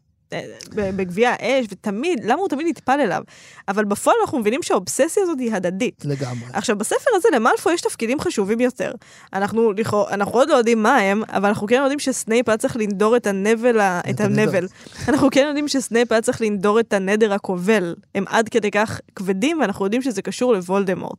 בגביע 0.74 1.30
האש, 1.30 1.66
ותמיד, 1.70 2.24
למה 2.24 2.40
הוא 2.40 2.48
תמיד 2.48 2.66
נטפל 2.66 3.00
אליו? 3.00 3.22
אבל 3.68 3.84
בפועל 3.84 4.16
אנחנו 4.22 4.38
מבינים 4.38 4.62
שהאובססיה 4.62 5.22
הזאת 5.22 5.38
היא 5.38 5.54
הדדית. 5.54 6.02
לגמרי. 6.04 6.48
עכשיו, 6.52 6.76
בספר 6.78 7.10
הזה 7.14 7.28
למאלפוי 7.34 7.74
יש 7.74 7.80
תפקידים 7.80 8.20
חשובים 8.20 8.60
יותר. 8.60 8.92
אנחנו, 9.32 9.72
לכאורה, 9.72 10.10
אנחנו 10.14 10.32
עוד 10.32 10.48
לא 10.48 10.54
יודעים 10.54 10.82
מה 10.82 10.96
הם, 10.96 11.22
אבל 11.28 11.48
אנחנו 11.48 11.66
כן 11.66 11.80
יודעים 11.82 11.98
שסנייפ 11.98 12.48
היה 12.48 12.58
צריך 12.58 12.76
לנדור 12.76 13.16
את 13.16 13.26
הנבל, 13.26 13.80
את 13.80 14.20
הנבל. 14.20 14.66
אנחנו 15.08 15.28
כן 15.30 15.44
יודעים 15.46 15.68
שסנייפ 15.68 16.12
היה 16.12 16.20
צריך 16.20 16.40
לנדור 16.40 16.80
את 16.80 16.92
הנדר 16.92 17.32
הכובל. 17.32 17.94
הם 18.14 18.24
עד 18.28 18.48
כדי 18.48 18.70
כך 18.70 19.00
כבדים, 19.16 19.60
ואנחנו 19.60 19.84
יודעים 19.84 20.02
שזה 20.02 20.22
קשור 20.22 20.52
לוולדמורט. 20.52 21.18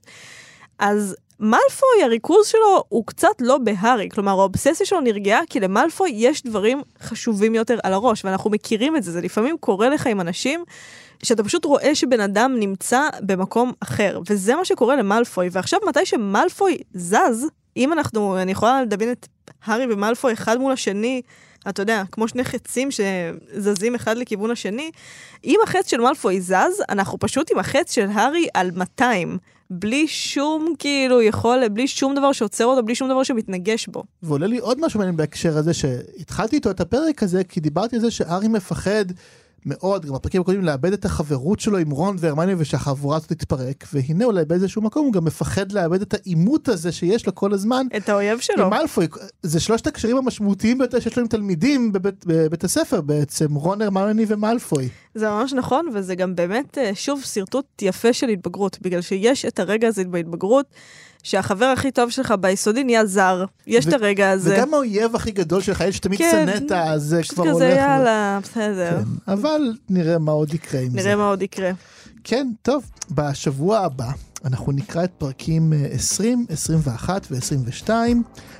אז 0.79 1.15
מאלפוי, 1.39 2.03
הריכוז 2.03 2.47
שלו 2.47 2.83
הוא 2.89 3.05
קצת 3.05 3.27
לא 3.39 3.57
בהארי, 3.57 4.09
כלומר 4.09 4.31
האובססיה 4.31 4.85
שלו 4.85 5.01
נרגעה 5.01 5.41
כי 5.49 5.59
למאלפוי 5.59 6.11
יש 6.15 6.43
דברים 6.43 6.81
חשובים 7.01 7.55
יותר 7.55 7.77
על 7.83 7.93
הראש, 7.93 8.25
ואנחנו 8.25 8.49
מכירים 8.49 8.95
את 8.95 9.03
זה, 9.03 9.11
זה 9.11 9.21
לפעמים 9.21 9.57
קורה 9.59 9.89
לך 9.89 10.07
עם 10.07 10.21
אנשים 10.21 10.63
שאתה 11.23 11.43
פשוט 11.43 11.65
רואה 11.65 11.95
שבן 11.95 12.19
אדם 12.19 12.55
נמצא 12.59 13.09
במקום 13.21 13.71
אחר, 13.79 14.19
וזה 14.29 14.55
מה 14.55 14.65
שקורה 14.65 14.95
למאלפוי, 14.95 15.49
ועכשיו 15.51 15.79
מתי 15.87 16.05
שמאלפוי 16.05 16.77
זז, 16.93 17.47
אם 17.77 17.93
אנחנו, 17.93 18.37
אני 18.37 18.51
יכולה 18.51 18.81
לדמיין 18.81 19.11
את 19.11 19.27
הארי 19.65 19.85
ומאלפוי 19.93 20.33
אחד 20.33 20.57
מול 20.57 20.71
השני, 20.71 21.21
אתה 21.69 21.81
יודע, 21.81 22.03
כמו 22.11 22.27
שני 22.27 22.43
חצים 22.43 22.89
שזזים 22.91 23.95
אחד 23.95 24.17
לכיוון 24.17 24.51
השני, 24.51 24.91
אם 25.45 25.59
החץ 25.63 25.89
של 25.89 26.01
מאלפוי 26.01 26.41
זז, 26.41 26.83
אנחנו 26.89 27.19
פשוט 27.19 27.51
עם 27.51 27.59
החץ 27.59 27.93
של 27.93 28.07
הארי 28.13 28.47
על 28.53 28.71
200. 28.71 29.37
בלי 29.79 30.07
שום 30.07 30.73
כאילו 30.79 31.21
יכול, 31.21 31.67
בלי 31.67 31.87
שום 31.87 32.15
דבר 32.15 32.31
שעוצר 32.31 32.65
אותו, 32.65 32.83
בלי 32.83 32.95
שום 32.95 33.09
דבר 33.09 33.23
שמתנגש 33.23 33.87
בו. 33.87 34.03
ועולה 34.23 34.47
לי 34.47 34.57
עוד 34.57 34.85
משהו 34.85 34.97
מעניין 34.97 35.17
בהקשר 35.17 35.57
הזה, 35.57 35.73
שהתחלתי 35.73 36.55
איתו 36.55 36.71
את 36.71 36.81
הפרק 36.81 37.23
הזה, 37.23 37.43
כי 37.43 37.59
דיברתי 37.59 37.95
על 37.95 38.01
זה 38.01 38.11
שארי 38.11 38.47
מפחד 38.47 39.05
מאוד, 39.65 40.05
גם 40.05 40.13
בפרקים 40.13 40.41
הקודמים, 40.41 40.65
לאבד 40.65 40.93
את 40.93 41.05
החברות 41.05 41.59
שלו 41.59 41.77
עם 41.77 41.89
רון 41.89 42.15
והרמניה 42.19 42.55
ושהחבורה 42.57 43.17
הזאת 43.17 43.29
תתפרק, 43.29 43.85
והנה 43.93 44.25
אולי 44.25 44.45
באיזשהו 44.45 44.81
מקום 44.81 45.05
הוא 45.05 45.13
גם 45.13 45.25
מפחד 45.25 45.71
לאבד 45.71 46.01
את 46.01 46.13
העימות 46.13 46.67
הזה 46.67 46.91
שיש 46.91 47.25
לו 47.25 47.35
כל 47.35 47.53
הזמן. 47.53 47.87
את 47.97 48.09
האויב 48.09 48.39
שלו. 48.39 48.63
עם 48.63 48.69
מאלפוי, 48.69 49.07
זה 49.43 49.59
שלושת 49.59 49.87
הקשרים 49.87 50.17
המשמעותיים 50.17 50.77
ביותר 50.77 50.99
שיש 50.99 51.17
לו 51.17 51.21
עם 51.21 51.27
תלמידים 51.27 51.91
בבית, 51.91 52.25
בבית 52.25 52.63
הספר 52.63 53.01
בעצם, 53.01 53.53
רון 53.53 53.81
הרמני 53.81 54.25
ומאלפוי. 54.27 54.89
זה 55.15 55.29
ממש 55.29 55.53
נכון, 55.53 55.89
וזה 55.93 56.15
גם 56.15 56.35
באמת, 56.35 56.77
אה, 56.77 56.91
שוב, 56.93 57.21
שרטוט 57.21 57.81
יפה 57.81 58.13
של 58.13 58.29
התבגרות, 58.29 58.77
בגלל 58.81 59.01
שיש 59.01 59.45
את 59.45 59.59
הרגע 59.59 59.87
הזה 59.87 60.03
בהתבגרות, 60.03 60.65
שהחבר 61.23 61.65
הכי 61.65 61.91
טוב 61.91 62.09
שלך 62.09 62.33
ביסודי 62.39 62.83
נהיה 62.83 63.05
זר. 63.05 63.45
יש 63.67 63.87
את 63.87 63.93
הרגע 63.93 64.31
הזה. 64.31 64.55
וגם 64.55 64.73
האויב 64.73 65.15
הכי 65.15 65.31
גדול 65.31 65.61
שלך, 65.61 65.81
יש 65.81 65.97
שתמיד 65.97 66.19
כן, 66.19 66.45
שנאת, 66.45 66.99
זה 66.99 67.21
כבר 67.29 67.43
הולך. 67.43 67.55
כזה, 67.55 67.69
יאללה, 67.69 68.39
בסדר. 68.43 68.97
כן, 68.97 69.31
אבל 69.33 69.52
נראה 69.89 70.17
מה 70.17 70.31
עוד 70.31 70.53
יקרה 70.53 70.81
עם 70.81 70.87
נראה 70.87 71.01
זה. 71.03 71.07
נראה 71.09 71.15
מה 71.15 71.27
עוד 71.29 71.41
יקרה. 71.41 71.71
כן, 72.23 72.47
טוב, 72.61 72.83
בשבוע 73.11 73.79
הבא 73.79 74.11
אנחנו 74.45 74.71
נקרא 74.71 75.03
את 75.03 75.11
פרקים 75.17 75.73
20, 75.91 76.45
21 76.49 77.27
ו-22, 77.31 77.89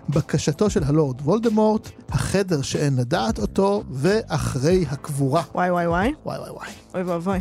בקשתו 0.10 0.70
של 0.70 0.84
הלורד 0.84 1.22
וולדמורט, 1.22 1.90
החדר 2.10 2.62
שאין 2.62 2.96
לדעת 2.96 3.40
אותו, 3.40 3.84
ואחרי 3.92 4.86
הקבורה. 4.90 5.44
וואי 5.56 5.72
וואי 5.72 5.88
וואי. 5.88 6.14
וואי 6.26 6.40
וואי 6.40 6.50
וואי. 6.50 6.70
אוי 6.94 7.04
ואבוי. 7.04 7.40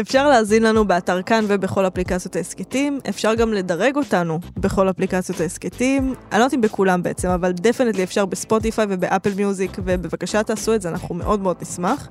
אפשר 0.00 0.28
להזין 0.28 0.62
לנו 0.62 0.84
באתר 0.84 1.22
כאן 1.22 1.44
ובכל 1.48 1.86
אפליקציות 1.86 2.36
ההסכתים. 2.36 2.98
אפשר 3.08 3.34
גם 3.34 3.52
לדרג 3.52 3.96
אותנו 3.96 4.40
בכל 4.56 4.90
אפליקציות 4.90 5.40
ההסכתים. 5.40 6.14
אני 6.32 6.38
לא 6.38 6.44
יודעת 6.44 6.54
אם 6.54 6.60
בכולם 6.60 7.02
בעצם, 7.02 7.28
אבל 7.28 7.52
definitely 7.52 8.04
אפשר 8.04 8.26
ב 8.26 8.34
Spotify 8.34 8.86
וב 8.88 9.01
Apple 9.01 9.34
Music, 9.36 9.70
ובבקשה 9.84 10.42
תעשו 10.42 10.74
את 10.74 10.82
זה, 10.82 10.88
אנחנו 10.88 11.14
מאוד 11.14 11.40
מאוד 11.40 11.56
נשמח. 11.62 12.08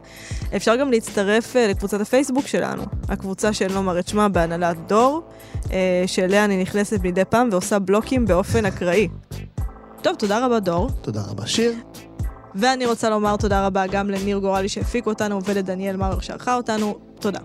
אפשר 0.56 0.76
גם 0.76 0.92
להצטרף 0.92 1.56
אה, 1.56 1.68
לקבוצת 1.68 2.02
הפייסבוק 2.02 2.48
שלנו, 2.48 2.84
הקבוצה 3.10 3.54
שאני 3.54 3.74
לא 3.74 3.78
אומר 3.78 4.00
את 4.00 4.08
שמה 4.08 4.28
בהנהלת 4.48 4.88
דור, 4.88 5.24
אה, 5.72 6.04
שאליה 6.08 6.46
אני 6.46 6.62
נכנסת 6.62 7.00
מדי 7.04 7.26
פעם 7.26 7.50
ועושה 7.52 7.80
בלוקים 7.80 8.26
באופן 8.26 8.66
אקראי. 8.66 9.08
טוב, 10.02 10.16
תודה 10.16 10.46
רבה 10.46 10.60
דור. 10.60 10.90
תודה 11.02 11.22
רבה 11.30 11.48
שיר. 11.48 11.74
ואני 12.56 12.86
רוצה 12.86 13.10
לומר 13.10 13.38
תודה 13.38 13.66
רבה 13.66 13.88
גם 13.88 14.10
לניר 14.10 14.38
גורלי 14.38 14.70
שהפיק 14.70 15.06
אותנו 15.06 15.44
ולדניאל 15.46 15.96
מאואר 15.96 16.20
שערכה 16.20 16.56
אותנו. 16.56 16.96
תודה. 17.20 17.40